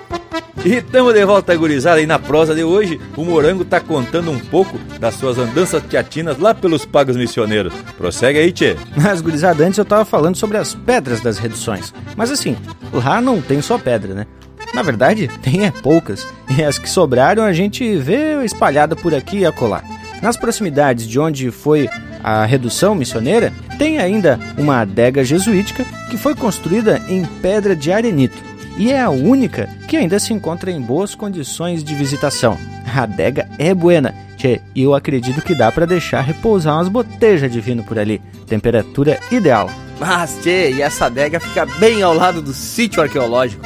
E 0.63 0.75
estamos 0.75 1.13
de 1.13 1.25
volta, 1.25 1.55
gurizada. 1.55 2.01
E 2.01 2.05
na 2.05 2.19
prosa 2.19 2.53
de 2.53 2.63
hoje, 2.63 2.99
o 3.17 3.25
Morango 3.25 3.65
tá 3.65 3.79
contando 3.79 4.29
um 4.31 4.39
pouco 4.39 4.77
das 4.99 5.15
suas 5.15 5.37
andanças 5.37 5.81
teatinas 5.83 6.37
lá 6.37 6.53
pelos 6.53 6.85
pagos 6.85 7.17
missioneiros. 7.17 7.73
Prossegue 7.97 8.39
aí, 8.39 8.51
tchê. 8.51 8.75
Mas, 8.95 9.21
gurizada, 9.21 9.65
antes 9.65 9.79
eu 9.79 9.85
tava 9.85 10.05
falando 10.05 10.35
sobre 10.35 10.57
as 10.57 10.75
pedras 10.75 11.19
das 11.19 11.37
reduções. 11.37 11.93
Mas 12.15 12.29
assim, 12.29 12.55
lá 12.93 13.19
não 13.19 13.41
tem 13.41 13.61
só 13.61 13.77
pedra, 13.77 14.13
né? 14.13 14.27
Na 14.73 14.83
verdade, 14.83 15.27
tem 15.41 15.65
é 15.65 15.71
poucas, 15.71 16.25
e 16.57 16.63
as 16.63 16.77
que 16.77 16.89
sobraram 16.89 17.43
a 17.43 17.51
gente 17.51 17.97
vê 17.97 18.43
espalhada 18.45 18.95
por 18.95 19.13
aqui 19.13 19.39
e 19.39 19.45
acolá. 19.45 19.83
Nas 20.21 20.37
proximidades 20.37 21.07
de 21.07 21.19
onde 21.19 21.51
foi 21.51 21.89
a 22.23 22.45
redução 22.45 22.95
missioneira, 22.95 23.51
tem 23.77 23.99
ainda 23.99 24.39
uma 24.57 24.81
adega 24.81 25.25
jesuítica 25.25 25.83
que 26.09 26.17
foi 26.17 26.35
construída 26.35 27.01
em 27.09 27.25
pedra 27.25 27.75
de 27.75 27.91
arenito 27.91 28.50
e 28.77 28.91
é 28.91 29.01
a 29.01 29.09
única 29.09 29.69
que 29.87 29.97
ainda 29.97 30.19
se 30.19 30.33
encontra 30.33 30.71
em 30.71 30.81
boas 30.81 31.15
condições 31.15 31.83
de 31.83 31.93
visitação. 31.95 32.57
A 32.85 33.03
adega 33.03 33.47
é 33.57 33.73
buena, 33.73 34.13
e 34.43 34.83
eu 34.83 34.95
acredito 34.95 35.41
que 35.41 35.53
dá 35.53 35.71
para 35.71 35.85
deixar 35.85 36.21
repousar 36.21 36.75
umas 36.75 36.87
botejas 36.87 37.51
de 37.51 37.61
vinho 37.61 37.83
por 37.83 37.99
ali. 37.99 38.21
Temperatura 38.47 39.19
ideal. 39.31 39.69
Mas, 39.99 40.39
tchê, 40.41 40.71
e 40.71 40.81
essa 40.81 41.05
adega 41.05 41.39
fica 41.39 41.65
bem 41.79 42.01
ao 42.01 42.13
lado 42.13 42.41
do 42.41 42.53
sítio 42.53 43.01
arqueológico. 43.01 43.63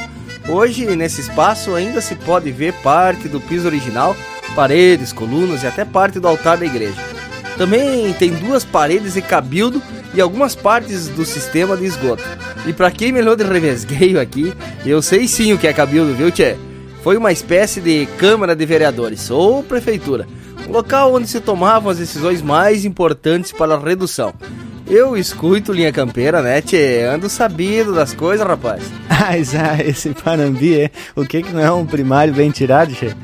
Hoje, 0.48 0.94
nesse 0.94 1.22
espaço, 1.22 1.74
ainda 1.74 2.00
se 2.00 2.14
pode 2.14 2.52
ver 2.52 2.74
parte 2.74 3.26
do 3.26 3.40
piso 3.40 3.66
original, 3.66 4.14
paredes, 4.54 5.12
colunas 5.12 5.62
e 5.62 5.66
até 5.66 5.84
parte 5.84 6.20
do 6.20 6.28
altar 6.28 6.58
da 6.58 6.66
igreja. 6.66 7.00
Também 7.56 8.12
tem 8.12 8.32
duas 8.34 8.64
paredes 8.64 9.14
de 9.14 9.22
cabildo 9.22 9.82
e 10.16 10.20
algumas 10.20 10.54
partes 10.54 11.08
do 11.08 11.26
sistema 11.26 11.76
de 11.76 11.84
esgoto. 11.84 12.24
E 12.66 12.72
para 12.72 12.90
quem 12.90 13.12
melhor 13.12 13.36
de 13.36 13.44
revesgueio 13.44 14.18
aqui, 14.18 14.52
eu 14.84 15.02
sei 15.02 15.28
sim 15.28 15.52
o 15.52 15.58
que 15.58 15.66
é 15.66 15.72
cabildo, 15.72 16.14
viu, 16.14 16.30
Tchê? 16.30 16.56
Foi 17.02 17.16
uma 17.18 17.30
espécie 17.30 17.80
de 17.80 18.06
Câmara 18.18 18.56
de 18.56 18.64
Vereadores, 18.64 19.30
ou 19.30 19.62
Prefeitura, 19.62 20.26
um 20.66 20.72
local 20.72 21.14
onde 21.14 21.28
se 21.28 21.38
tomavam 21.38 21.90
as 21.90 21.98
decisões 21.98 22.40
mais 22.40 22.84
importantes 22.84 23.52
para 23.52 23.74
a 23.74 23.78
redução. 23.78 24.32
Eu 24.88 25.16
escuto 25.16 25.72
linha 25.72 25.92
campeira, 25.92 26.40
né, 26.40 26.62
tchê? 26.62 27.02
Ando 27.02 27.28
sabido 27.28 27.92
das 27.92 28.14
coisas, 28.14 28.46
rapaz. 28.46 28.82
Ah, 29.18 29.36
esse 29.82 30.10
Panambi, 30.10 30.78
é? 30.78 30.90
O 31.16 31.24
que 31.24 31.42
que 31.42 31.52
não 31.52 31.60
é 31.60 31.72
um 31.72 31.86
primário 31.86 32.34
bem 32.34 32.50
tirado, 32.50 32.94
tchê? 32.94 33.14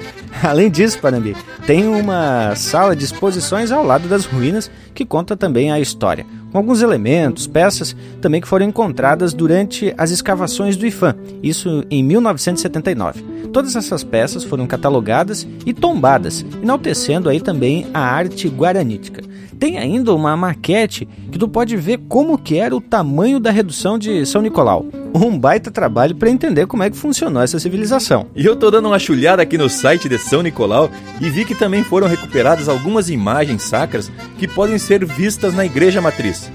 Além 0.42 0.70
disso, 0.70 0.98
Panambi, 0.98 1.36
tem 1.66 1.86
uma 1.86 2.56
sala 2.56 2.96
de 2.96 3.04
exposições 3.04 3.70
ao 3.70 3.84
lado 3.84 4.08
das 4.08 4.24
ruínas 4.24 4.70
que 4.94 5.04
conta 5.04 5.36
também 5.36 5.70
a 5.70 5.78
história, 5.78 6.26
com 6.50 6.58
alguns 6.58 6.82
elementos, 6.82 7.46
peças 7.46 7.94
também 8.20 8.40
que 8.40 8.48
foram 8.48 8.66
encontradas 8.66 9.32
durante 9.32 9.94
as 9.96 10.10
escavações 10.10 10.76
do 10.76 10.86
IFAM, 10.86 11.14
isso 11.42 11.84
em 11.90 12.02
1979. 12.02 13.22
Todas 13.52 13.76
essas 13.76 14.02
peças 14.02 14.42
foram 14.44 14.66
catalogadas 14.66 15.46
e 15.64 15.72
tombadas, 15.72 16.44
enaltecendo 16.62 17.28
aí 17.28 17.40
também 17.40 17.86
a 17.92 18.00
arte 18.00 18.48
guaranítica. 18.48 19.22
Tem 19.62 19.78
ainda 19.78 20.12
uma 20.12 20.36
maquete 20.36 21.06
que 21.30 21.38
tu 21.38 21.46
pode 21.46 21.76
ver 21.76 22.00
como 22.08 22.36
que 22.36 22.58
era 22.58 22.74
o 22.74 22.80
tamanho 22.80 23.38
da 23.38 23.52
redução 23.52 23.96
de 23.96 24.26
São 24.26 24.42
Nicolau. 24.42 24.84
Um 25.14 25.38
baita 25.38 25.70
trabalho 25.70 26.16
para 26.16 26.28
entender 26.28 26.66
como 26.66 26.82
é 26.82 26.90
que 26.90 26.96
funcionou 26.96 27.40
essa 27.40 27.60
civilização. 27.60 28.26
E 28.34 28.44
eu 28.44 28.56
tô 28.56 28.72
dando 28.72 28.88
uma 28.88 28.98
chulhada 28.98 29.40
aqui 29.40 29.56
no 29.56 29.70
site 29.70 30.08
de 30.08 30.18
São 30.18 30.42
Nicolau 30.42 30.90
e 31.20 31.30
vi 31.30 31.44
que 31.44 31.54
também 31.54 31.84
foram 31.84 32.08
recuperadas 32.08 32.68
algumas 32.68 33.08
imagens 33.08 33.62
sacras 33.62 34.10
que 34.36 34.48
podem 34.48 34.78
ser 34.78 35.04
vistas 35.04 35.54
na 35.54 35.64
igreja 35.64 36.00
matriz. 36.00 36.50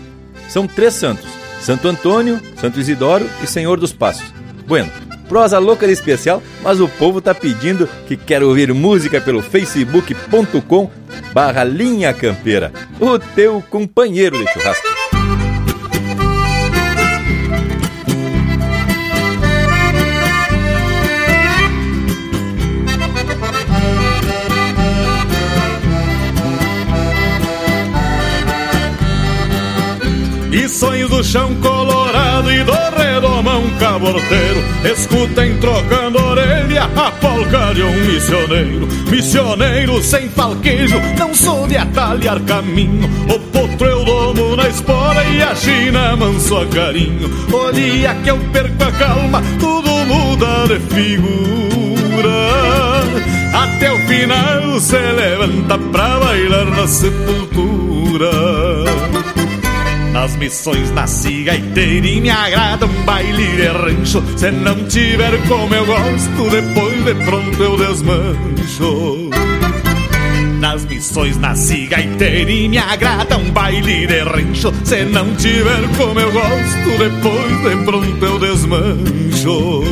São 0.49 0.67
três 0.67 0.93
santos: 0.93 1.29
Santo 1.61 1.87
Antônio, 1.87 2.41
Santo 2.57 2.77
Isidoro 2.77 3.25
e 3.41 3.47
Senhor 3.47 3.79
dos 3.79 3.93
Passos. 3.93 4.33
Bueno, 4.67 4.91
prosa 5.27 5.59
louca 5.59 5.85
de 5.85 5.93
especial, 5.93 6.41
mas 6.61 6.79
o 6.79 6.87
povo 6.87 7.21
tá 7.21 7.33
pedindo 7.33 7.87
que 8.07 8.15
quer 8.15 8.43
ouvir 8.43 8.73
música 8.73 9.21
pelo 9.21 9.41
facebook.com 9.41 10.89
barra 11.33 11.63
linha 11.63 12.13
campeira, 12.13 12.71
o 12.99 13.19
teu 13.19 13.63
companheiro 13.69 14.37
de 14.37 14.51
churrasco. 14.51 14.96
E 30.57 30.67
sonhos 30.67 31.07
do 31.11 31.23
chão 31.23 31.53
colorado 31.61 32.51
e 32.51 32.63
do 32.63 32.71
redomão 32.97 33.63
caborteiro. 33.79 34.63
Escutem 34.91 35.55
trocando 35.59 36.17
orelha 36.19 36.85
a 36.95 37.11
polca 37.11 37.75
de 37.75 37.83
um 37.83 38.05
missioneiro. 38.05 38.87
Missioneiro 39.07 40.01
sem 40.01 40.27
falquejo, 40.29 40.99
não 41.19 41.31
sou 41.35 41.67
de 41.67 41.77
atalhar 41.77 42.41
caminho. 42.41 43.07
O 43.29 43.39
potro 43.39 43.85
eu 43.85 44.03
domo 44.03 44.55
na 44.55 44.67
espora 44.67 45.23
e 45.25 45.43
a 45.43 45.53
china 45.53 46.15
manso 46.15 46.57
a 46.57 46.65
carinho. 46.65 47.29
O 47.53 47.71
dia 47.71 48.15
que 48.23 48.31
eu 48.31 48.39
perco 48.51 48.83
a 48.83 48.91
calma, 48.93 49.43
tudo 49.59 49.91
muda 50.07 50.67
de 50.69 50.79
figura. 50.91 52.33
Até 53.53 53.91
o 53.91 53.99
final 54.07 54.79
se 54.79 54.97
levanta 54.97 55.77
pra 55.77 56.19
bailar 56.19 56.65
na 56.65 56.87
sepultura 56.87 58.31
nas 60.17 60.35
missões 60.35 60.89
nasci 60.89 61.43
gaiteiro 61.43 62.07
e 62.07 62.19
me 62.19 62.31
agrada 62.31 62.87
um 62.87 63.03
baile 63.03 63.55
de 63.55 63.67
rancho 63.67 64.23
Se 64.35 64.49
não 64.49 64.83
tiver 64.87 65.37
como 65.47 65.75
eu 65.75 65.85
gosto, 65.85 66.49
depois 66.49 67.05
de 67.05 67.13
pronto 67.23 67.63
eu 67.63 67.77
desmancho. 67.77 69.29
Nas 70.59 70.83
missões 70.85 71.37
nasci 71.37 71.85
gaiteiro 71.85 72.49
e 72.49 72.67
me 72.67 72.79
agrada 72.79 73.37
um 73.37 73.51
baile 73.51 74.07
de 74.07 74.21
rancho 74.21 74.73
Se 74.83 75.05
não 75.05 75.35
tiver 75.35 75.87
como 75.95 76.19
eu 76.19 76.31
gosto, 76.31 76.97
depois 76.97 77.61
de 77.61 77.75
pronto 77.85 78.25
eu 78.25 78.39
desmancho 78.39 79.83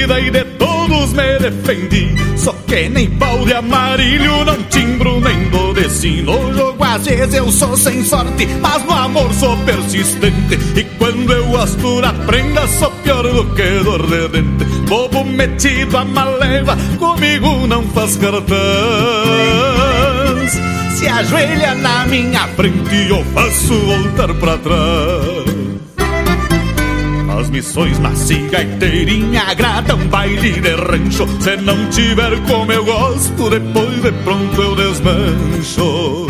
vida 0.00 0.20
e 0.20 0.30
de 0.30 0.44
todos 0.56 1.12
me 1.12 1.38
defendi. 1.38 2.14
Só 2.36 2.52
que 2.66 2.88
nem 2.88 3.10
pau 3.10 3.44
de 3.44 3.52
amarilho, 3.52 4.44
não 4.44 4.62
timbro 4.64 5.20
nem 5.20 5.48
dodeci. 5.50 6.22
No 6.22 6.52
jogo 6.54 6.82
às 6.82 7.04
vezes 7.04 7.34
eu 7.34 7.50
sou 7.52 7.76
sem 7.76 8.02
sorte, 8.04 8.46
mas 8.60 8.82
no 8.84 8.92
amor 8.92 9.32
sou 9.34 9.56
persistente. 9.58 10.58
E 10.76 10.84
quando 10.98 11.32
eu 11.32 11.46
gosto 11.48 12.00
da 12.00 12.12
prenda, 12.12 12.66
sou 12.66 12.90
pior 13.02 13.22
do 13.22 13.44
que 13.54 13.84
dor 13.84 14.06
de 14.06 14.28
dente. 14.28 14.64
Bobo 14.88 15.24
metido 15.24 15.98
a 15.98 16.04
maleva, 16.04 16.76
comigo 16.98 17.66
não 17.66 17.82
faz 17.88 18.16
cartaz. 18.16 18.50
Se 20.96 21.08
ajoelha 21.08 21.74
na 21.74 22.06
minha 22.06 22.46
frente, 22.48 23.08
eu 23.08 23.24
faço 23.34 23.74
voltar 23.74 24.34
pra 24.34 24.56
trás. 24.58 25.59
As 27.40 27.48
missões 27.48 27.98
nasci 27.98 28.34
gaiteirinha, 28.50 29.40
agrada 29.40 29.94
um 29.94 30.06
baile 30.08 30.60
de 30.60 30.74
rancho. 30.74 31.26
Se 31.40 31.56
não 31.56 31.88
tiver 31.88 32.38
como 32.46 32.70
eu 32.70 32.84
gosto, 32.84 33.48
depois 33.48 34.02
de 34.02 34.12
pronto 34.12 34.62
eu 34.62 34.76
desmancho. 34.76 36.26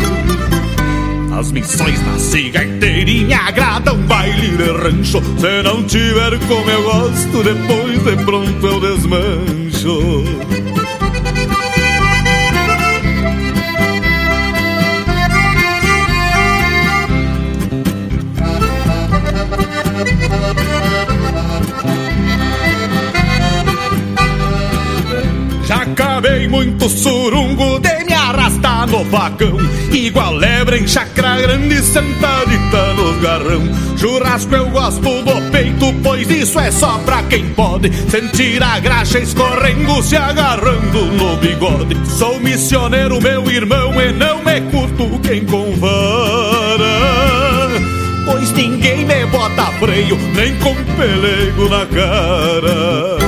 As 1.37 1.51
missões 1.51 2.01
nasci 2.05 2.49
gaiteirinha, 2.49 3.39
agrada 3.39 3.93
um 3.93 4.01
baile 4.03 4.55
de 4.55 4.71
rancho. 4.71 5.21
Se 5.37 5.61
não 5.61 5.83
tiver 5.83 6.39
como 6.47 6.69
eu 6.69 6.83
gosto, 6.83 7.43
depois 7.43 8.03
de 8.03 8.23
pronto 8.23 8.65
eu 8.65 8.79
desmancho. 8.79 10.60
Acabei 26.41 26.47
muito 26.47 26.89
surungo 26.89 27.79
de 27.79 28.03
me 28.05 28.13
arrastar 28.13 28.87
no 28.87 29.03
vagão. 29.05 29.57
Igual 29.91 30.33
lebre 30.33 30.79
em 30.79 30.87
chacra 30.87 31.37
grande 31.37 31.81
sentadita 31.81 32.93
nos 32.93 33.21
garrão. 33.21 33.61
Churrasco 33.97 34.55
eu 34.55 34.69
gosto 34.69 35.01
do 35.01 35.51
peito, 35.51 35.93
pois 36.01 36.29
isso 36.29 36.59
é 36.59 36.71
só 36.71 36.97
pra 36.99 37.21
quem 37.23 37.49
pode 37.49 37.91
Sentir 38.09 38.63
a 38.63 38.79
graxa 38.79 39.19
escorrendo, 39.19 40.01
se 40.01 40.15
agarrando 40.15 41.05
no 41.05 41.37
bigode. 41.37 41.97
Sou 42.09 42.39
missioneiro, 42.39 43.21
meu 43.21 43.49
irmão, 43.49 43.93
e 44.01 44.11
não 44.13 44.43
me 44.43 44.61
curto 44.71 45.19
quem 45.19 45.45
com 45.45 45.75
vara. 45.77 46.85
Pois 48.25 48.51
ninguém 48.53 49.05
me 49.05 49.25
bota 49.27 49.65
freio, 49.79 50.17
nem 50.35 50.55
com 50.55 50.75
pelego 50.75 51.69
na 51.69 51.85
cara 51.85 53.20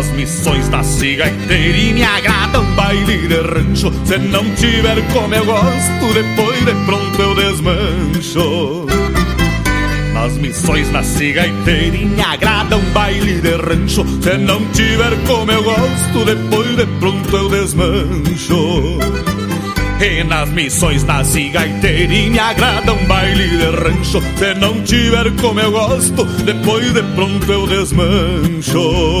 as 0.00 0.10
missões 0.12 0.66
da 0.70 0.82
cigaiteira 0.82 1.76
e 1.76 1.92
me 1.92 2.02
agrada 2.02 2.58
um 2.58 2.74
baile 2.74 3.28
de 3.28 3.34
rancho. 3.34 3.92
Se 4.06 4.16
não 4.16 4.42
tiver 4.54 4.96
como 5.12 5.34
eu 5.34 5.44
gosto, 5.44 6.14
depois 6.14 6.64
de 6.64 6.74
pronto 6.86 7.20
eu 7.20 7.34
desmancho. 7.34 8.86
Nas 10.14 10.38
missões 10.38 10.90
na 10.90 11.02
cigaiteira 11.02 11.96
e 11.96 12.06
me 12.06 12.22
agrada 12.22 12.78
um 12.78 12.90
baile 12.92 13.42
de 13.42 13.56
rancho. 13.56 14.06
Se 14.22 14.38
não 14.38 14.64
tiver 14.72 15.14
como 15.26 15.52
eu 15.52 15.62
gosto, 15.62 16.24
depois 16.24 16.76
de 16.76 16.86
pronto 16.98 17.36
eu 17.36 17.50
desmancho. 17.50 18.98
E 20.00 20.24
nas 20.24 20.48
missões 20.48 21.04
na 21.04 21.22
cigaiteira 21.22 22.14
e 22.14 22.30
me 22.30 22.38
agrada 22.38 22.94
um 22.94 23.06
baile 23.06 23.48
de 23.48 23.70
rancho. 23.70 24.22
Se 24.38 24.54
não 24.54 24.82
tiver 24.82 25.30
como 25.42 25.60
eu 25.60 25.70
gosto, 25.70 26.24
depois 26.24 26.90
de 26.90 27.02
pronto 27.02 27.52
eu 27.52 27.66
desmancho 27.66 29.20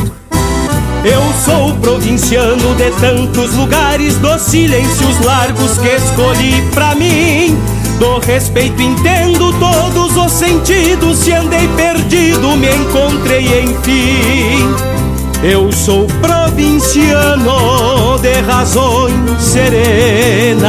Eu 1.03 1.21
sou 1.43 1.73
provinciano 1.77 2.75
de 2.75 2.91
tantos 2.99 3.55
lugares, 3.55 4.17
dos 4.17 4.39
silêncios 4.43 5.19
largos 5.25 5.79
que 5.79 5.87
escolhi 5.87 6.61
pra 6.73 6.93
mim. 6.93 7.57
Do 7.97 8.19
respeito 8.19 8.79
entendo 8.79 9.51
todos 9.59 10.15
os 10.15 10.31
sentidos, 10.31 11.17
se 11.17 11.33
andei 11.33 11.67
perdido, 11.69 12.55
me 12.55 12.69
encontrei 12.69 13.63
enfim. 13.63 14.75
Eu 15.43 15.71
sou 15.71 16.05
provinciano 16.21 18.19
de 18.21 18.33
razões 18.41 19.41
serenas, 19.41 20.67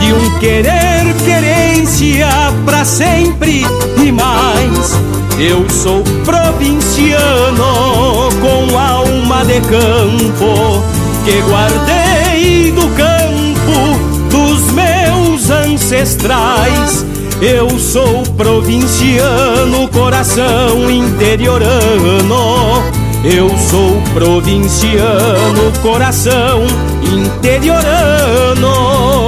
de 0.00 0.12
um 0.12 0.38
querer 0.40 1.14
querência 1.24 2.26
para 2.66 2.84
sempre 2.84 3.64
e 3.96 4.10
mais. 4.10 5.17
Eu 5.38 5.68
sou 5.70 6.02
provinciano 6.24 8.30
com 8.40 8.78
alma 8.78 9.44
de 9.44 9.60
campo 9.60 10.82
que 11.24 11.40
guardei 11.42 12.72
do 12.72 12.88
campo 12.96 13.98
dos 14.30 14.72
meus 14.72 15.50
ancestrais. 15.50 17.04
Eu 17.40 17.78
sou 17.78 18.24
provinciano, 18.36 19.86
coração 19.88 20.90
interiorano 20.90 22.82
eu 23.24 23.48
sou 23.58 24.00
provinciano, 24.14 25.72
coração 25.82 26.62
interiorano. 27.02 29.27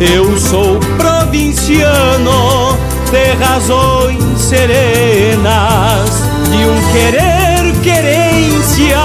Eu 0.00 0.36
sou 0.38 0.80
provinciano 0.98 2.76
de 3.10 3.32
razões 3.44 4.40
serenas, 4.40 6.10
de 6.50 6.66
um 6.66 6.92
querer 6.92 7.34
querência 7.82 8.98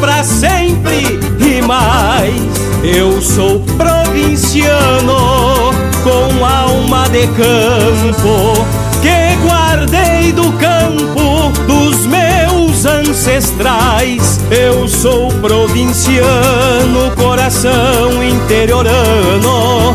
pra 0.00 0.24
sempre 0.24 1.20
e 1.38 1.62
mais. 1.62 2.42
Eu 2.82 3.22
sou 3.22 3.60
provinciano 3.76 5.70
com 6.02 6.44
alma 6.44 7.08
de 7.08 7.26
campo 7.28 8.66
que 9.00 9.36
guardei 9.46 10.32
do 10.32 10.50
campo 10.54 11.52
dos 11.66 12.06
meus 12.06 12.84
ancestrais. 12.84 14.40
Eu 14.50 14.88
sou 14.88 15.28
provinciano, 15.40 17.12
coração 17.16 18.22
interiorano. 18.22 19.94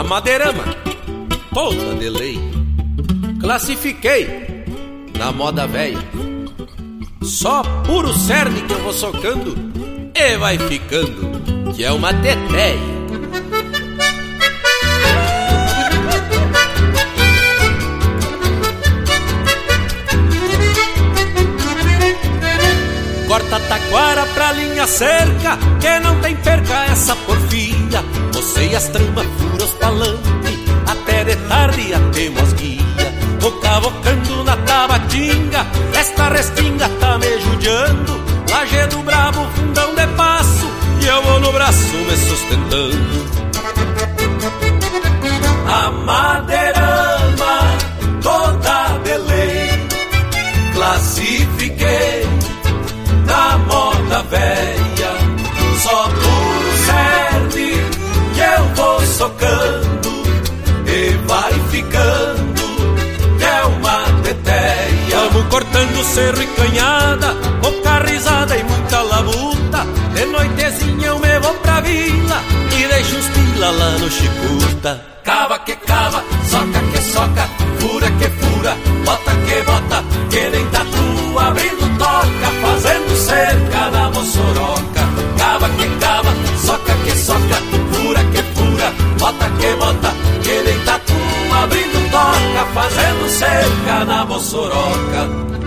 A 0.00 0.02
madeirama, 0.02 0.64
toda 1.52 1.94
de 1.96 2.08
lei, 2.08 2.40
classifiquei 3.38 4.64
na 5.18 5.30
moda 5.30 5.66
velha. 5.66 5.98
Só 7.22 7.62
puro 7.84 8.10
cerne 8.14 8.62
que 8.62 8.72
eu 8.72 8.78
vou 8.78 8.94
socando 8.94 9.54
e 10.14 10.38
vai 10.38 10.56
ficando, 10.56 11.74
que 11.74 11.84
é 11.84 11.92
uma 11.92 12.14
teteia. 12.14 12.80
Corta 23.28 23.60
taquara 23.60 24.24
pra 24.32 24.52
linha 24.52 24.86
cerca, 24.86 25.58
que 25.78 26.00
não 26.00 26.18
tem 26.22 26.34
perca 26.36 26.86
essa 26.86 27.14
porfia. 27.16 28.02
Você 28.32 28.68
e 28.68 28.74
as 28.74 28.88
tramas 28.88 29.26
até 30.86 31.24
de 31.24 31.36
tarde 31.48 31.94
até 31.94 32.30
mosguia. 32.30 32.80
Vou 33.40 33.52
cavocando 33.52 34.44
na 34.44 34.56
tabatinga, 34.58 35.66
esta 35.94 36.28
restinga 36.28 36.88
tá 37.00 37.18
me 37.18 37.40
judiando. 37.40 38.20
Lajedo 38.50 38.98
bravo, 39.02 39.46
fundão 39.54 39.94
de 39.94 40.06
passo, 40.08 40.66
e 41.00 41.06
eu 41.06 41.22
vou 41.22 41.40
no 41.40 41.52
braço 41.52 41.96
me 41.96 42.16
sustentando. 42.16 43.30
A 45.66 45.90
madeirama 45.90 47.60
toda 48.20 48.98
de 49.04 49.16
lei, 49.16 49.88
classifiquei 50.74 52.28
na 53.24 53.58
moda 53.58 54.22
velha, 54.24 54.79
Cortando 65.80 66.04
cerro 66.04 66.42
e 66.42 66.46
canhada, 66.46 67.34
pouca 67.62 68.00
risada 68.00 68.54
e 68.54 68.62
muita 68.62 69.00
labuta. 69.00 69.86
De 70.12 70.26
noitezinha 70.26 71.06
eu 71.06 71.18
me 71.18 71.38
vou 71.40 71.54
pra 71.54 71.80
vila 71.80 72.42
e 72.70 72.86
deixo 72.86 73.16
os 73.16 73.26
pila 73.28 73.70
lá 73.70 73.90
no 73.92 74.10
Chicuta. 74.10 75.00
Cava 75.24 75.58
que 75.60 75.74
cava, 75.76 76.22
soca 76.50 76.80
que 76.92 77.00
soca, 77.00 77.48
fura 77.78 78.10
que 78.10 78.28
fura, 78.28 78.76
bota 79.06 79.30
que 79.30 79.62
bota, 79.62 80.04
que 80.28 80.50
nem 80.50 80.66
tatu 80.66 81.38
abrindo 81.38 81.98
toca, 81.98 82.50
fazendo 82.60 83.16
cerca 83.16 83.90
da 83.90 84.10
moçoroca. 84.10 85.08
Cava 85.38 85.68
que 85.70 85.88
cava, 85.98 86.34
soca 86.62 86.94
que 87.04 87.16
soca, 87.16 87.56
fura 87.92 88.22
que 88.24 88.42
fura, 88.54 88.92
bota 89.18 89.48
que 89.58 89.74
bota, 89.76 90.12
que 90.42 90.62
nem 90.62 90.78
tatu 90.84 91.14
abrindo 91.62 92.10
toca, 92.10 92.66
fazendo 92.74 93.28
cerca 93.30 94.04
na 94.04 94.26
moçoroca. 94.26 95.59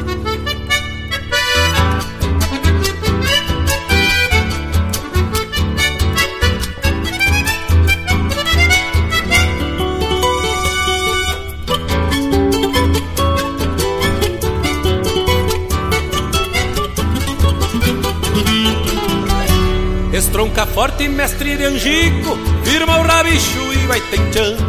Estronca 20.54 20.72
forte, 20.72 21.10
mestre 21.10 21.58
de 21.58 21.66
angico, 21.66 22.38
firma 22.64 23.00
o 23.00 23.02
rabicho 23.02 23.74
e 23.74 23.88
vai 23.88 24.00
tentando. 24.02 24.64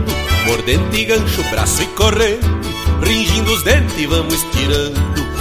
Mordente 0.47 0.97
e 0.97 1.05
gancho, 1.05 1.43
braço 1.51 1.82
e 1.82 1.86
corrente, 1.89 2.47
ringindo 3.02 3.52
os 3.52 3.62
dentes 3.62 4.09
vamos 4.09 4.32
estirando. 4.32 4.98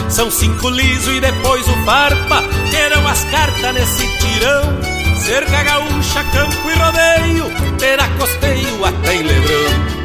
São 0.10 0.30
cinco 0.30 0.68
liso 0.68 1.14
e 1.14 1.22
depois 1.22 1.65
o 1.65 1.86
farpa, 1.86 2.44
terão 2.72 3.07
as 3.07 3.24
cartas 3.26 3.74
nesse 3.74 4.06
tirão. 4.18 5.15
Cerca 5.15 5.64
gaúcha, 5.64 6.24
campo 6.34 6.70
e 6.70 6.74
rodeio, 6.74 7.78
terá 7.78 8.10
costeio 8.10 8.84
até 8.84 9.15
em 9.15 9.24
Lebrão. 9.24 10.03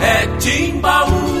É 0.00 0.26
timbaúva, 0.38 1.39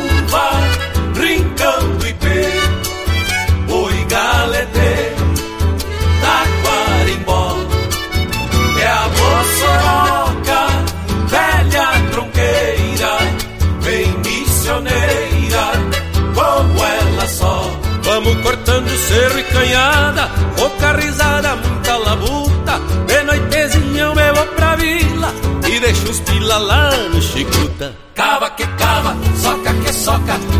cerro 19.10 19.38
e 19.38 19.44
canhada 19.44 20.30
Pouca 20.56 20.92
risada, 20.92 21.56
muita 21.56 21.96
labuta. 21.96 22.80
De 23.06 23.22
noitezinha 23.24 24.02
eu 24.04 24.14
vou 24.14 24.46
pra 24.54 24.76
vila 24.76 25.34
E 25.68 25.80
deixo 25.80 26.10
os 26.10 26.20
pila 26.20 26.58
lá 26.58 26.90
no 27.12 27.20
chicuta. 27.20 27.94
Cava 28.14 28.50
que 28.50 28.66
cava, 28.66 29.16
soca 29.36 29.72
que 29.74 29.92
soca 29.92 30.59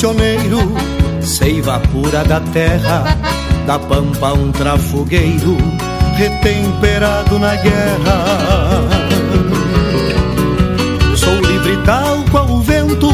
Sou 0.00 0.14
missioneiro, 0.14 0.58
seiva 1.20 1.78
pura 1.92 2.24
da 2.24 2.40
terra, 2.40 3.04
da 3.66 3.78
pampa 3.78 4.32
um 4.32 4.50
trafogueiro, 4.50 5.58
retemperado 6.16 7.38
na 7.38 7.54
guerra. 7.56 8.24
Sou 11.14 11.34
livre 11.42 11.76
tal 11.84 12.24
qual 12.30 12.48
o 12.48 12.62
vento, 12.62 13.10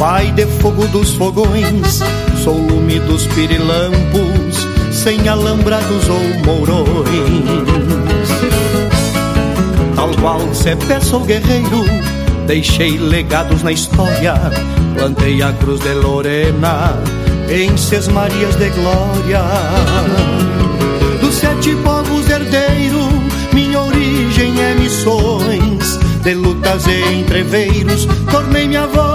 pai 0.00 0.32
de 0.32 0.46
fogo 0.46 0.88
dos 0.88 1.12
fogões, 1.12 2.00
sou 2.42 2.54
lume 2.54 2.98
dos 2.98 3.24
pirilampos, 3.28 4.66
sem 4.90 5.28
alambrados 5.28 6.08
ou 6.08 6.20
mourões. 6.44 6.96
Tal 9.94 10.10
qual 10.20 10.52
Cepé 10.52 10.98
sou 10.98 11.20
guerreiro, 11.20 11.84
deixei 12.48 12.98
legados 12.98 13.62
na 13.62 13.70
história, 13.70 14.34
plantei 14.96 15.42
a 15.42 15.52
cruz 15.52 15.80
de 15.80 15.92
Lorena 15.94 16.98
em 17.48 17.76
Ses 17.76 18.08
Marias 18.08 18.56
de 18.56 18.70
Glória. 18.70 19.42
Dos 21.20 21.34
sete 21.34 21.74
povos 21.76 22.28
herdeiro, 22.28 23.06
minha 23.52 23.82
origem 23.82 24.60
é 24.60 24.74
missões, 24.74 25.98
de 26.22 26.34
lutas 26.34 26.86
e 26.86 27.20
entreveiros, 27.20 28.08
tornei 28.30 28.66
minha 28.66 28.86
voz 28.86 29.06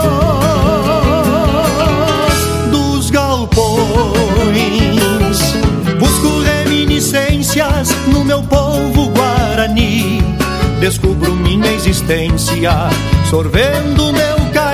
dos 2.69 3.09
galpões. 3.09 3.81
Busco 5.99 6.39
reminiscências 6.39 7.89
no 8.07 8.23
meu 8.23 8.41
povo 8.43 9.09
guarani. 9.09 10.21
Descubro 10.79 11.35
minha 11.35 11.71
existência, 11.73 12.71
sorvendo 13.29 14.11
meu 14.11 14.37
caí, 14.51 14.70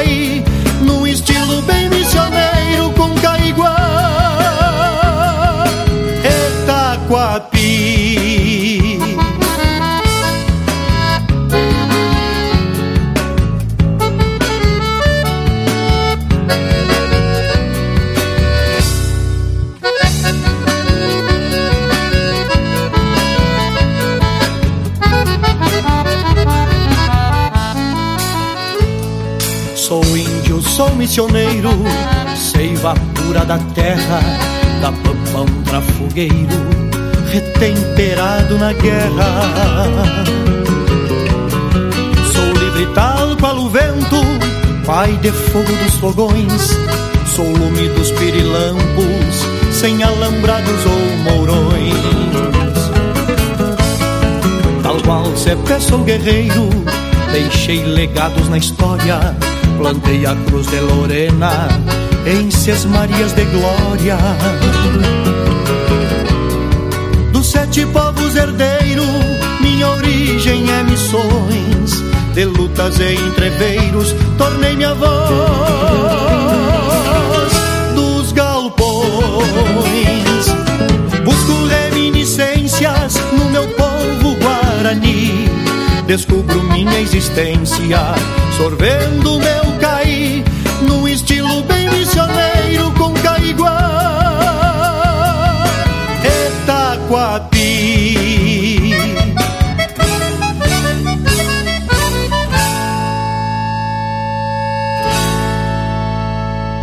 sou 30.78 30.94
missioneiro, 30.94 31.72
seiva 32.36 32.94
pura 33.16 33.44
da 33.44 33.58
terra, 33.74 34.20
da 34.80 34.92
pampa 34.92 35.40
um 35.52 35.64
trafogueiro, 35.64 36.70
retemperado 37.32 38.60
na 38.60 38.74
guerra. 38.74 40.24
Sou 42.32 42.64
livre 42.64 42.86
tal 42.94 43.36
qual 43.38 43.58
o 43.58 43.70
vento, 43.70 44.22
pai 44.86 45.14
de 45.14 45.32
fogo 45.32 45.74
dos 45.84 45.96
fogões, 45.96 46.78
sou 47.36 47.46
lume 47.46 47.90
dos 47.90 48.12
pirilampos, 48.12 49.48
sem 49.72 50.04
alambrados 50.04 50.86
ou 50.86 51.32
mourões. 51.32 51.96
Tal 54.84 55.02
qual 55.02 55.36
sempre 55.36 55.82
sou 55.82 56.04
guerreiro, 56.04 56.70
deixei 57.32 57.84
legados 57.84 58.48
na 58.48 58.60
história, 58.60 59.36
plantei 59.78 60.26
a 60.26 60.36
cruz 60.48 60.68
de 60.68 60.80
Lorena 60.80 61.68
em 62.26 62.50
Cias 62.52 62.84
Marias 62.86 63.34
de 63.34 63.46
Glória. 63.46 64.18
Dos 67.32 67.48
sete 67.52 67.86
povos 67.86 68.36
herdeiro, 68.36 69.04
minha 69.62 69.90
origem 69.90 70.66
é 70.72 70.84
missões, 70.84 72.04
de 72.34 72.46
lutas 72.46 73.00
e 73.00 73.14
entreveiros, 73.14 74.16
tornei 74.38 74.76
minha 74.76 74.94
voz 74.96 75.08
dos 77.96 78.32
galpões. 78.34 80.27
Descubro 86.08 86.64
minha 86.64 87.00
existência, 87.02 88.00
sorvendo 88.56 89.38
meu 89.40 89.78
caí, 89.78 90.42
num 90.82 91.06
estilo 91.06 91.62
bem 91.64 91.90
missioneiro 91.90 92.92
com 92.94 93.14
caiguá. 93.16 94.06
Etaquati. 96.64 97.68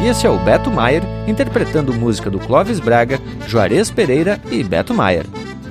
E 0.02 0.06
esse 0.06 0.26
é 0.26 0.30
o 0.30 0.38
Beto 0.38 0.70
Maier 0.70 1.02
interpretando 1.26 1.94
música 1.94 2.28
do 2.28 2.38
Clóvis 2.38 2.78
Braga, 2.78 3.18
Juarez 3.48 3.90
Pereira 3.90 4.38
e 4.51 4.62
Beto 4.62 4.92
Maier. 4.92 5.24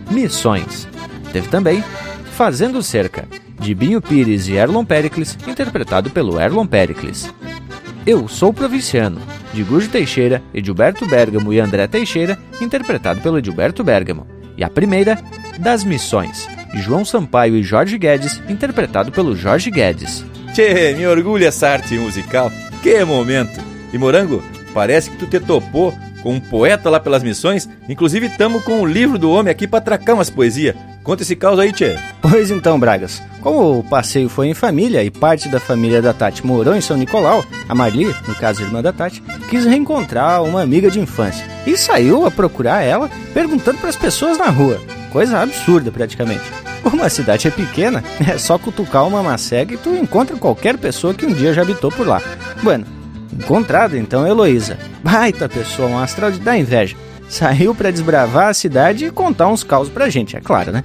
Missões. 0.10 0.88
Teve 1.32 1.48
também 1.50 1.84
Fazendo 2.36 2.82
Cerca, 2.82 3.28
de 3.64 3.74
Binho 3.74 4.02
Pires 4.02 4.50
e 4.50 4.56
Erlon 4.56 4.84
Pericles, 4.84 5.38
interpretado 5.48 6.10
pelo 6.10 6.40
Erlon 6.40 6.68
Pericles. 6.68 7.34
Eu 8.06 8.28
Sou 8.28 8.52
Provinciano, 8.52 9.22
de 9.54 9.64
Gujo 9.64 9.88
Teixeira, 9.88 10.44
Edilberto 10.54 11.06
Bergamo 11.06 11.54
e 11.54 11.62
André 11.62 11.88
Teixeira, 11.88 12.38
interpretado 12.60 13.22
pelo 13.22 13.38
Edilberto 13.38 13.82
Bergamo. 13.82 14.28
E 14.58 14.66
a 14.66 14.70
primeira, 14.70 15.18
Das 15.60 15.86
Missões, 15.86 16.46
de 16.74 16.82
João 16.82 17.06
Sampaio 17.06 17.56
e 17.56 17.64
Jorge 17.64 17.98
Guedes, 17.98 18.44
interpretado 18.50 19.14
pelo 19.14 19.34
Jorge 19.34 19.72
Guedes. 19.72 20.26
Tchê, 20.54 20.94
me 20.94 21.08
orgulha 21.08 21.48
essa 21.48 21.70
arte 21.70 21.98
musical. 21.98 22.52
Que 22.82 23.04
momento! 23.06 23.62
E 23.94 23.98
Morango, 23.98 24.44
parece 24.74 25.10
que 25.10 25.16
tu 25.16 25.26
te 25.26 25.40
topou 25.40 25.98
com 26.22 26.34
um 26.34 26.40
poeta 26.40 26.90
lá 26.90 27.00
pelas 27.00 27.24
missões. 27.24 27.70
Inclusive, 27.88 28.28
tamo 28.28 28.62
com 28.62 28.82
o 28.82 28.86
livro 28.86 29.18
do 29.18 29.32
homem 29.32 29.52
aqui 29.52 29.68
pra 29.68 29.80
atracar 29.80 30.16
umas 30.16 30.30
poesias. 30.30 30.76
Conta 31.04 31.22
esse 31.22 31.36
caos 31.36 31.60
aí, 31.60 31.74
Tchê. 31.74 31.98
Pois 32.22 32.50
então, 32.50 32.80
Bragas. 32.80 33.22
Como 33.42 33.80
o 33.80 33.84
passeio 33.84 34.30
foi 34.30 34.48
em 34.48 34.54
família 34.54 35.04
e 35.04 35.12
parte 35.12 35.50
da 35.50 35.60
família 35.60 36.02
da 36.02 36.14
Tati 36.14 36.46
morou 36.46 36.74
em 36.74 36.80
São 36.80 36.96
Nicolau, 36.96 37.44
a 37.68 37.76
Marli, 37.76 38.16
no 38.26 38.34
caso 38.36 38.62
irmã 38.62 38.82
da 38.82 38.94
Tati, 38.94 39.22
quis 39.50 39.66
reencontrar 39.66 40.42
uma 40.42 40.62
amiga 40.62 40.90
de 40.90 41.02
infância 41.02 41.46
e 41.68 41.76
saiu 41.78 42.26
a 42.26 42.32
procurar 42.32 42.84
ela, 42.84 43.12
perguntando 43.34 43.80
para 43.80 43.90
as 43.90 43.98
pessoas 43.98 44.38
na 44.38 44.46
rua. 44.46 44.80
Coisa 45.12 45.42
absurda, 45.42 45.92
praticamente. 45.92 46.44
Como 46.82 47.04
a 47.04 47.10
cidade 47.10 47.50
é 47.50 47.52
pequena, 47.52 48.02
é 48.26 48.38
só 48.38 48.58
cutucar 48.58 49.06
uma 49.06 49.22
macega 49.22 49.74
e 49.74 49.78
tu 49.78 49.94
encontra 49.94 50.38
qualquer 50.38 50.78
pessoa 50.78 51.14
que 51.14 51.26
um 51.26 51.34
dia 51.34 51.54
já 51.54 51.64
habitou 51.64 51.92
por 51.92 52.08
lá. 52.08 52.22
Bueno, 52.62 52.86
encontrada 53.34 53.98
então 53.98 54.26
Heloísa. 54.26 54.80
Baita 55.04 55.50
pessoa, 55.50 55.90
um 55.90 56.00
astral 56.00 56.32
de 56.32 56.40
dar 56.40 56.58
inveja. 56.58 56.96
Saiu 57.30 57.74
para 57.74 57.92
desbravar 57.92 58.50
a 58.50 58.54
cidade 58.54 59.06
e 59.06 59.12
contar 59.12 59.48
uns 59.48 59.64
causos 59.64 59.92
pra 59.92 60.10
gente, 60.10 60.36
é 60.36 60.42
claro, 60.42 60.72
né? 60.72 60.84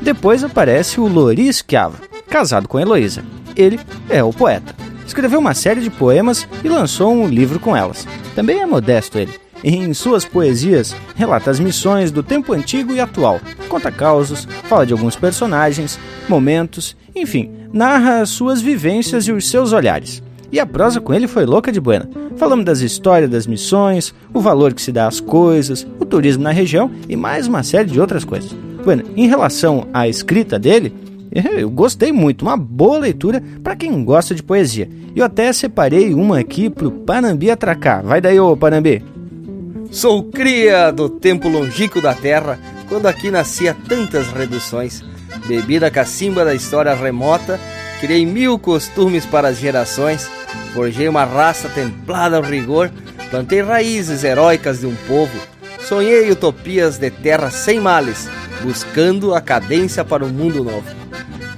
Depois 0.00 0.42
aparece 0.42 1.00
o 1.00 1.06
Lori 1.06 1.52
Schiavo, 1.52 1.98
casado 2.28 2.66
com 2.66 2.80
Heloísa. 2.80 3.24
Ele 3.54 3.78
é 4.08 4.22
o 4.22 4.32
poeta. 4.32 4.74
Escreveu 5.06 5.38
uma 5.38 5.54
série 5.54 5.80
de 5.80 5.90
poemas 5.90 6.48
e 6.64 6.68
lançou 6.68 7.12
um 7.12 7.28
livro 7.28 7.60
com 7.60 7.76
elas. 7.76 8.06
Também 8.34 8.60
é 8.60 8.66
modesto 8.66 9.18
ele. 9.18 9.32
Em 9.64 9.94
suas 9.94 10.24
poesias, 10.24 10.96
relata 11.14 11.50
as 11.50 11.60
missões 11.60 12.10
do 12.10 12.22
tempo 12.22 12.52
antigo 12.52 12.92
e 12.92 13.00
atual, 13.00 13.40
conta 13.68 13.92
causos, 13.92 14.48
fala 14.64 14.84
de 14.84 14.92
alguns 14.92 15.14
personagens, 15.14 16.00
momentos, 16.28 16.96
enfim, 17.14 17.68
narra 17.72 18.22
as 18.22 18.30
suas 18.30 18.60
vivências 18.60 19.28
e 19.28 19.32
os 19.32 19.48
seus 19.48 19.72
olhares. 19.72 20.20
E 20.52 20.60
a 20.60 20.66
prosa 20.66 21.00
com 21.00 21.14
ele 21.14 21.26
foi 21.26 21.46
louca 21.46 21.72
de 21.72 21.80
buena. 21.80 22.08
Falamos 22.36 22.66
das 22.66 22.80
histórias 22.80 23.30
das 23.30 23.46
missões, 23.46 24.14
o 24.34 24.40
valor 24.40 24.74
que 24.74 24.82
se 24.82 24.92
dá 24.92 25.06
às 25.06 25.18
coisas, 25.18 25.86
o 25.98 26.04
turismo 26.04 26.42
na 26.42 26.50
região 26.50 26.90
e 27.08 27.16
mais 27.16 27.48
uma 27.48 27.62
série 27.62 27.88
de 27.88 27.98
outras 27.98 28.22
coisas. 28.22 28.54
Bueno, 28.84 29.02
em 29.16 29.26
relação 29.26 29.88
à 29.94 30.06
escrita 30.06 30.58
dele, 30.58 30.92
eu 31.56 31.70
gostei 31.70 32.12
muito, 32.12 32.42
uma 32.42 32.56
boa 32.56 32.98
leitura 32.98 33.42
para 33.64 33.74
quem 33.74 34.04
gosta 34.04 34.34
de 34.34 34.42
poesia. 34.42 34.90
Eu 35.16 35.24
até 35.24 35.50
separei 35.54 36.12
uma 36.12 36.38
aqui 36.38 36.68
pro 36.68 36.90
Panambi 36.90 37.50
atracar. 37.50 38.04
Vai 38.04 38.20
daí, 38.20 38.38
ô 38.38 38.54
Panambi. 38.54 39.02
Sou 39.90 40.22
cria 40.24 40.90
do 40.90 41.08
tempo 41.08 41.48
longínquo 41.48 42.00
da 42.00 42.14
terra, 42.14 42.58
quando 42.88 43.06
aqui 43.06 43.30
nascia 43.30 43.74
tantas 43.88 44.28
reduções. 44.28 45.02
Bebi 45.46 45.78
da 45.78 45.90
cacimba 45.90 46.44
da 46.44 46.54
história 46.54 46.94
remota, 46.94 47.58
criei 48.00 48.24
mil 48.24 48.58
costumes 48.58 49.24
para 49.26 49.48
as 49.48 49.58
gerações, 49.58 50.28
forjei 50.72 51.08
uma 51.08 51.24
raça 51.24 51.68
templada 51.68 52.36
ao 52.36 52.42
rigor, 52.42 52.90
plantei 53.30 53.62
raízes 53.62 54.24
heróicas 54.24 54.80
de 54.80 54.86
um 54.86 54.94
povo, 55.06 55.38
sonhei 55.86 56.30
utopias 56.30 56.98
de 56.98 57.10
terra 57.10 57.50
sem 57.50 57.80
males, 57.80 58.28
buscando 58.62 59.34
a 59.34 59.40
cadência 59.40 60.04
para 60.04 60.24
um 60.24 60.28
mundo 60.28 60.64
novo. 60.64 60.86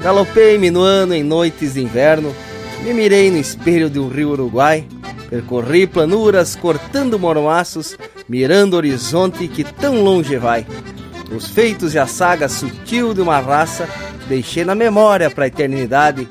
Galopei 0.01 0.59
minuano 0.59 1.15
em 1.15 1.23
noites 1.23 1.75
de 1.75 1.83
inverno, 1.83 2.35
me 2.83 2.93
mirei 2.93 3.31
no 3.31 3.39
espelho 3.39 3.89
de 3.89 3.99
um 3.99 4.09
rio 4.09 4.31
Uruguai, 4.31 4.87
percorri 5.31 5.87
planuras 5.87 6.55
cortando 6.55 7.19
mormaços, 7.19 7.97
mirando 8.29 8.75
o 8.75 8.77
horizonte 8.77 9.49
que 9.49 9.65
tão 9.65 10.03
longe 10.03 10.37
vai. 10.37 10.67
Os 11.35 11.49
feitos 11.49 11.95
e 11.95 11.99
a 11.99 12.07
saga 12.07 12.49
sutil 12.49 13.15
de 13.15 13.21
uma 13.21 13.41
raça 13.41 13.89
deixei 14.29 14.65
na 14.65 14.75
memória 14.75 15.31
para 15.31 15.45
a 15.45 15.49
eternidade, 15.49 16.29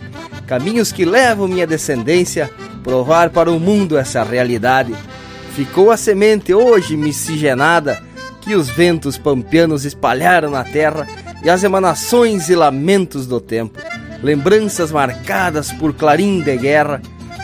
caminhos 0.48 0.91
que 0.91 1.06
levam 1.06 1.48
minha 1.48 1.68
descendência 1.68 2.49
provar 2.84 3.30
para 3.30 3.52
o 3.52 3.60
mundo 3.60 3.98
essa 3.98 4.24
realidade. 4.24 4.94
Ficou 5.56 5.91
a 5.91 5.98
semente 5.98 6.53
hoje 6.53 6.98
miscigenada 6.98 8.02
que 8.41 8.56
os 8.56 8.68
ventos 8.68 9.18
pampianos 9.18 9.86
espalharam 9.86 10.52
na 10.52 10.64
terra 10.64 11.07
e 11.44 11.49
as 11.49 11.64
emanações 11.64 12.49
e 12.49 12.56
lamentos 12.56 13.26
do 13.28 13.40
tempo, 13.40 13.80
lembranças 14.22 14.91
marcadas 14.91 15.72
por 15.72 15.94
clarim 15.94 16.41
de 16.41 16.56
guerra, 16.57 17.02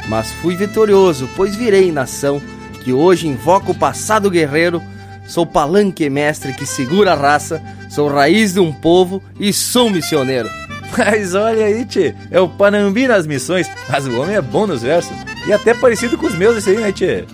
mas 0.08 0.32
fui 0.42 0.56
vitorioso, 0.56 1.30
pois 1.36 1.56
virei 1.56 1.92
nação 1.92 2.42
que 2.84 2.94
hoje 2.94 3.28
invoca 3.28 3.72
o 3.72 3.76
passado 3.76 4.30
guerreiro, 4.30 4.82
sou 5.28 5.46
palanque 5.46 6.10
mestre 6.10 6.54
que 6.54 6.66
segura 6.66 7.14
a 7.14 7.16
raça, 7.16 7.62
sou 7.90 8.08
raiz 8.08 8.54
de 8.54 8.60
um 8.60 8.72
povo 8.72 9.22
e 9.40 9.54
sou 9.54 9.90
missioneiro. 9.90 10.50
Mas 10.98 11.36
olha 11.36 11.66
aí, 11.66 11.86
tchê, 11.86 12.16
é 12.32 12.40
o 12.40 12.50
Panambi 12.50 13.08
nas 13.08 13.26
missões, 13.26 13.70
mas 13.90 14.06
o 14.08 14.20
homem 14.20 14.36
é 14.36 14.42
bom 14.42 14.68
nos 14.68 14.82
versos, 14.82 15.16
e 15.48 15.54
até 15.54 15.74
parecido 15.74 16.18
com 16.18 16.26
os 16.28 16.36
meus 16.36 16.58
esse 16.58 16.72
aí, 16.72 16.78
né, 16.78 16.92
tchê? 16.92 17.26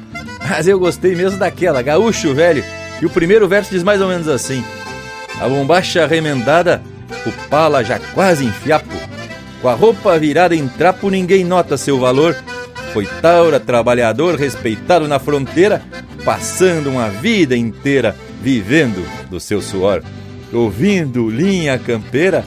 Mas 0.47 0.67
eu 0.67 0.79
gostei 0.79 1.15
mesmo 1.15 1.39
daquela, 1.39 1.81
gaúcho 1.81 2.33
velho, 2.33 2.63
e 3.01 3.05
o 3.05 3.09
primeiro 3.09 3.47
verso 3.47 3.71
diz 3.71 3.83
mais 3.83 4.01
ou 4.01 4.07
menos 4.07 4.27
assim: 4.27 4.63
A 5.39 5.47
bombacha 5.47 6.05
remendada, 6.05 6.81
o 7.25 7.31
pala 7.49 7.83
já 7.83 7.99
quase 7.99 8.45
em 8.45 8.51
fiapo, 8.51 8.95
com 9.61 9.69
a 9.69 9.73
roupa 9.73 10.17
virada 10.19 10.55
em 10.55 10.67
trapo 10.67 11.09
ninguém 11.09 11.43
nota 11.43 11.77
seu 11.77 11.99
valor, 11.99 12.35
foi 12.93 13.05
taura, 13.21 13.59
trabalhador, 13.59 14.35
respeitado 14.35 15.07
na 15.07 15.19
fronteira, 15.19 15.81
passando 16.23 16.89
uma 16.89 17.09
vida 17.09 17.57
inteira 17.57 18.15
vivendo 18.41 19.05
do 19.29 19.39
seu 19.39 19.61
suor, 19.61 20.03
ouvindo 20.53 21.29
linha 21.29 21.77
campeira, 21.77 22.45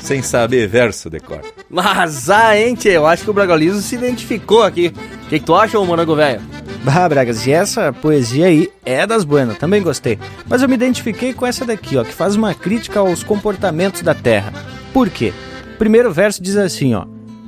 sem 0.00 0.22
saber 0.22 0.66
verso 0.66 1.10
de 1.10 1.20
cor. 1.20 1.40
Mas, 1.68 2.30
ah, 2.30 2.58
hein, 2.58 2.74
tchê, 2.74 2.90
eu 2.90 3.06
acho 3.06 3.24
que 3.24 3.30
o 3.30 3.34
Bragalizo 3.34 3.82
se 3.82 3.94
identificou 3.94 4.62
aqui. 4.62 4.92
O 5.24 5.28
que, 5.28 5.38
que 5.38 5.44
tu 5.44 5.54
acha, 5.54 5.78
ô 5.78 5.84
morango 5.84 6.14
velho? 6.14 6.40
Bah, 6.84 7.08
Bragas, 7.08 7.46
e 7.46 7.52
essa 7.52 7.92
poesia 7.92 8.46
aí 8.46 8.70
é 8.84 9.06
das 9.06 9.24
buenas, 9.24 9.58
também 9.58 9.82
gostei. 9.82 10.18
Mas 10.48 10.62
eu 10.62 10.68
me 10.68 10.74
identifiquei 10.74 11.34
com 11.34 11.44
essa 11.44 11.64
daqui, 11.64 11.96
ó, 11.96 12.04
que 12.04 12.14
faz 12.14 12.36
uma 12.36 12.54
crítica 12.54 13.00
aos 13.00 13.22
comportamentos 13.22 14.02
da 14.02 14.14
Terra. 14.14 14.52
Por 14.92 15.10
quê? 15.10 15.32
O 15.74 15.78
primeiro 15.78 16.12
verso 16.12 16.42
diz 16.42 16.56
assim, 16.56 16.94
ó: 16.94 17.04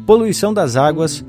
Poluição 0.06 0.52
das 0.52 0.76
águas, 0.76 1.24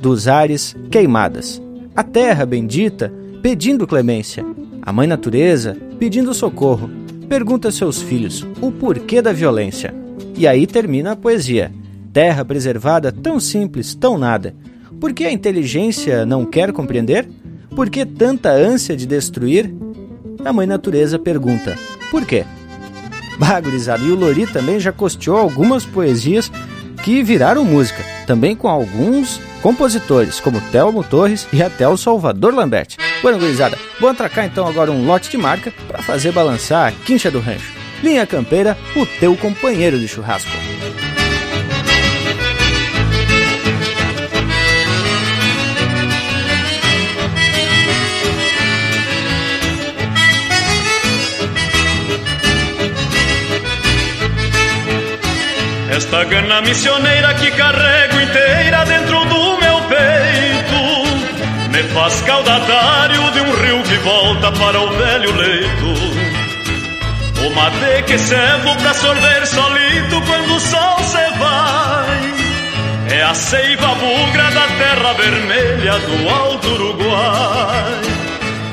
dos 0.00 0.28
ares, 0.28 0.76
queimadas. 0.90 1.62
A 1.96 2.02
terra 2.02 2.44
bendita 2.44 3.12
pedindo 3.40 3.86
clemência. 3.86 4.44
A 4.82 4.92
mãe 4.92 5.06
natureza 5.06 5.76
pedindo 5.98 6.34
socorro. 6.34 6.90
Pergunta 7.28 7.68
a 7.68 7.72
seus 7.72 8.02
filhos 8.02 8.46
o 8.60 8.70
porquê 8.70 9.22
da 9.22 9.32
violência. 9.32 9.94
E 10.36 10.46
aí 10.46 10.66
termina 10.66 11.12
a 11.12 11.16
poesia. 11.16 11.72
Terra 12.12 12.44
preservada 12.44 13.10
tão 13.12 13.38
simples, 13.40 13.94
tão 13.94 14.18
nada. 14.18 14.54
Por 15.00 15.12
que 15.12 15.24
a 15.24 15.32
inteligência 15.32 16.24
não 16.24 16.44
quer 16.44 16.72
compreender? 16.72 17.28
Por 17.74 17.90
que 17.90 18.04
tanta 18.04 18.50
ânsia 18.50 18.96
de 18.96 19.06
destruir? 19.06 19.74
A 20.44 20.52
mãe 20.52 20.66
natureza 20.66 21.18
pergunta: 21.18 21.76
Por 22.10 22.24
quê? 22.24 22.44
Bah, 23.38 23.60
e 23.60 24.10
o 24.10 24.14
Lori 24.14 24.46
também 24.46 24.78
já 24.78 24.92
costeou 24.92 25.36
algumas 25.36 25.84
poesias 25.84 26.50
que 27.02 27.22
viraram 27.22 27.64
música, 27.64 28.02
também 28.26 28.54
com 28.54 28.68
alguns 28.68 29.40
compositores, 29.60 30.40
como 30.40 30.60
Telmo 30.70 31.02
Torres 31.02 31.46
e 31.52 31.62
até 31.62 31.88
o 31.88 31.96
Salvador 31.96 32.54
Lambert. 32.54 32.96
Bueno, 33.22 33.38
gurizada, 33.38 33.76
vou 34.00 34.08
atracar 34.08 34.46
então 34.46 34.66
agora 34.66 34.92
um 34.92 35.04
lote 35.04 35.30
de 35.30 35.36
marca 35.36 35.72
para 35.88 36.02
fazer 36.02 36.32
balançar 36.32 36.88
a 36.88 36.92
quincha 36.92 37.30
do 37.30 37.40
rancho. 37.40 37.73
Linha 38.04 38.26
Campeira, 38.26 38.76
o 38.94 39.06
teu 39.06 39.34
companheiro 39.34 39.98
de 39.98 40.06
churrasco. 40.06 40.50
Esta 55.90 56.24
gana 56.24 56.60
missioneira 56.60 57.32
que 57.34 57.50
carrego 57.52 58.20
inteira 58.20 58.84
dentro 58.84 59.24
do 59.24 59.58
meu 59.58 59.80
peito 59.88 61.70
Me 61.70 61.82
faz 61.94 62.20
caudatário 62.20 63.30
de 63.30 63.40
um 63.40 63.52
rio 63.54 63.82
que 63.82 63.96
volta 63.98 64.52
para 64.52 64.78
o 64.78 64.90
velho 64.90 65.34
leito 65.36 66.23
O 67.44 67.50
mate 67.50 68.02
que 68.06 68.18
servo 68.18 68.74
pra 68.76 68.94
sorver 68.94 69.46
solito 69.46 70.22
quando 70.26 70.54
o 70.54 70.60
sol 70.60 70.98
se 71.00 71.38
vai. 71.38 72.34
É 73.10 73.22
a 73.22 73.34
seiva 73.34 73.88
bugra 73.96 74.50
da 74.50 74.66
terra 74.66 75.12
vermelha 75.12 75.98
do 75.98 76.28
alto 76.30 76.68
Uruguai. 76.68 78.00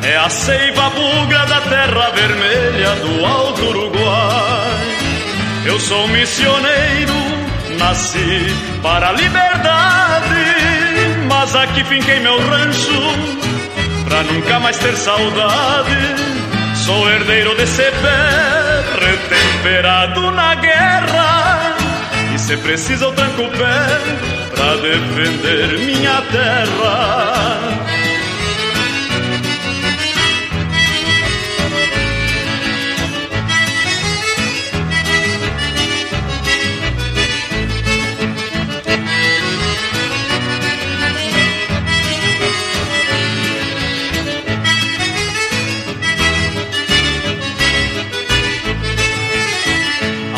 É 0.03 0.17
a 0.17 0.29
seiva 0.29 0.89
bugra 0.89 1.45
da 1.47 1.61
terra 1.61 2.11
vermelha 2.11 2.95
do 2.95 3.25
alto 3.25 3.61
Uruguai. 3.61 4.71
Eu 5.65 5.79
sou 5.79 6.07
missioneiro, 6.07 7.13
nasci 7.77 8.55
para 8.81 9.09
a 9.09 9.11
liberdade, 9.11 10.45
mas 11.27 11.55
aqui 11.55 11.83
finquei 11.83 12.19
meu 12.21 12.39
rancho 12.39 13.01
pra 14.05 14.23
nunca 14.23 14.59
mais 14.59 14.77
ter 14.77 14.95
saudade. 14.95 16.40
Sou 16.85 17.07
herdeiro 17.07 17.55
desse 17.55 17.83
pé, 17.83 18.83
retemperado 19.05 20.31
na 20.31 20.55
guerra, 20.55 21.75
e 22.33 22.39
se 22.39 22.57
precisa 22.57 23.05
eu 23.05 23.11
tranco 23.11 23.43
o 23.43 23.49
pé 23.51 23.99
pra 24.55 24.75
defender 24.77 25.77
minha 25.79 26.21
terra. 26.31 28.00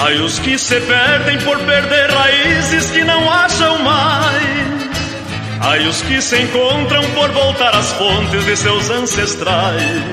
Ai, 0.06 0.20
os 0.20 0.38
que 0.38 0.58
se 0.58 0.82
perdem 0.82 1.38
por 1.40 1.58
perder 1.60 2.12
raízes 2.12 2.92
que 2.92 3.06
não 3.06 3.32
acham 3.32 3.80
mais. 3.80 4.44
Ai, 5.62 5.88
os 5.88 6.02
que 6.02 6.22
se 6.22 6.42
encontram 6.42 7.02
por 7.12 7.32
voltar 7.32 7.74
às 7.74 7.94
fontes 7.94 8.44
de 8.44 8.58
seus 8.58 8.90
ancestrais. 8.90 10.04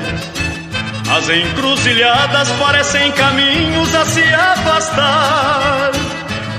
As 1.11 1.29
encruzilhadas 1.29 2.49
parecem 2.51 3.11
caminhos 3.11 3.93
a 3.93 4.05
se 4.05 4.23
afastar. 4.23 5.91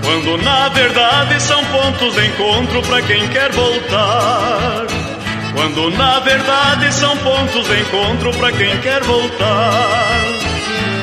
Quando 0.03 0.43
na 0.43 0.67
verdade 0.67 1.41
são 1.41 1.63
pontos 1.67 2.13
de 2.13 2.27
encontro 2.27 2.81
para 2.81 3.01
quem 3.01 3.29
quer 3.29 3.49
voltar. 3.53 4.87
Quando 5.55 5.89
na 5.91 6.19
verdade 6.19 6.93
são 6.93 7.15
pontos 7.15 7.65
de 7.65 7.79
encontro 7.79 8.31
para 8.33 8.51
quem 8.51 8.77
quer 8.81 9.01
voltar. 9.03 10.30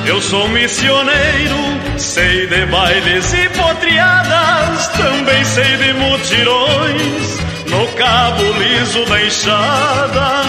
Eu 0.08 0.22
sou 0.22 0.48
missioneiro, 0.48 1.98
sei 1.98 2.46
de 2.46 2.64
bailes 2.64 3.30
e 3.34 3.48
potriadas, 3.50 4.88
também 4.88 5.44
sei 5.44 5.76
de 5.76 5.92
mutirões 5.92 7.38
no 7.68 7.86
cabo 7.88 8.42
liso 8.58 9.04
da 9.04 9.22
enxada. 9.22 10.44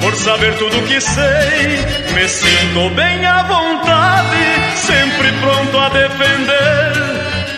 Por 0.00 0.12
saber 0.16 0.52
tudo 0.58 0.82
que 0.88 1.00
sei, 1.00 1.78
me 2.12 2.28
sinto 2.28 2.90
bem 2.96 3.24
à 3.24 3.44
vontade, 3.44 4.76
sempre 4.76 5.30
pronto 5.40 5.78
a 5.78 5.88
defender 5.90 7.08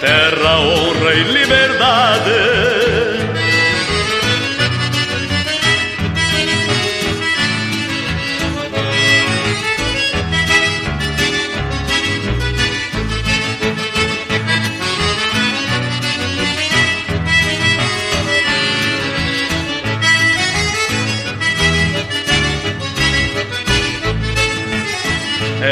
terra, 0.01 0.61
honra 0.61 1.15
e 1.15 1.23
liberdade. 1.25 2.80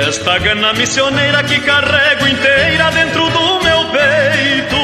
Esta 0.09 0.39
gana 0.39 0.73
missioneira 0.73 1.45
que 1.45 1.61
carrego 1.61 2.27
inteira 2.27 2.91
dentro 2.93 3.29
do 3.29 3.63
meu 3.63 3.85
peito 3.91 4.77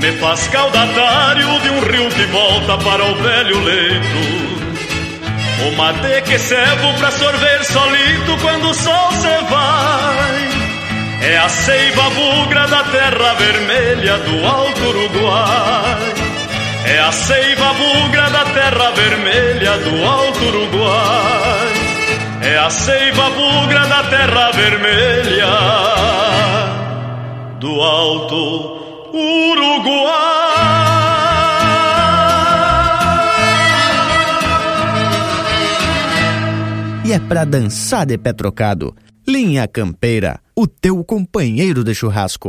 me 0.00 0.12
faz 0.20 0.46
caudatário 0.46 1.58
de 1.58 1.70
um 1.70 1.80
rio 1.80 2.08
que 2.08 2.24
volta 2.26 2.78
para 2.78 3.04
o 3.04 3.14
velho 3.16 3.60
leito. 3.64 4.68
O 5.66 5.76
mate 5.76 6.22
que 6.22 6.38
servo 6.38 6.94
pra 7.00 7.10
sorver 7.10 7.64
solito 7.64 8.38
quando 8.40 8.70
o 8.70 8.74
sol 8.74 9.10
se 9.10 9.44
vai. 9.50 11.32
É 11.32 11.36
a 11.38 11.48
seiva 11.48 12.08
bugra 12.10 12.68
da 12.68 12.84
terra 12.84 13.34
vermelha 13.34 14.18
do 14.18 14.46
alto 14.46 14.80
Uruguai. 14.82 16.14
É 16.86 17.00
a 17.00 17.10
seiva 17.10 17.74
bugra 17.74 18.30
da 18.30 18.44
terra 18.44 18.92
vermelha 18.92 19.78
do 19.78 20.04
alto 20.04 20.44
Uruguai 20.44 21.77
é 22.48 22.58
a 22.58 22.70
seiva 22.70 23.28
bugra 23.30 23.86
da 23.86 24.04
terra 24.04 24.50
vermelha 24.52 25.46
do 27.60 27.68
alto 27.82 29.10
Uruguai. 29.12 30.08
E 37.04 37.12
é 37.12 37.18
pra 37.18 37.44
dançar 37.44 38.06
de 38.06 38.16
pé 38.16 38.32
trocado. 38.32 38.96
Linha 39.26 39.68
Campeira, 39.68 40.40
o 40.56 40.66
teu 40.66 41.04
companheiro 41.04 41.84
de 41.84 41.94
churrasco. 41.94 42.48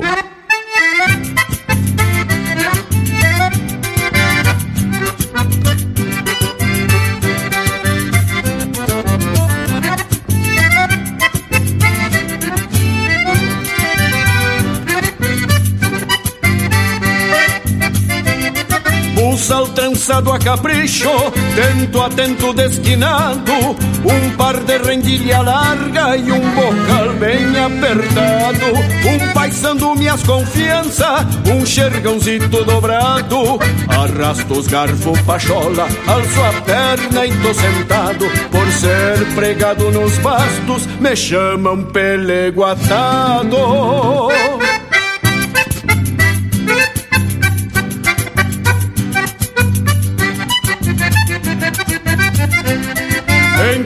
Sal 19.49 19.67
trançado 19.69 20.31
a 20.31 20.37
capricho, 20.37 21.09
tento 21.55 21.99
a 21.99 22.07
tento 22.09 22.53
desquinado, 22.53 23.51
um 23.51 24.37
par 24.37 24.59
de 24.59 24.77
rendilha 24.77 25.41
larga 25.41 26.15
e 26.17 26.31
um 26.31 26.39
bocal 26.51 27.13
bem 27.19 27.57
apertado, 27.57 28.67
um 29.09 29.33
paisando 29.33 29.95
minhas 29.95 30.21
confiança, 30.21 31.27
um 31.51 31.65
xergãozito 31.65 32.63
dobrado, 32.63 33.57
arrasto 33.87 34.53
os 34.53 34.67
garfo 34.67 35.13
pachola, 35.25 35.87
alço 36.05 36.41
a 36.43 36.61
perna 36.61 37.25
e 37.25 37.31
tô 37.41 37.51
sentado, 37.51 38.25
por 38.51 38.71
ser 38.71 39.25
pregado 39.33 39.89
nos 39.89 40.15
bastos, 40.19 40.85
me 40.99 41.15
chamam 41.15 41.81
pelego 41.85 42.63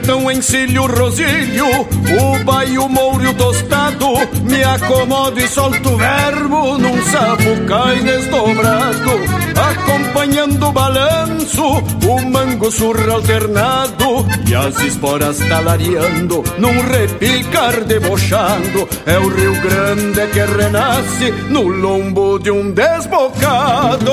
Então 0.04 0.30
encilho 0.30 0.82
o 0.82 0.86
rosilho, 0.86 1.66
o 1.66 2.44
baio 2.44 2.86
mouro 2.90 3.32
tostado, 3.32 4.08
me 4.42 4.62
acomodo 4.62 5.40
e 5.40 5.48
solto 5.48 5.88
o 5.88 5.96
verbo 5.96 6.76
num 6.76 7.02
sapucai 7.04 8.00
desdobrado, 8.00 9.12
acompanhando 9.56 10.66
o 10.66 10.72
balanço 10.72 11.62
o 11.62 12.20
mango 12.30 12.70
surra 12.70 13.14
alternado 13.14 14.26
e 14.46 14.54
as 14.54 14.78
esporas 14.82 15.38
talareando 15.38 16.44
num 16.58 16.82
repicar 16.82 17.82
debochando. 17.84 18.86
É 19.06 19.18
o 19.18 19.26
Rio 19.26 19.54
Grande 19.62 20.26
que 20.34 20.40
renasce 20.40 21.30
no 21.48 21.62
lombo 21.62 22.38
de 22.38 22.50
um 22.50 22.72
desbocado. 22.72 24.12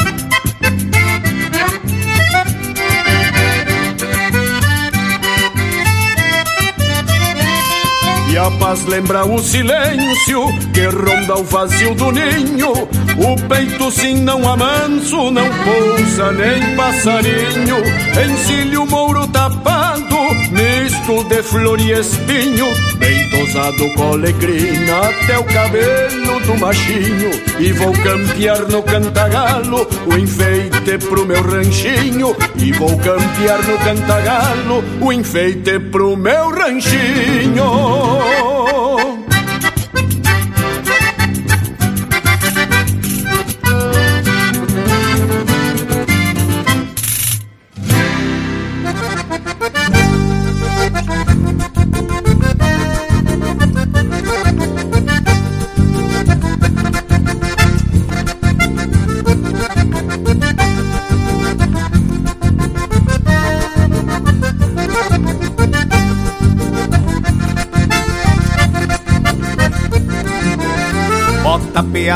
A 8.41 8.49
paz 8.51 8.83
lembra 8.85 9.23
o 9.23 9.37
silêncio 9.39 10.47
que 10.73 10.87
ronda 10.87 11.35
o 11.35 11.43
vazio 11.43 11.93
do 11.93 12.11
ninho. 12.11 12.71
O 12.71 13.47
peito 13.47 13.91
sim 13.91 14.15
não 14.15 14.47
amanso, 14.49 15.29
não 15.29 15.47
pousa 15.63 16.31
nem 16.31 16.75
passarinho. 16.75 17.77
Encilho 18.25 18.85
mouro 18.87 19.27
tapado, 19.27 20.33
misto 20.51 21.23
de 21.25 21.43
flor 21.43 21.79
e 21.79 21.91
espinho. 21.91 22.67
Bem 23.01 23.29
tosado 23.29 23.89
com 23.95 24.13
alegrina 24.13 25.09
até 25.09 25.39
o 25.39 25.43
cabelo 25.43 26.39
do 26.45 26.55
machinho. 26.59 27.31
E 27.59 27.73
vou 27.73 27.91
campear 27.93 28.61
no 28.69 28.83
cantagalo 28.83 29.87
o 30.05 30.17
enfeite 30.17 30.99
pro 31.09 31.25
meu 31.25 31.41
ranchinho. 31.41 32.35
E 32.57 32.71
vou 32.73 32.95
campear 32.99 33.57
no 33.67 33.77
cantagalo 33.79 34.83
o 35.01 35.11
enfeite 35.11 35.79
pro 35.79 36.15
meu 36.15 36.51
ranchinho. 36.51 37.61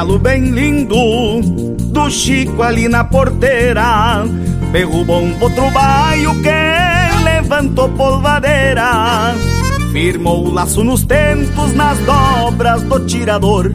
Pealo 0.05 0.19
bem 0.19 0.51
lindo 0.51 1.41
do 1.41 2.09
Chico 2.11 2.61
ali 2.61 2.87
na 2.87 3.03
porteira. 3.03 4.23
Derrubou 4.71 5.23
um 5.23 5.33
potro 5.39 5.67
baio 5.71 6.31
que 6.43 7.23
levantou 7.23 7.89
polvadeira. 7.89 9.33
Firmou 9.91 10.45
o 10.45 10.53
laço 10.53 10.83
nos 10.83 11.03
tentos, 11.03 11.73
nas 11.73 11.97
dobras 11.99 12.83
do 12.83 12.99
tirador. 13.07 13.73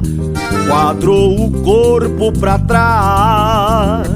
Quadrou 0.68 1.46
o 1.46 1.50
corpo 1.62 2.30
pra 2.38 2.60
trás. 2.60 4.08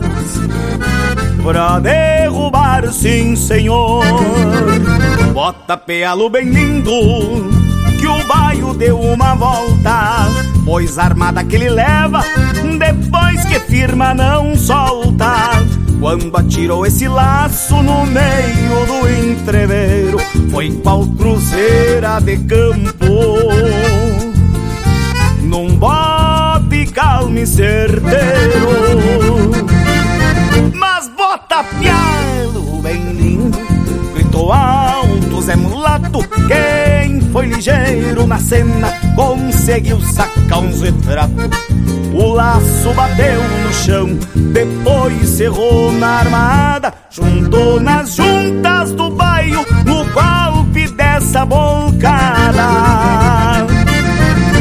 Pra 1.42 1.80
derrubar, 1.80 2.92
sim, 2.92 3.34
senhor. 3.34 4.04
Bota 5.32 5.76
pealo 5.76 6.30
bem 6.30 6.48
lindo 6.48 6.92
que 7.98 8.06
o 8.06 8.24
baio 8.28 8.72
deu 8.74 9.00
uma 9.00 9.34
volta, 9.34 10.28
pois 10.64 10.98
armada 10.98 11.44
que 11.44 11.56
ele 11.56 11.68
leva, 11.68 12.24
depois 12.78 13.44
que 13.44 13.60
firma 13.60 14.14
não 14.14 14.56
solta. 14.56 15.62
Quando 16.00 16.36
atirou 16.36 16.84
esse 16.84 17.06
laço 17.08 17.76
no 17.82 18.06
meio 18.06 18.86
do 18.86 19.08
entreveiro, 19.30 20.18
foi 20.50 20.70
qual 20.82 21.06
cruzeira 21.06 22.20
de 22.20 22.36
campo. 22.38 23.04
Num 25.42 25.76
bote 25.76 26.86
calmo 26.92 27.38
e 27.38 27.46
certeiro, 27.46 28.70
mas 30.74 31.08
bota 31.16 31.62
pialo 31.64 32.80
bem 32.82 33.12
lindo, 33.12 33.58
gritou 34.14 34.52
alto 34.52 35.40
Zé 35.42 35.56
Mulato, 35.56 36.18
foi 37.34 37.46
ligeiro 37.46 38.28
na 38.28 38.38
cena 38.38 38.92
conseguiu 39.16 40.00
sacar 40.00 40.60
uns 40.60 40.80
retratos. 40.80 41.50
O 42.12 42.32
laço 42.32 42.92
bateu 42.94 43.42
no 43.42 43.72
chão, 43.72 44.16
depois 44.52 45.30
cerrou 45.30 45.90
na 45.90 46.20
armada, 46.20 46.94
juntou 47.10 47.80
nas 47.80 48.14
juntas 48.14 48.92
do 48.92 49.10
baio 49.10 49.66
no 49.84 50.04
golpe 50.12 50.88
dessa 50.92 51.44
bolcada. 51.44 52.68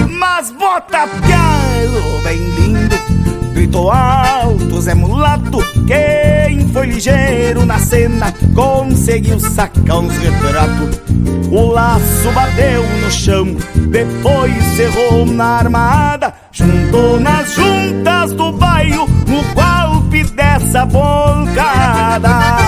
Mas 0.10 0.50
bota 0.50 1.08
pialo 1.08 2.24
bem 2.24 2.40
lindo, 2.40 2.95
gritou 3.54 3.91
alto 3.91 4.82
Zé 4.82 4.95
Mulato, 4.95 5.60
quem 6.44 6.68
foi 6.68 6.88
ligeiro 6.88 7.65
na 7.65 7.80
cena 7.80 8.34
conseguiu 8.53 9.40
sacar 9.40 9.99
uns 9.99 10.14
retratos. 10.18 11.02
O 11.49 11.68
laço 11.68 12.32
bateu 12.34 12.84
no 13.02 13.11
chão, 13.11 13.56
depois 13.90 14.64
cerrou 14.76 15.26
na 15.26 15.60
armada, 15.60 16.34
juntou 16.52 17.20
nas 17.20 17.53
juntas 17.53 18.34
do 18.34 18.52
baio 18.52 19.07
no 19.28 19.44
golpe 19.53 20.24
dessa 20.36 20.86
bolcada. 20.86 22.62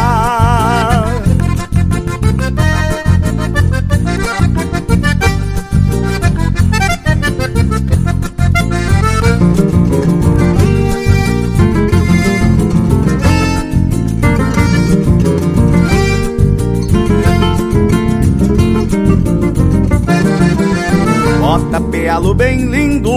Bota 21.76 21.90
pealo 21.92 22.34
bem 22.34 22.68
lindo, 22.68 23.12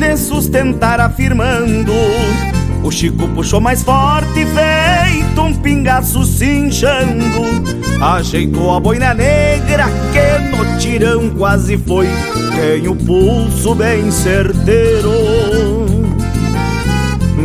de 0.00 0.16
sustentar 0.16 0.98
afirmando. 0.98 1.92
O 2.82 2.90
Chico 2.90 3.28
puxou 3.28 3.60
mais 3.60 3.84
forte, 3.84 4.44
feito 4.44 5.40
um 5.40 5.54
pingaço 5.54 6.24
cinchando. 6.24 7.62
Ajeitou 8.02 8.74
a 8.74 8.80
boina 8.80 9.14
negra 9.14 9.84
que 10.12 10.56
no 10.56 10.78
tirão 10.78 11.30
quase 11.30 11.78
foi. 11.78 12.08
Tem 12.56 12.88
o 12.88 12.96
pulso 12.96 13.72
bem 13.76 14.10
certeiro. 14.10 15.12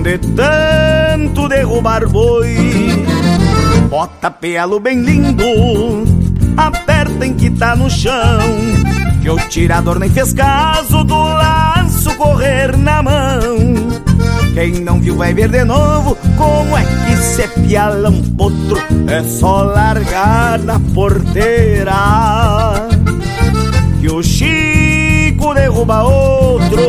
De 0.01 0.17
tanto 0.17 1.47
derrubar 1.47 2.09
boi, 2.09 3.05
bota 3.91 4.31
pealo 4.31 4.79
bem 4.79 5.01
lindo, 5.01 5.45
aperta 6.57 7.27
em 7.27 7.33
que 7.35 7.51
tá 7.51 7.75
no 7.75 7.91
chão. 7.91 8.84
Que 9.25 9.31
o 9.31 9.37
tirador 9.49 9.97
nem 9.97 10.07
fez 10.07 10.33
caso 10.33 11.03
do 11.03 11.15
laço 11.15 12.15
correr 12.15 12.77
na 12.77 13.01
mão. 13.01 13.41
Quem 14.53 14.81
não 14.81 14.99
viu 14.99 15.17
vai 15.17 15.33
ver 15.33 15.49
de 15.49 15.65
novo 15.65 16.15
como 16.37 16.77
é 16.77 16.83
que 16.85 17.17
se 17.17 17.47
piala 17.67 18.11
um 18.11 18.21
potro. 18.21 18.77
É 19.07 19.23
só 19.23 19.63
largar 19.63 20.59
na 20.59 20.79
porteira. 20.93 21.95
Que 23.99 24.11
o 24.11 24.21
Chico 24.21 25.55
derruba 25.55 26.03
outro. 26.03 26.81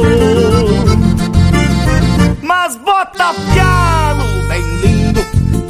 Mas 2.43 2.77
bota 2.77 3.33
pialo 3.55 4.25
bem 4.47 4.63
lindo, 4.83 5.25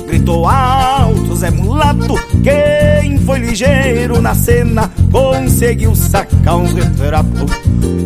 gritou 0.09 0.49
alto 0.49 0.96
Zé 1.37 1.51
Mulato. 1.51 2.15
Quem 2.43 3.19
foi 3.19 3.39
ligeiro 3.41 4.23
na 4.23 4.35
cena 4.35 4.91
conseguiu 5.13 5.95
sacar 5.95 6.57
uns 6.57 6.73
retratos. 6.73 7.53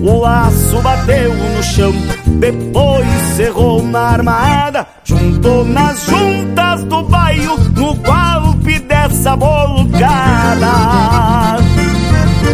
O 0.02 0.20
laço 0.20 0.80
bateu 0.82 1.32
no 1.34 1.62
chão, 1.62 1.92
depois 2.40 3.06
cerrou 3.36 3.82
na 3.82 4.00
armada, 4.00 4.86
juntou 5.04 5.64
nas 5.64 6.04
juntas 6.06 6.82
do 6.84 7.02
bairro 7.04 7.56
no 7.76 7.94
golpe 7.94 8.80
dessa 8.80 9.36
bolucada. 9.36 10.66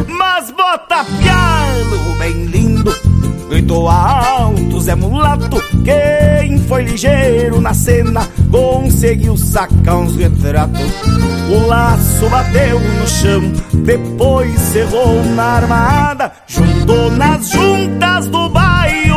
Mas 0.09 0.51
bota 0.51 1.05
piano 1.19 2.19
bem 2.19 2.44
lindo, 2.47 2.94
gritou 3.48 3.89
alto 3.89 4.81
Zé 4.81 4.94
Mulato. 4.94 5.62
Quem 5.85 6.26
foi 6.66 6.82
ligeiro 6.82 7.60
na 7.60 7.72
cena 7.72 8.28
conseguiu 8.51 9.36
sacar 9.36 9.98
uns 9.98 10.16
retratos. 10.16 10.80
O 11.48 11.66
laço 11.66 12.28
bateu 12.28 12.80
no 12.80 13.06
chão, 13.06 13.52
depois 13.84 14.59
cerrou 14.59 15.24
na 15.34 15.44
armada, 15.44 16.32
juntou 16.47 17.10
nas 17.12 17.48
juntas 17.51 18.26
do 18.26 18.48
bairro. 18.48 19.16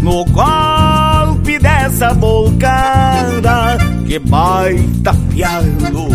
No 0.00 0.24
golpe 0.24 1.58
dessa 1.60 2.12
bocada, 2.14 3.78
que 4.06 4.18
baita 4.18 5.14
pialo, 5.30 6.08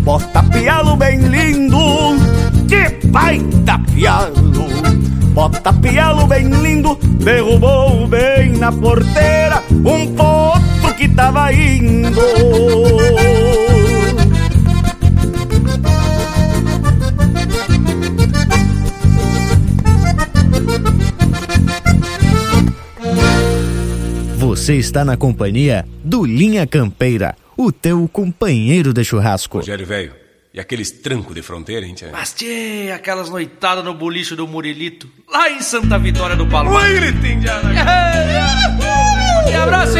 bota 0.00 0.42
pialo 0.44 0.96
bem 0.96 1.18
lindo, 1.18 1.78
que 2.66 3.06
baita 3.08 3.78
pialo. 3.94 5.13
Bota 5.34 5.72
pialo 5.72 6.28
bem 6.28 6.48
lindo, 6.48 6.96
derrubou 7.18 8.06
bem 8.06 8.52
na 8.52 8.70
porteira 8.70 9.60
um 9.84 10.14
potro 10.14 10.94
que 10.96 11.08
tava 11.08 11.52
indo. 11.52 12.20
Você 24.38 24.76
está 24.76 25.04
na 25.04 25.16
companhia 25.16 25.84
do 26.04 26.24
Linha 26.24 26.64
Campeira, 26.64 27.34
o 27.56 27.72
teu 27.72 28.08
companheiro 28.10 28.92
de 28.92 29.02
churrasco. 29.04 29.58
Rogério 29.58 29.84
velho, 29.84 30.12
e 30.54 30.60
aqueles 30.60 30.92
trancos 30.92 31.34
de 31.34 31.42
fronteira, 31.42 31.84
hein, 31.84 31.94
tia? 31.94 32.10
Mas 32.12 32.32
tchê, 32.32 32.92
aquelas 32.94 33.28
noitadas 33.28 33.84
no 33.84 33.92
bolicho 33.92 34.36
do 34.36 34.46
Murilito, 34.46 35.10
lá 35.28 35.50
em 35.50 35.60
Santa 35.60 35.98
Vitória 35.98 36.36
do 36.36 36.46
Palmar. 36.46 36.74
Oi, 36.74 36.94
gritinho 36.94 37.40
de 37.40 37.46
Que 39.48 39.54
abraço, 39.58 39.98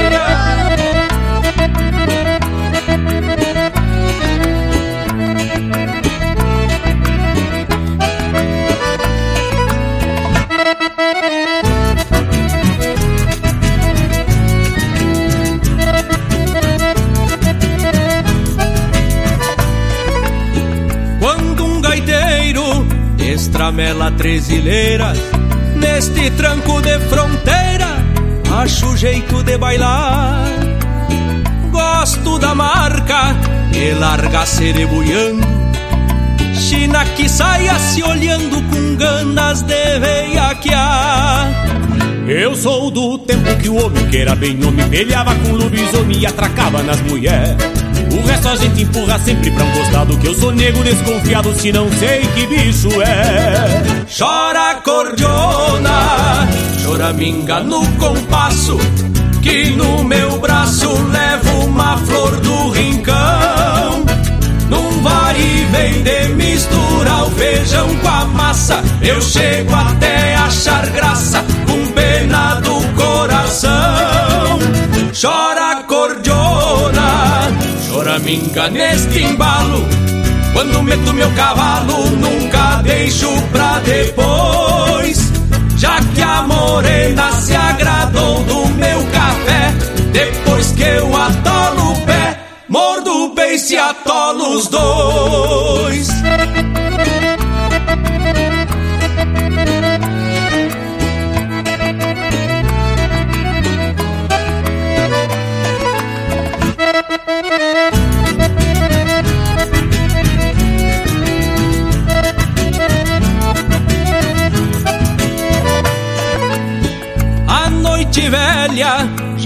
estramela 23.64 24.10
trezileiras 24.10 25.18
neste 25.76 26.30
tranco 26.32 26.82
de 26.82 26.98
fronteira, 27.08 27.96
acho 28.60 28.94
jeito 28.94 29.42
de 29.42 29.56
bailar. 29.56 30.44
Gosto 31.70 32.38
da 32.38 32.54
marca 32.54 33.34
que 33.72 33.92
larga 33.92 34.44
cerebuiando, 34.44 35.46
China 36.54 37.06
que 37.16 37.26
saia 37.26 37.78
se 37.78 38.02
olhando 38.02 38.62
com 38.68 38.96
ganas 38.96 39.62
de 39.62 39.98
veiaquear. 39.98 41.48
Eu 42.28 42.54
sou 42.54 42.90
do 42.90 43.16
tempo 43.18 43.56
que 43.56 43.70
o 43.70 43.82
homem 43.82 44.06
que 44.08 44.18
era 44.18 44.34
bem 44.34 44.62
homem 44.62 44.88
Pelhava 44.90 45.34
com 45.36 45.52
lobisomem 45.52 46.18
e 46.18 46.26
atracava 46.26 46.82
nas 46.82 47.00
mulheres 47.00 47.56
O 48.14 48.26
resto 48.26 48.48
a 48.48 48.56
gente 48.56 48.82
empurra 48.82 49.18
sempre 49.18 49.50
pra 49.50 49.64
um 49.64 49.72
costado 49.72 50.16
Que 50.18 50.28
eu 50.28 50.34
sou 50.34 50.52
nego 50.52 50.82
desconfiado 50.84 51.52
se 51.58 51.72
não 51.72 51.90
sei 51.92 52.20
que 52.34 52.46
bicho 52.46 52.88
é. 53.02 54.04
Chora 54.16 54.76
cordiona, 54.84 56.48
choraminga 56.82 57.60
no 57.60 57.84
compasso 57.96 58.78
Que 59.42 59.70
no 59.70 60.04
meu 60.04 60.38
braço 60.38 60.88
levo 61.10 61.66
uma 61.66 61.98
flor 61.98 62.36
do 62.40 62.70
rincão. 62.70 64.04
Num 64.70 65.02
vai 65.02 65.40
e 65.40 65.66
vem 65.72 66.02
de 66.02 66.28
misturar 66.34 67.24
o 67.24 67.30
feijão 67.32 67.96
com 67.96 68.08
a 68.08 68.24
massa 68.26 68.80
Eu 69.02 69.20
chego 69.20 69.74
até 69.74 70.36
achar 70.36 70.86
graça 70.90 71.44
com 71.66 71.92
pena 71.92 72.54
do 72.60 72.80
coração. 72.94 74.58
Chora 75.20 75.53
choraminga 78.24 78.70
neste 78.70 79.22
embalo 79.22 79.86
Quando 80.52 80.82
meto 80.82 81.12
meu 81.12 81.30
cavalo 81.32 82.10
nunca 82.10 82.82
deixo 82.82 83.28
pra 83.52 83.78
depois. 83.80 85.32
Já 85.76 86.01
que 86.14 86.22
a 86.22 86.42
morena 86.42 87.32
se 87.32 87.55
agradou 87.55 88.42
do 88.44 88.66
meu 88.68 89.05
café 89.12 89.74
Depois 90.12 90.72
que 90.72 90.82
eu 90.82 91.14
atolo 91.14 91.92
o 91.92 92.01
pé 92.06 92.40
Mordo 92.68 93.24
o 93.24 93.34
beice 93.34 93.74
e 93.74 93.78
atolo 93.78 94.56
os 94.56 94.68
dois 94.68 95.23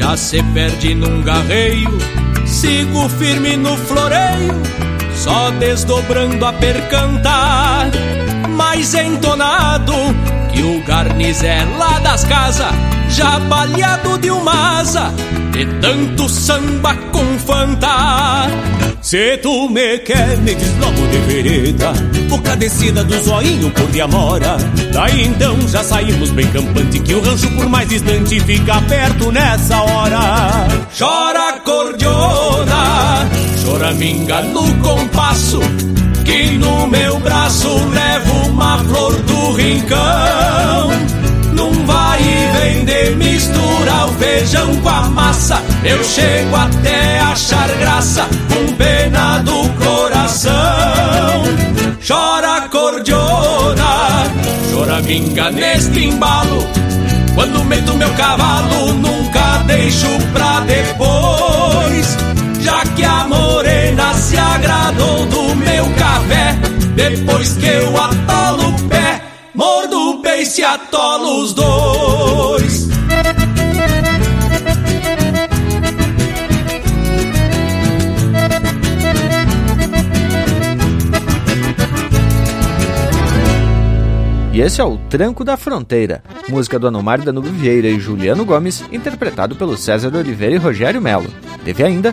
já 0.08 0.16
se 0.16 0.42
perde 0.54 0.94
num 0.94 1.20
garreio 1.20 1.98
Sigo 2.46 3.08
firme 3.10 3.58
no 3.58 3.76
floreio 3.76 4.54
Só 5.14 5.50
desdobrando 5.50 6.46
a 6.46 6.52
percanta 6.54 7.90
Mais 8.48 8.94
entonado 8.94 9.92
que 10.50 10.62
o 10.62 10.82
garnizé 10.84 11.62
lá 11.78 11.98
das 11.98 12.24
casas 12.24 12.72
Já 13.10 13.38
baleado 13.38 14.16
de 14.16 14.30
uma 14.30 14.80
asa 14.80 15.12
De 15.52 15.66
tanto 15.78 16.26
samba 16.26 16.94
com 17.12 17.38
fanta 17.38 18.46
Se 19.08 19.38
tu 19.38 19.70
me 19.70 19.98
quer, 20.00 20.36
me 20.36 20.54
desloco 20.54 21.06
de 21.06 21.16
vereda. 21.20 21.94
Boca 22.28 22.54
descida 22.54 23.02
do 23.02 23.18
zoinho 23.22 23.70
por 23.70 23.86
de 23.90 24.02
amora 24.02 24.58
Daí 24.92 25.24
então 25.24 25.56
já 25.66 25.82
saímos 25.82 26.28
bem 26.28 26.46
campante 26.48 27.00
Que 27.00 27.14
o 27.14 27.22
rancho 27.22 27.50
por 27.52 27.66
mais 27.70 27.88
distante 27.88 28.38
fica 28.40 28.82
perto 28.82 29.32
nessa 29.32 29.80
hora. 29.80 30.68
Chora 30.98 31.58
cordiona, 31.64 33.26
choraminga 33.64 34.42
no 34.42 34.74
compasso 34.82 35.58
Que 36.22 36.58
no 36.58 36.86
meu 36.86 37.18
braço 37.20 37.70
levo 37.88 38.48
uma 38.50 38.78
flor 38.84 39.14
do 39.22 39.52
rincão. 39.52 40.90
Num 41.54 41.86
vai 42.58 42.70
e 42.70 42.74
vem 42.74 42.84
de 42.84 43.10
mistura 43.16 44.06
o 44.06 44.12
feijão 44.14 44.76
com 44.76 44.88
a 44.88 45.02
massa. 45.08 45.62
Eu 45.84 46.02
chego 46.02 46.56
até 46.56 47.20
achar 47.20 47.68
graça 47.78 48.26
com 48.48 48.72
pena 48.74 49.38
do 49.38 49.68
coração. 49.74 50.52
Chora 52.06 52.68
cordiona, 52.68 54.24
choraminga 54.70 55.50
neste 55.50 56.04
embalo. 56.04 56.66
Quando 57.34 57.64
meto 57.64 57.94
meu 57.94 58.10
cavalo 58.14 58.92
nunca 58.94 59.58
deixo 59.66 60.08
pra 60.32 60.60
depois. 60.60 62.16
Já 62.60 62.82
que 62.96 63.04
a 63.04 63.24
morena 63.28 64.14
se 64.14 64.36
agradou 64.36 65.26
do 65.26 65.56
meu 65.56 65.84
café 65.94 66.58
Depois 66.94 67.52
que 67.52 67.66
eu 67.66 67.96
atolo 67.96 68.68
o 68.68 68.88
pé 68.88 69.22
Mordo 69.54 69.96
o 69.96 70.20
beice 70.20 70.60
e 70.60 70.64
atolo 70.64 71.44
os 71.44 71.54
dois 71.54 72.17
E 84.58 84.60
esse 84.60 84.80
é 84.80 84.84
o 84.84 84.96
Tranco 84.96 85.44
da 85.44 85.56
Fronteira, 85.56 86.20
música 86.48 86.80
do 86.80 86.88
Anomar 86.88 87.22
Danube 87.22 87.48
Vieira 87.48 87.86
e 87.86 88.00
Juliano 88.00 88.44
Gomes, 88.44 88.84
interpretado 88.90 89.54
pelo 89.54 89.76
César 89.76 90.12
Oliveira 90.12 90.56
e 90.56 90.58
Rogério 90.58 91.00
Melo. 91.00 91.32
Teve 91.64 91.84
ainda 91.84 92.12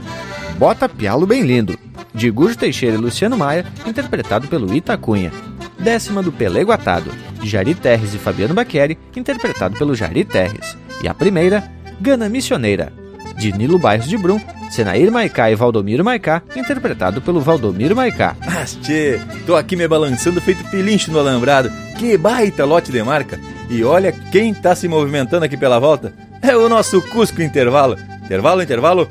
Bota 0.56 0.88
Pialo 0.88 1.26
Bem 1.26 1.42
Lindo, 1.42 1.76
de 2.14 2.30
Gujo 2.30 2.56
Teixeira 2.56 2.98
e 2.98 3.00
Luciano 3.00 3.36
Maia, 3.36 3.66
interpretado 3.84 4.48
pelo 4.48 4.72
Itacunha. 4.76 5.32
Décima 5.80 6.22
do 6.22 6.32
Pelego 6.32 6.72
Atado, 6.72 7.10
de 7.42 7.50
Jari 7.50 7.74
Terres 7.74 8.14
e 8.14 8.20
Fabiano 8.20 8.54
Baqueri, 8.54 8.96
interpretado 9.16 9.76
pelo 9.76 9.96
Jari 9.96 10.24
Terres. 10.24 10.78
E 11.02 11.08
a 11.08 11.16
primeira, 11.16 11.68
Gana 12.00 12.30
Missioneira, 12.30 12.94
de 13.40 13.52
Nilo 13.54 13.80
Bairros 13.80 14.08
de 14.08 14.20
Brum, 14.20 14.40
Senair 14.70 15.12
Maicá 15.12 15.50
e 15.50 15.56
Valdomiro 15.56 16.06
Maicá, 16.06 16.44
interpretado 16.56 17.24
pelo 17.24 17.42
Valdomiro 17.42 17.96
Maicá. 17.96 18.36
Mas 18.46 18.76
tchê, 18.84 19.20
tô 19.48 19.56
aqui 19.56 19.76
me 19.76 19.88
balançando 19.88 20.40
feito 20.40 20.64
pilincho 20.70 21.12
no 21.12 21.18
alambrado. 21.18 21.85
Que 21.98 22.18
baita 22.18 22.66
lote 22.66 22.92
de 22.92 23.02
marca! 23.04 23.40
E 23.70 23.84
olha 23.84 24.12
quem 24.12 24.54
tá 24.54 24.76
se 24.76 24.88
movimentando 24.88 25.46
aqui 25.46 25.58
pela 25.58 25.80
volta. 25.80 26.14
É 26.42 26.56
o 26.56 26.70
nosso 26.70 27.02
Cusco 27.02 27.42
Intervalo. 27.42 27.98
Intervalo, 28.24 28.62
intervalo. 28.62 29.08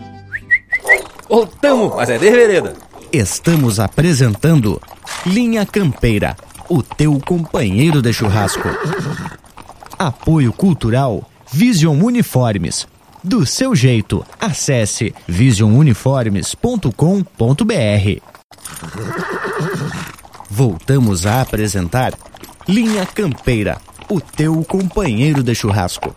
Voltamos, 1.29 1.95
mas 1.97 2.09
é 2.11 2.19
de 2.19 2.31
vereda. 2.31 2.75
Estamos 3.13 3.81
apresentando 3.81 4.81
Linha 5.27 5.65
Campeira, 5.65 6.37
o 6.69 6.83
teu 6.83 7.19
companheiro 7.25 8.03
de 8.03 8.13
churrasco. 8.13 8.69
Apoio 9.99 10.53
Cultural 10.53 11.29
Vision 11.51 11.99
Uniformes. 12.03 12.87
Do 13.23 13.47
seu 13.47 13.75
jeito, 13.75 14.23
acesse 14.39 15.15
visionuniformes.com.br. 15.27 18.21
Voltamos 20.51 21.25
a 21.25 21.41
apresentar 21.41 22.13
Linha 22.67 23.05
Campeira, 23.05 23.77
o 24.09 24.21
teu 24.21 24.65
companheiro 24.65 25.43
de 25.43 25.55
churrasco. 25.55 26.15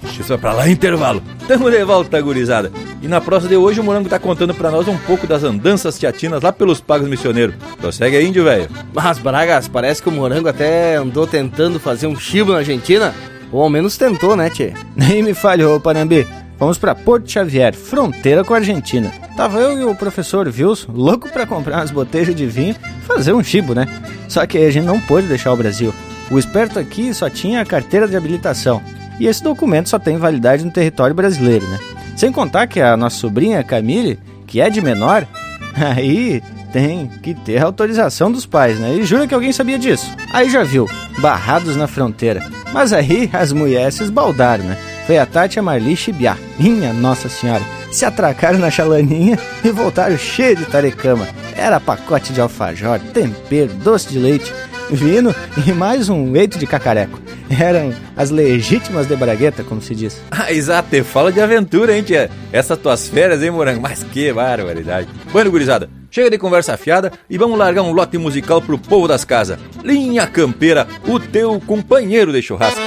Deixa 0.00 0.22
só 0.22 0.38
pra 0.38 0.52
lá, 0.52 0.68
intervalo. 0.68 1.22
Tamo 1.46 1.70
de 1.70 1.84
volta, 1.84 2.20
gurizada. 2.20 2.72
E 3.02 3.06
na 3.06 3.20
prosa 3.20 3.48
de 3.48 3.56
hoje 3.56 3.80
o 3.80 3.84
Morango 3.84 4.08
tá 4.08 4.18
contando 4.18 4.54
pra 4.54 4.70
nós 4.70 4.88
um 4.88 4.96
pouco 4.96 5.26
das 5.26 5.42
andanças 5.44 5.98
teatinas 5.98 6.42
lá 6.42 6.52
pelos 6.52 6.80
pagos 6.80 7.08
missioneiros. 7.08 7.54
Prossegue 7.80 8.16
aí, 8.16 8.26
índio 8.26 8.44
velho. 8.44 8.68
Mas, 8.94 9.18
Bragas, 9.18 9.68
parece 9.68 10.02
que 10.02 10.08
o 10.08 10.12
Morango 10.12 10.48
até 10.48 10.96
andou 10.96 11.26
tentando 11.26 11.78
fazer 11.78 12.06
um 12.06 12.16
chibo 12.16 12.52
na 12.52 12.58
Argentina. 12.58 13.14
Ou 13.50 13.62
ao 13.62 13.68
menos 13.68 13.98
tentou, 13.98 14.34
né, 14.34 14.48
tchê? 14.48 14.72
Nem 14.96 15.22
me 15.22 15.34
falhou, 15.34 15.78
Panambi. 15.78 16.26
Vamos 16.62 16.78
para 16.78 16.94
Porto 16.94 17.28
Xavier, 17.28 17.74
fronteira 17.74 18.44
com 18.44 18.54
a 18.54 18.58
Argentina. 18.58 19.12
Tava 19.36 19.58
eu 19.58 19.80
e 19.80 19.84
o 19.84 19.96
professor 19.96 20.46
Wilson 20.46 20.92
louco 20.92 21.28
para 21.28 21.44
comprar 21.44 21.78
umas 21.78 21.90
botelhas 21.90 22.36
de 22.36 22.46
vinho 22.46 22.76
fazer 23.04 23.32
um 23.32 23.42
chibo, 23.42 23.74
né? 23.74 23.84
Só 24.28 24.46
que 24.46 24.58
a 24.58 24.70
gente 24.70 24.84
não 24.84 25.00
pôde 25.00 25.26
deixar 25.26 25.52
o 25.52 25.56
Brasil. 25.56 25.92
O 26.30 26.38
esperto 26.38 26.78
aqui 26.78 27.12
só 27.12 27.28
tinha 27.28 27.60
a 27.60 27.66
carteira 27.66 28.06
de 28.06 28.16
habilitação. 28.16 28.80
E 29.18 29.26
esse 29.26 29.42
documento 29.42 29.88
só 29.88 29.98
tem 29.98 30.16
validade 30.18 30.64
no 30.64 30.70
território 30.70 31.16
brasileiro, 31.16 31.66
né? 31.66 31.80
Sem 32.14 32.30
contar 32.30 32.68
que 32.68 32.80
a 32.80 32.96
nossa 32.96 33.16
sobrinha 33.16 33.64
Camille, 33.64 34.20
que 34.46 34.60
é 34.60 34.70
de 34.70 34.80
menor, 34.80 35.26
aí 35.74 36.40
tem 36.72 37.08
que 37.08 37.34
ter 37.34 37.60
autorização 37.60 38.30
dos 38.30 38.46
pais, 38.46 38.78
né? 38.78 38.94
E 38.94 39.04
jura 39.04 39.26
que 39.26 39.34
alguém 39.34 39.52
sabia 39.52 39.80
disso. 39.80 40.08
Aí 40.32 40.48
já 40.48 40.62
viu, 40.62 40.88
barrados 41.18 41.74
na 41.74 41.88
fronteira. 41.88 42.48
Mas 42.72 42.92
aí 42.92 43.28
as 43.32 43.52
mulheres 43.52 43.96
se 43.96 44.04
esbaldaram, 44.04 44.62
né? 44.62 44.91
Foi 45.12 45.18
a 45.18 45.26
Tati, 45.26 45.58
a 45.58 45.62
Marli 45.62 45.94
Chibiá. 45.94 46.38
Minha 46.58 46.90
Nossa 46.94 47.28
Senhora. 47.28 47.62
Se 47.90 48.02
atracaram 48.06 48.58
na 48.58 48.70
chalaninha 48.70 49.38
e 49.62 49.68
voltaram 49.68 50.16
cheio 50.16 50.56
de 50.56 50.64
tarecama. 50.64 51.28
Era 51.54 51.78
pacote 51.78 52.32
de 52.32 52.40
alfajor, 52.40 52.98
tempero, 53.12 53.74
doce 53.74 54.08
de 54.08 54.18
leite, 54.18 54.50
vino 54.90 55.34
e 55.66 55.70
mais 55.70 56.08
um 56.08 56.34
eito 56.34 56.58
de 56.58 56.66
cacareco. 56.66 57.20
Eram 57.50 57.92
as 58.16 58.30
legítimas 58.30 59.06
de 59.06 59.14
bragueta, 59.14 59.62
como 59.62 59.82
se 59.82 59.94
diz. 59.94 60.16
Ah, 60.30 60.50
exato, 60.50 61.04
fala 61.04 61.30
de 61.30 61.42
aventura, 61.42 61.94
hein, 61.94 62.02
tia? 62.02 62.30
Essas 62.50 62.78
tuas 62.78 63.06
férias, 63.06 63.42
hein, 63.42 63.50
morango? 63.50 63.82
Mas 63.82 64.02
que 64.02 64.32
barbaridade. 64.32 65.08
Bueno, 65.30 65.50
gurizada, 65.50 65.90
chega 66.10 66.30
de 66.30 66.38
conversa 66.38 66.74
fiada 66.78 67.12
e 67.28 67.36
vamos 67.36 67.58
largar 67.58 67.82
um 67.82 67.92
lote 67.92 68.16
musical 68.16 68.62
pro 68.62 68.78
povo 68.78 69.06
das 69.06 69.26
casas. 69.26 69.58
Linha 69.84 70.26
Campeira, 70.26 70.86
o 71.06 71.20
teu 71.20 71.60
companheiro 71.60 72.32
de 72.32 72.40
churrasco. 72.40 72.80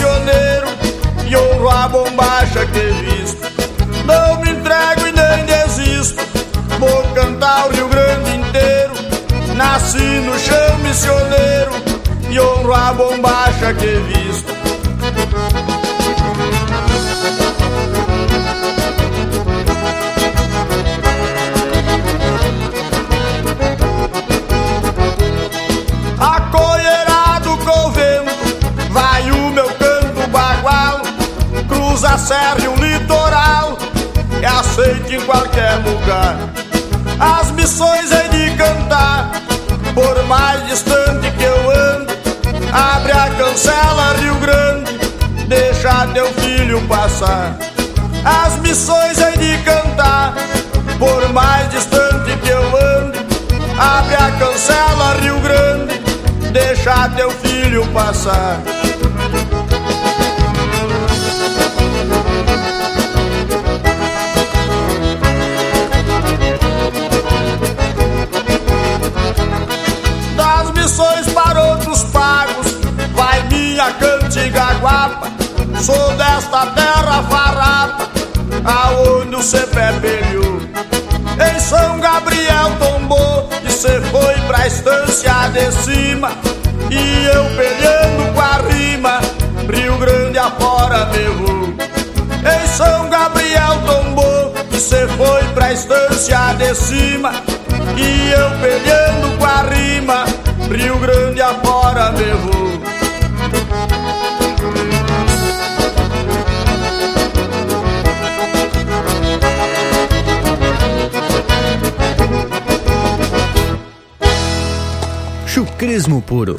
Missioneiro 0.00 0.66
e 1.28 1.36
honro 1.36 1.68
a 1.68 1.88
bombacha 1.88 2.64
que 2.66 2.80
visto. 3.04 3.40
Não 4.06 4.40
me 4.40 4.50
entrego 4.50 5.06
e 5.06 5.12
nem 5.12 5.44
desisto, 5.44 6.22
vou 6.78 7.02
cantar 7.14 7.66
o 7.66 7.70
Rio 7.70 7.88
Grande 7.88 8.36
inteiro. 8.36 8.94
Nasci 9.54 9.98
no 9.98 10.38
chão 10.38 10.78
missioneiro 10.78 11.72
e 12.30 12.40
honro 12.40 12.74
a 12.74 12.92
bombacha 12.94 13.74
que 13.74 13.86
visto. 13.86 14.59
É 34.70 34.82
aceito 34.82 35.14
em 35.14 35.20
qualquer 35.22 35.74
lugar. 35.76 36.36
As 37.18 37.50
missões 37.52 38.10
hei 38.12 38.28
de 38.28 38.56
cantar, 38.56 39.30
por 39.94 40.24
mais 40.24 40.66
distante 40.68 41.30
que 41.32 41.44
eu 41.44 41.70
ando, 41.70 42.12
abre 42.72 43.12
a 43.12 43.30
cancela 43.30 44.14
Rio 44.14 44.34
Grande, 44.36 44.98
deixa 45.48 46.06
teu 46.08 46.26
filho 46.34 46.80
passar. 46.82 47.56
As 48.24 48.56
missões 48.60 49.18
hei 49.18 49.36
de 49.36 49.58
cantar, 49.64 50.34
por 50.98 51.28
mais 51.30 51.68
distante 51.70 52.36
que 52.38 52.48
eu 52.48 52.62
ando, 52.62 53.18
abre 53.78 54.14
a 54.14 54.30
cancela 54.38 55.14
Rio 55.20 55.40
Grande, 55.40 55.98
deixa 56.52 57.08
teu 57.10 57.30
filho 57.30 57.86
passar. 57.88 58.60
minha 73.80 73.92
cantiga 73.92 74.74
guapa 74.82 75.28
Sou 75.80 76.12
desta 76.12 76.66
terra 76.66 77.22
farrapa 77.22 78.10
Aonde 78.64 79.36
o 79.36 79.42
cepé 79.42 79.92
pelhou 80.00 80.60
Em 81.40 81.60
São 81.60 81.98
Gabriel 81.98 82.72
tombou 82.78 83.48
E 83.64 83.72
cê 83.72 84.00
foi 84.02 84.34
pra 84.46 84.66
estância 84.66 85.48
de 85.52 85.72
cima 85.72 86.30
E 86.90 87.26
eu 87.26 87.44
pelhando 87.56 88.34
com 88.34 88.40
a 88.40 88.56
rima 88.70 89.20
Rio 89.72 89.96
Grande 89.96 90.38
afora 90.38 91.06
berrou 91.06 91.74
Em 92.44 92.66
São 92.66 93.08
Gabriel 93.08 93.78
tombou 93.86 94.54
E 94.70 94.76
cê 94.78 95.08
foi 95.16 95.42
pra 95.54 95.72
estância 95.72 96.52
de 96.58 96.74
cima 96.74 97.32
E 97.96 98.30
eu 98.30 98.50
pelhando 98.60 99.38
com 99.38 99.46
a 99.46 99.62
rima 99.62 100.24
Rio 100.70 100.98
Grande 100.98 101.40
afora 101.40 102.12
berrou 102.12 102.59
Crismo 115.80 116.20
puro. 116.20 116.56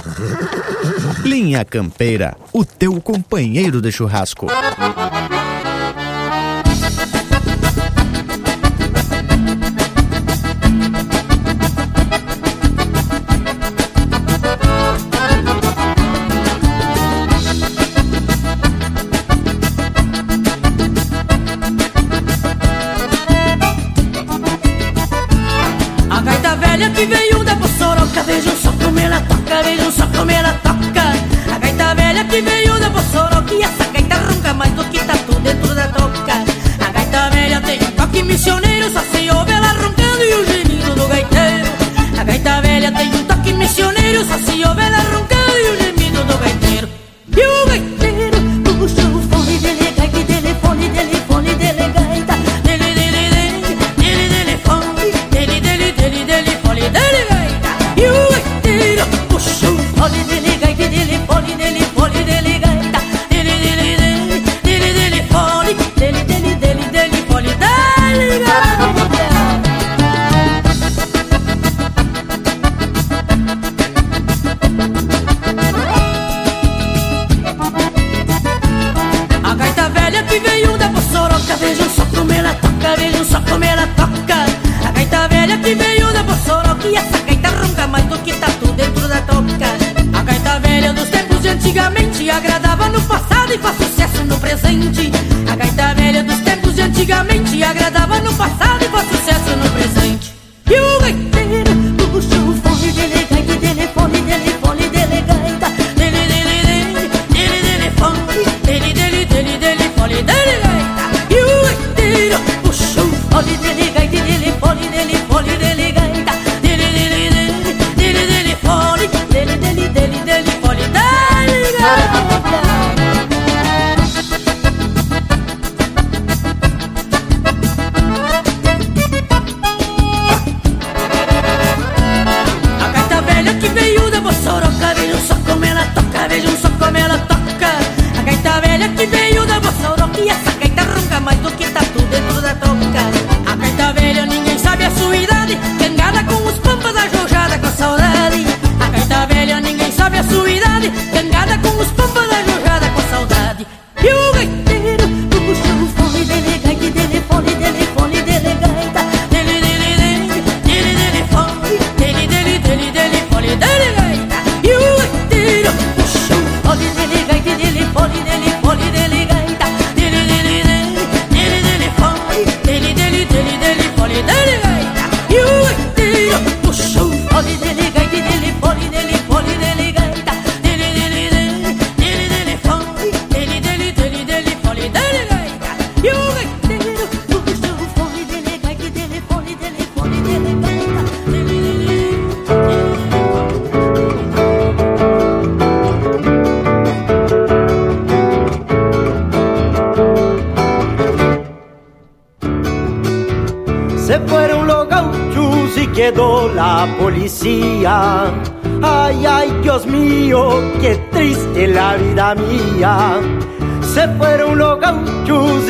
Linha 1.23 1.63
Campeira, 1.63 2.35
o 2.51 2.65
teu 2.65 2.99
companheiro 2.99 3.79
de 3.79 3.91
churrasco. 3.91 4.47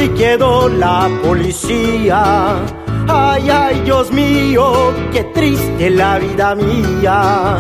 si 0.02 0.10
quedó 0.10 0.68
la 0.68 1.08
policía. 1.24 2.56
Ay, 3.08 3.50
ay, 3.50 3.82
Dios 3.86 4.12
mío, 4.12 4.94
qué 5.14 5.24
triste 5.26 5.92
la 5.92 6.18
vida 6.18 6.56
mía. 6.56 7.58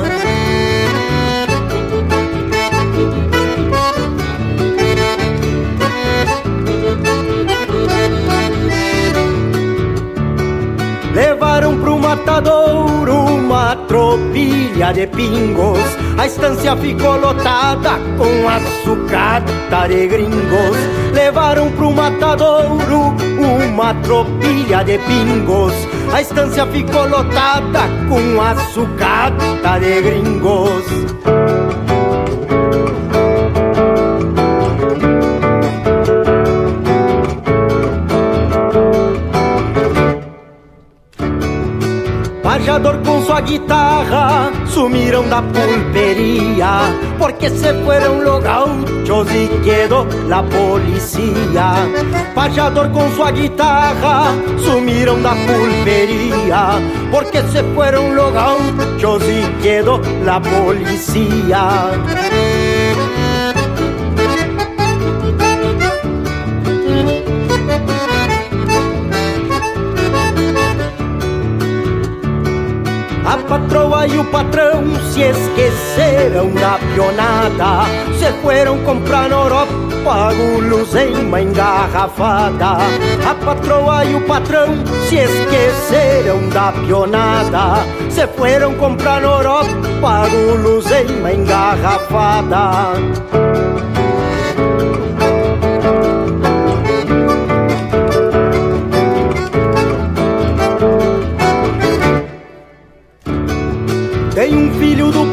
Levaram 11.13 11.79
pro 11.79 11.97
matador 11.97 13.07
uma 13.09 13.75
tropilha 13.87 14.91
de 14.93 15.05
pingos. 15.07 15.79
A 16.17 16.25
estância 16.25 16.75
ficou 16.77 17.17
lotada 17.17 17.99
com 18.17 18.49
as 18.49 18.60
sucata 18.83 19.87
de 19.87 20.07
gringos 20.07 20.77
levaram 21.13 21.71
pro 21.71 21.91
matadouro 21.91 23.15
uma 23.65 23.93
tropilha 23.95 24.83
de 24.83 24.97
pingos. 24.99 25.73
A 26.13 26.21
estância 26.21 26.65
ficou 26.67 27.07
lotada 27.07 27.81
com 28.09 28.41
a 28.41 28.55
sucata 28.71 29.79
de 29.79 30.01
gringos. 30.01 31.80
viajador 42.61 42.97
com 43.03 43.25
sua 43.25 43.41
guitarra 43.41 44.51
sumiram 44.67 45.27
da 45.27 45.41
pulperia, 45.41 46.67
porque 47.17 47.49
se 47.49 47.73
fueron 47.83 48.23
los 48.23 48.43
gauchos 48.43 49.27
y 49.33 49.47
quedó 49.63 50.05
la 50.27 50.43
policía. 50.43 51.73
Pajador 52.35 52.91
com 52.91 53.09
sua 53.15 53.31
guitarra 53.31 54.27
sumiram 54.63 55.21
da 55.23 55.31
pulperia, 55.31 56.79
porque 57.11 57.41
se 57.51 57.63
fueron 57.73 58.15
los 58.15 58.31
gauchos 58.31 59.23
y 59.23 59.63
quedó 59.63 59.99
la 60.23 60.39
policía. 60.39 61.91
Patroa 73.51 74.07
e 74.07 74.17
o 74.17 74.23
patrão 74.23 74.81
se 75.11 75.23
esqueceram 75.23 76.51
da 76.51 76.79
pionada. 76.79 77.85
Se 78.17 78.31
foram 78.41 78.77
comprar 78.85 79.27
na 79.27 79.35
Europa 79.35 80.33
guloseima 80.33 81.41
engarrafada. 81.41 82.77
A 83.29 83.35
patroa 83.43 84.05
e 84.05 84.15
o 84.15 84.21
patrão 84.21 84.69
se 85.09 85.17
esqueceram 85.17 86.47
da 86.47 86.71
pionada. 86.71 87.83
Se 88.09 88.25
foram 88.25 88.73
comprar 88.75 89.19
na 89.19 89.27
Europa 89.27 90.29
guloseima 90.29 91.33
engarrafada 91.33 93.50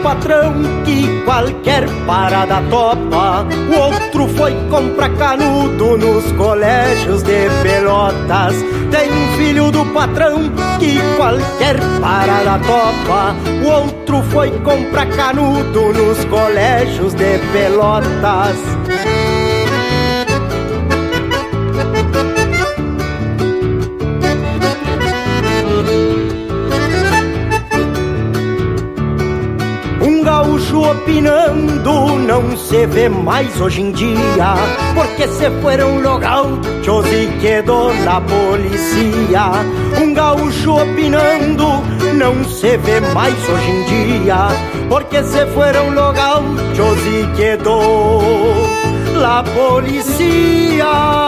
patrão 0.09 0.55
que 0.87 1.23
qualquer 1.27 1.87
parada 2.07 2.63
topa. 2.71 3.47
O 3.69 3.79
outro 3.79 4.27
foi 4.39 4.55
comprar 4.71 5.11
canudo 5.17 5.99
nos 5.99 6.33
colégios 6.33 7.23
de 7.23 7.47
Pelotas. 7.63 8.55
Tem 8.91 9.11
filho 9.37 9.71
do 9.71 9.85
patrão 9.93 10.51
que 10.79 10.99
qualquer 11.19 11.77
parada 12.01 12.59
topa. 12.65 13.37
O 13.63 13.83
outro 13.83 14.23
foi 14.31 14.51
comprar 14.61 15.11
canudo 15.11 15.93
nos 15.93 16.25
colégios 16.25 17.13
de 17.13 17.39
Pelotas. 17.53 18.57
Opinando 31.09 32.19
não 32.19 32.55
se 32.57 32.87
vê 32.87 33.09
mais 33.09 33.59
hoje 33.61 33.81
em 33.81 33.93
dia 33.93 34.55
Porque 34.95 35.27
se 35.27 35.51
fueron 35.63 36.03
los 36.03 36.21
gauchos 36.21 37.07
e 37.07 37.27
quedou 37.41 37.91
la 38.05 38.21
policía 38.21 39.51
Um 40.01 40.13
gaúcho 40.13 40.77
opinando 40.77 41.83
não 42.15 42.45
se 42.45 42.77
vê 42.77 43.01
mais 43.15 43.35
hoje 43.49 43.71
em 43.71 43.85
dia 43.85 44.49
Porque 44.91 45.23
se 45.23 45.47
fueron 45.47 45.95
los 45.95 46.15
gauchos 46.15 46.99
e 47.07 47.27
quedou 47.37 48.23
la 49.17 49.43
policía 49.43 51.28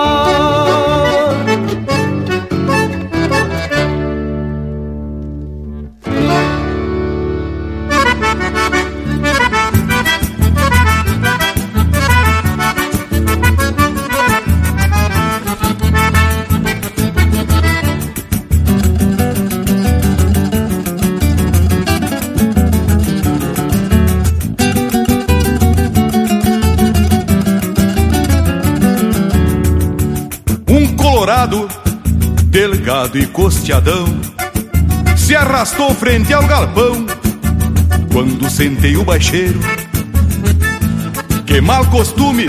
e 33.01 33.27
costeadão, 33.27 34.05
se 35.17 35.35
arrastou 35.35 35.95
frente 35.95 36.35
ao 36.35 36.47
galpão 36.47 37.07
quando 38.13 38.51
sentei 38.51 38.95
o 38.97 39.05
baixeiro. 39.05 39.59
Que 41.47 41.63
mal 41.63 41.87
costume 41.87 42.47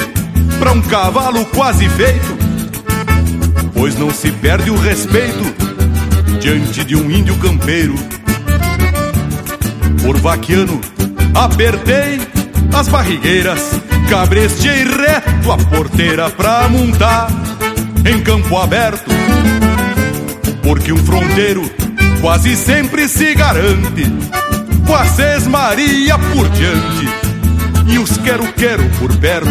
para 0.59 0.73
um 0.73 0.81
cavalo 0.81 1.45
quase 1.45 1.87
feito, 1.89 2.37
pois 3.73 3.97
não 3.97 4.11
se 4.11 4.29
perde 4.29 4.69
o 4.69 4.75
respeito 4.75 5.55
diante 6.41 6.83
de 6.83 6.97
um 6.97 7.09
índio 7.09 7.37
campeiro. 7.37 7.95
Por 10.03 10.17
vaquiano, 10.17 10.81
apertei 11.33 12.19
as 12.73 12.89
barrigueiras, 12.89 13.71
cabrestei 14.09 14.83
reto 14.83 15.51
a 15.51 15.57
porteira 15.57 16.29
pra 16.29 16.67
montar 16.67 17.29
em 18.05 18.21
campo 18.21 18.57
aberto 18.57 19.30
porque 20.91 20.93
um 20.93 20.97
fronteiro 20.97 21.71
quase 22.19 22.55
sempre 22.55 23.07
se 23.07 23.33
garante 23.33 24.03
com 24.85 24.95
a 24.95 25.05
sesmaria 25.05 26.17
por 26.17 26.49
diante 26.49 27.07
e 27.87 27.97
os 27.97 28.17
quero-quero 28.17 28.83
por 28.99 29.15
perto. 29.17 29.49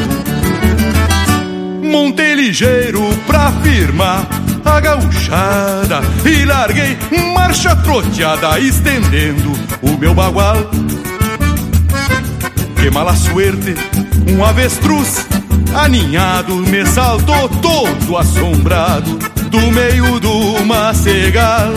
Montei 1.83 2.35
ligeiro 2.35 3.03
pra 3.27 3.51
firmar 3.63 4.27
a 4.65 4.81
gauchada 4.81 6.03
e 6.25 6.45
larguei 6.45 6.97
marcha 7.33 7.75
troteada 7.77 8.61
estendendo 8.61 9.53
o 9.83 9.97
meu 9.97 10.15
bagual. 10.15 10.57
Que 12.77 12.91
mala 12.91 13.17
suerte, 13.17 13.75
um 14.29 14.45
avestruz 14.45 15.27
aninhado 15.75 16.57
me 16.57 16.85
saltou 16.87 17.49
todo 17.49 18.19
assombrado 18.19 19.40
do 19.51 19.71
meio 19.73 20.21
do 20.21 20.65
macegal. 20.65 21.73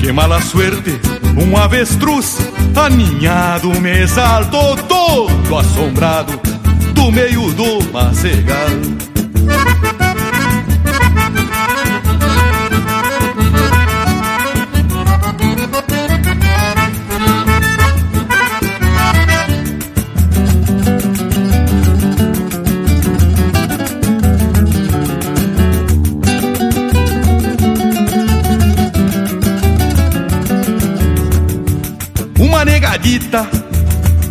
Que 0.00 0.12
mala 0.12 0.40
suerte, 0.42 0.98
um 1.36 1.56
avestruz 1.56 2.38
aninhado 2.76 3.68
me 3.80 4.06
saltou 4.06 4.76
todo 4.76 5.58
assombrado 5.58 6.40
do 6.94 7.10
meio 7.10 7.52
do 7.52 7.82
macegal. 7.92 8.68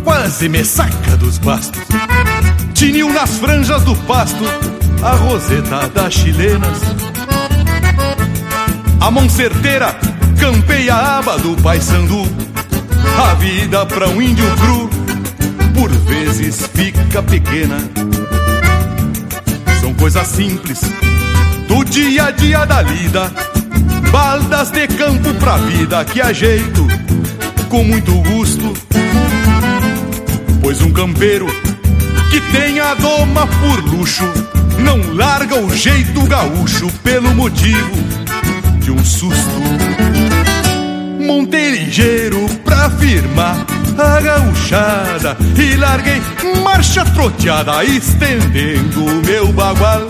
Quase 0.02 0.48
me 0.48 0.64
saca 0.64 1.16
dos 1.18 1.38
bastos. 1.38 1.80
Tinil 2.74 3.12
nas 3.12 3.36
franjas 3.38 3.82
do 3.82 3.94
pasto, 3.94 4.44
a 5.02 5.12
roseta 5.12 5.88
das 5.88 6.14
chilenas. 6.14 6.78
A 9.00 9.10
mão 9.10 9.28
certeira 9.28 9.94
campeia 10.40 10.94
a 10.94 11.18
aba 11.18 11.38
do 11.38 11.56
paisandu. 11.62 12.22
A 13.22 13.34
vida 13.34 13.86
pra 13.86 14.08
um 14.08 14.20
índio 14.20 14.44
cru, 14.56 14.90
por 15.74 15.90
vezes 15.90 16.68
fica 16.74 17.22
pequena. 17.22 17.78
São 19.80 19.94
coisas 19.94 20.26
simples 20.26 20.80
do 21.68 21.84
dia 21.84 22.26
a 22.26 22.30
dia 22.32 22.64
da 22.64 22.82
lida. 22.82 23.32
Baldas 24.10 24.70
de 24.70 24.88
campo 24.88 25.32
pra 25.34 25.56
vida 25.58 26.04
que 26.04 26.20
ajeito 26.20 26.86
com 27.68 27.84
muito 27.84 28.12
gosto 28.22 28.87
Pois 30.68 30.82
um 30.82 30.90
campeiro 30.90 31.46
que 32.30 32.42
tem 32.52 32.78
a 32.78 32.92
doma 32.92 33.46
por 33.46 33.82
luxo 33.86 34.30
não 34.78 35.14
larga 35.14 35.56
o 35.56 35.74
jeito 35.74 36.22
gaúcho 36.26 36.88
pelo 37.02 37.34
motivo 37.34 37.90
de 38.78 38.90
um 38.90 39.02
susto. 39.02 39.62
Montei 41.26 41.70
ligeiro 41.70 42.46
pra 42.66 42.90
firmar 42.90 43.64
a 43.96 44.20
gauchada 44.20 45.38
e 45.56 45.74
larguei 45.74 46.20
marcha 46.62 47.02
troteada 47.02 47.82
estendendo 47.82 49.06
o 49.06 49.24
meu 49.24 49.50
bagual. 49.54 50.06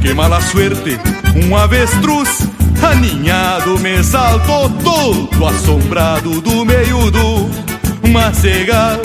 Que 0.00 0.14
mala 0.14 0.40
suerte, 0.40 1.00
um 1.34 1.56
avestruz 1.56 2.46
aninhado 2.80 3.76
me 3.80 4.04
saltou 4.04 4.70
todo 4.70 5.46
assombrado 5.46 6.40
do 6.40 6.64
meio 6.64 7.10
do 7.10 7.45
macega. 8.08 9.00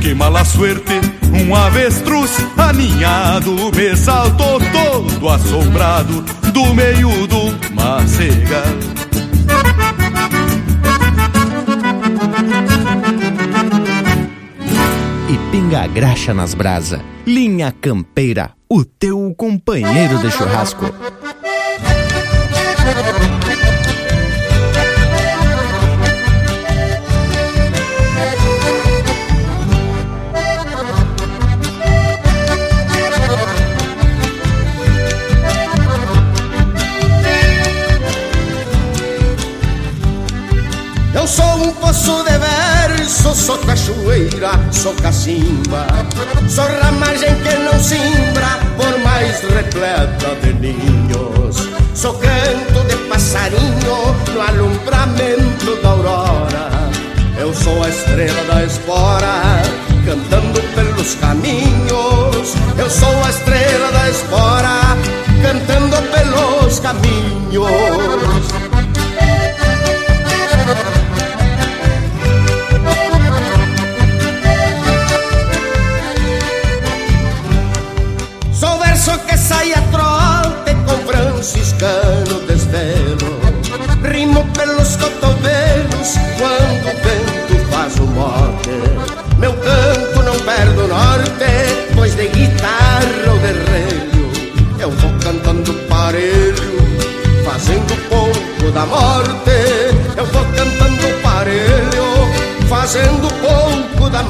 Que 0.00 0.14
mala 0.14 0.44
suerte, 0.44 1.00
um 1.32 1.54
avestruz 1.54 2.30
aninhado 2.56 3.70
me 3.74 3.96
saltou 3.96 4.58
todo 4.60 5.28
assombrado 5.28 6.22
do 6.52 6.74
meio 6.74 7.26
do 7.26 7.74
macega. 7.74 8.62
E 15.28 15.52
pinga 15.52 15.82
a 15.82 15.86
graxa 15.86 16.34
nas 16.34 16.54
brasa. 16.54 17.00
Linha 17.26 17.72
Campeira, 17.80 18.52
o 18.68 18.84
teu 18.84 19.32
companheiro 19.36 20.18
de 20.18 20.30
churrasco. 20.30 20.92
Cachoeira, 43.90 44.52
sou 44.72 44.94
cacimba. 44.94 45.86
Sou 46.48 46.64
ramagem 46.82 47.34
que 47.42 47.54
não 47.58 47.78
simbra, 47.82 48.58
por 48.76 48.98
mais 49.00 49.40
repleta 49.40 50.34
de 50.42 50.52
ninhos. 50.54 51.68
Sou 51.94 52.14
canto 52.14 52.86
de 52.88 52.96
passarinho 53.08 54.14
no 54.32 54.40
alumbramento 54.40 55.76
da 55.82 55.88
aurora. 55.90 56.70
Eu 57.38 57.54
sou 57.54 57.82
a 57.82 57.88
estrela 57.88 58.44
da 58.44 58.64
espora, 58.64 59.62
cantando 60.04 60.60
pelos 60.74 61.14
caminhos. 61.16 62.54
Eu 62.78 62.90
sou 62.90 63.24
a 63.24 63.30
estrela 63.30 63.92
da 63.92 64.10
espora, 64.10 64.96
cantando 65.42 65.96
pelos 66.10 66.78
caminhos 66.78 67.20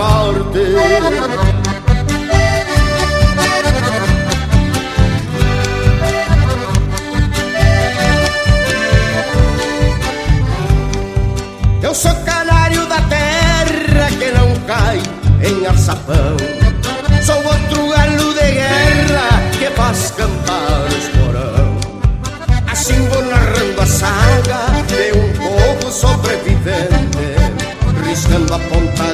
pouco 0.01 1.60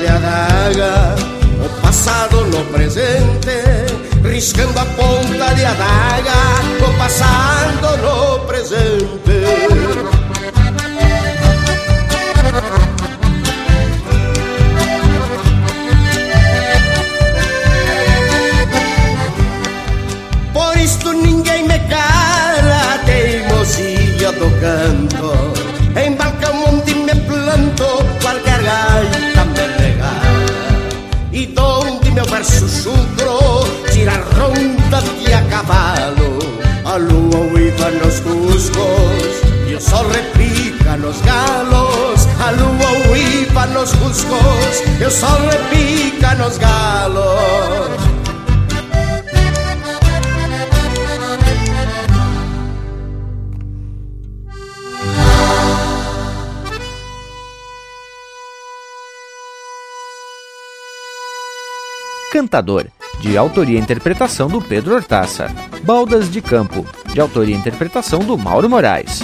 adaga, 0.07 1.15
o 1.65 1.81
passado 1.81 2.45
no 2.47 2.65
presente, 2.67 3.57
riscando 4.23 4.79
a 4.79 4.85
ponta 4.85 5.55
de 5.55 5.65
adaga, 5.65 6.33
o 6.87 6.99
passado 6.99 7.97
no 7.99 8.41
presente. 8.47 9.37
Por 20.53 20.77
isto 20.79 21.13
ninguém 21.13 21.69
me 21.69 21.79
cala 21.81 22.99
teimosia 23.05 24.33
do 24.33 24.51
canto 24.61 25.36
donde 32.17 32.21
meu 32.21 32.25
verso 32.25 32.67
chucro 32.69 33.65
tira 33.93 34.15
ronda 34.37 35.03
de 35.03 35.33
a 35.33 35.43
cavalo 35.49 36.39
A 36.85 36.97
lua 36.97 37.39
uiva 37.53 37.91
nos 37.91 38.21
cuscos 38.21 39.47
e 39.69 39.75
o 39.75 39.81
sol 39.81 40.07
repica 40.09 40.97
nos 40.97 41.21
galos. 41.23 42.27
A 42.41 42.51
lua 42.53 43.11
uiva 43.11 43.67
nos 43.67 43.93
cuscos 43.95 44.83
e 45.01 45.05
o 45.05 45.11
sol 45.11 45.39
repica 45.51 46.35
nos 46.37 46.57
galos 46.57 48.16
Cantador, 62.37 62.85
de 63.19 63.35
autoria 63.35 63.79
e 63.79 63.83
interpretação 63.83 64.47
do 64.47 64.61
Pedro 64.61 64.95
Hortaça. 64.95 65.51
Baldas 65.85 66.31
de 66.31 66.43
Campo, 66.43 66.85
de 67.11 67.19
autoria 67.19 67.55
e 67.55 67.59
interpretação 67.59 68.19
do 68.19 68.37
Mauro 68.37 68.69
Moraes. 68.69 69.23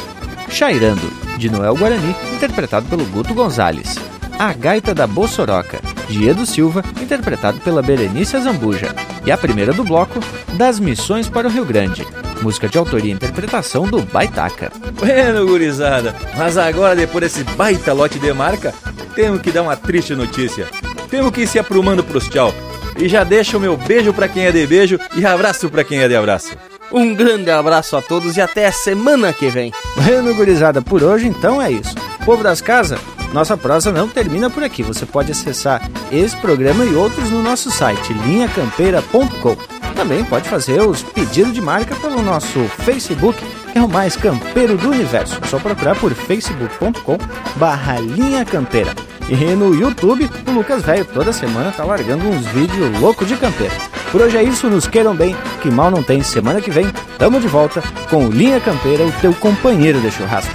Chairando, 0.49 1.13
de 1.37 1.51
Noel 1.51 1.77
Guarani, 1.77 2.17
interpretado 2.33 2.87
pelo 2.87 3.05
Guto 3.05 3.35
Gonzalez. 3.35 3.99
A 4.39 4.55
Gaita 4.55 4.95
da 4.95 5.07
Bossoroca, 5.07 5.79
de 6.09 6.27
Edu 6.27 6.47
Silva, 6.47 6.83
interpretado 7.03 7.61
pela 7.61 7.83
Berenice 7.83 8.41
Zambuja. 8.41 8.95
E 9.27 9.31
a 9.31 9.37
primeira 9.37 9.75
do 9.75 9.85
bloco, 9.85 10.19
Das 10.55 10.81
Missões 10.81 11.29
para 11.29 11.47
o 11.47 11.51
Rio 11.51 11.67
Grande, 11.67 12.07
música 12.41 12.67
de 12.67 12.79
autoria 12.79 13.11
e 13.11 13.15
interpretação 13.15 13.87
do 13.87 14.01
Baitaca. 14.01 14.73
Bueno, 14.99 15.47
gurizada, 15.47 16.17
mas 16.35 16.57
agora 16.57 16.97
depois 16.97 17.25
desse 17.25 17.45
baita 17.45 17.93
lote 17.93 18.19
de 18.19 18.33
marca, 18.33 18.73
temos 19.15 19.43
que 19.43 19.51
dar 19.51 19.65
uma 19.65 19.77
triste 19.77 20.15
notícia. 20.15 20.67
Temos 21.11 21.31
que 21.31 21.43
ir 21.43 21.47
se 21.47 21.59
aprumando 21.59 22.03
pros 22.03 22.27
tchau. 22.27 22.55
E 23.03 23.09
já 23.09 23.25
deixa 23.25 23.57
o 23.57 23.61
meu 23.61 23.77
beijo 23.77 24.13
pra 24.13 24.29
quem 24.29 24.47
é 24.47 24.53
de 24.53 24.65
beijo 24.65 24.97
e 25.17 25.27
abraço 25.27 25.69
pra 25.69 25.83
quem 25.83 25.99
é 25.99 26.07
de 26.07 26.15
abraço. 26.15 26.57
Um 26.93 27.13
grande 27.13 27.51
abraço 27.51 27.97
a 27.97 28.01
todos 28.01 28.37
e 28.37 28.41
até 28.41 28.65
a 28.67 28.71
semana 28.71 29.33
que 29.33 29.49
vem. 29.49 29.73
Bueno, 29.97 30.33
gurizada, 30.37 30.81
por 30.81 31.03
hoje 31.03 31.27
então 31.27 31.61
é 31.61 31.69
isso. 31.69 31.97
Povo 32.25 32.45
das 32.45 32.61
casas, 32.61 33.01
nossa 33.33 33.57
prosa 33.57 33.91
não 33.91 34.09
termina 34.09 34.49
por 34.49 34.63
aqui. 34.63 34.85
Você 34.85 35.05
pode 35.05 35.33
acessar 35.33 35.91
esse 36.13 36.37
programa 36.37 36.85
e 36.85 36.95
outros 36.95 37.29
no 37.29 37.43
nosso 37.43 37.73
site 37.73 38.13
linhacampeira.com. 38.13 39.57
Também 39.97 40.23
pode 40.25 40.49
fazer 40.49 40.81
os 40.81 41.03
pedidos 41.03 41.53
de 41.53 41.61
marca 41.61 41.97
pelo 41.97 42.23
nosso 42.23 42.61
Facebook, 42.85 43.45
que 43.73 43.79
é 43.81 43.83
o 43.83 43.89
mais 43.89 44.15
campeiro 44.15 44.77
do 44.77 44.91
universo. 44.91 45.41
É 45.43 45.47
só 45.49 45.59
procurar 45.59 45.97
por 45.97 46.15
facebook.com 46.15 47.19
barra 47.57 47.99
linha 47.99 48.45
campeira. 48.45 48.95
E 49.29 49.55
no 49.55 49.75
YouTube, 49.75 50.29
o 50.47 50.51
Lucas 50.51 50.83
Velho 50.83 51.05
toda 51.05 51.33
semana 51.33 51.73
tá 51.73 51.85
largando 51.85 52.29
uns 52.29 52.47
vídeos 52.49 53.01
loucos 53.01 53.27
de 53.27 53.37
campeira. 53.37 53.75
Por 54.11 54.21
hoje 54.21 54.37
é 54.37 54.43
isso, 54.43 54.69
nos 54.69 54.87
queiram 54.87 55.15
bem, 55.15 55.35
que 55.63 55.71
mal 55.71 55.91
não 55.91 56.03
tem. 56.03 56.23
Semana 56.23 56.61
que 56.61 56.71
vem, 56.71 56.87
tamo 57.19 57.41
de 57.41 57.49
volta 57.49 57.83
com 58.11 58.27
o 58.27 58.31
Linha 58.31 58.61
Campeira, 58.61 59.05
o 59.05 59.13
teu 59.21 59.33
companheiro 59.35 60.01
de 60.01 60.11
churrasco. 60.11 60.55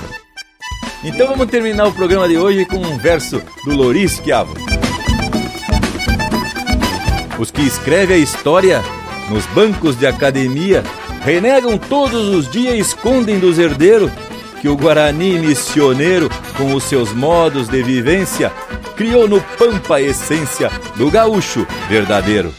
Então 1.03 1.27
vamos 1.27 1.47
terminar 1.47 1.87
o 1.87 1.93
programa 1.93 2.27
de 2.27 2.37
hoje 2.37 2.65
com 2.65 2.77
um 2.77 2.97
verso 2.97 3.41
do 3.65 3.75
Loris 3.75 4.21
Chiavo. 4.23 4.53
Os 7.39 7.51
que 7.51 7.61
escrevem 7.61 8.17
a 8.17 8.19
história 8.19 8.83
nos 9.29 9.45
bancos 9.47 9.97
de 9.97 10.07
academia 10.07 10.83
renegam 11.23 11.77
todos 11.77 12.27
os 12.29 12.49
dias 12.49 12.75
escondem 12.75 13.39
dos 13.39 13.59
herdeiros 13.59 14.11
que 14.61 14.67
o 14.67 14.75
Guarani 14.75 15.39
missioneiro, 15.39 16.29
com 16.57 16.73
os 16.73 16.83
seus 16.83 17.13
modos 17.13 17.67
de 17.67 17.81
vivência, 17.83 18.51
criou 18.95 19.27
no 19.27 19.41
Pampa 19.41 19.97
a 19.97 20.01
essência 20.01 20.71
do 20.95 21.09
gaúcho 21.09 21.65
verdadeiro. 21.89 22.53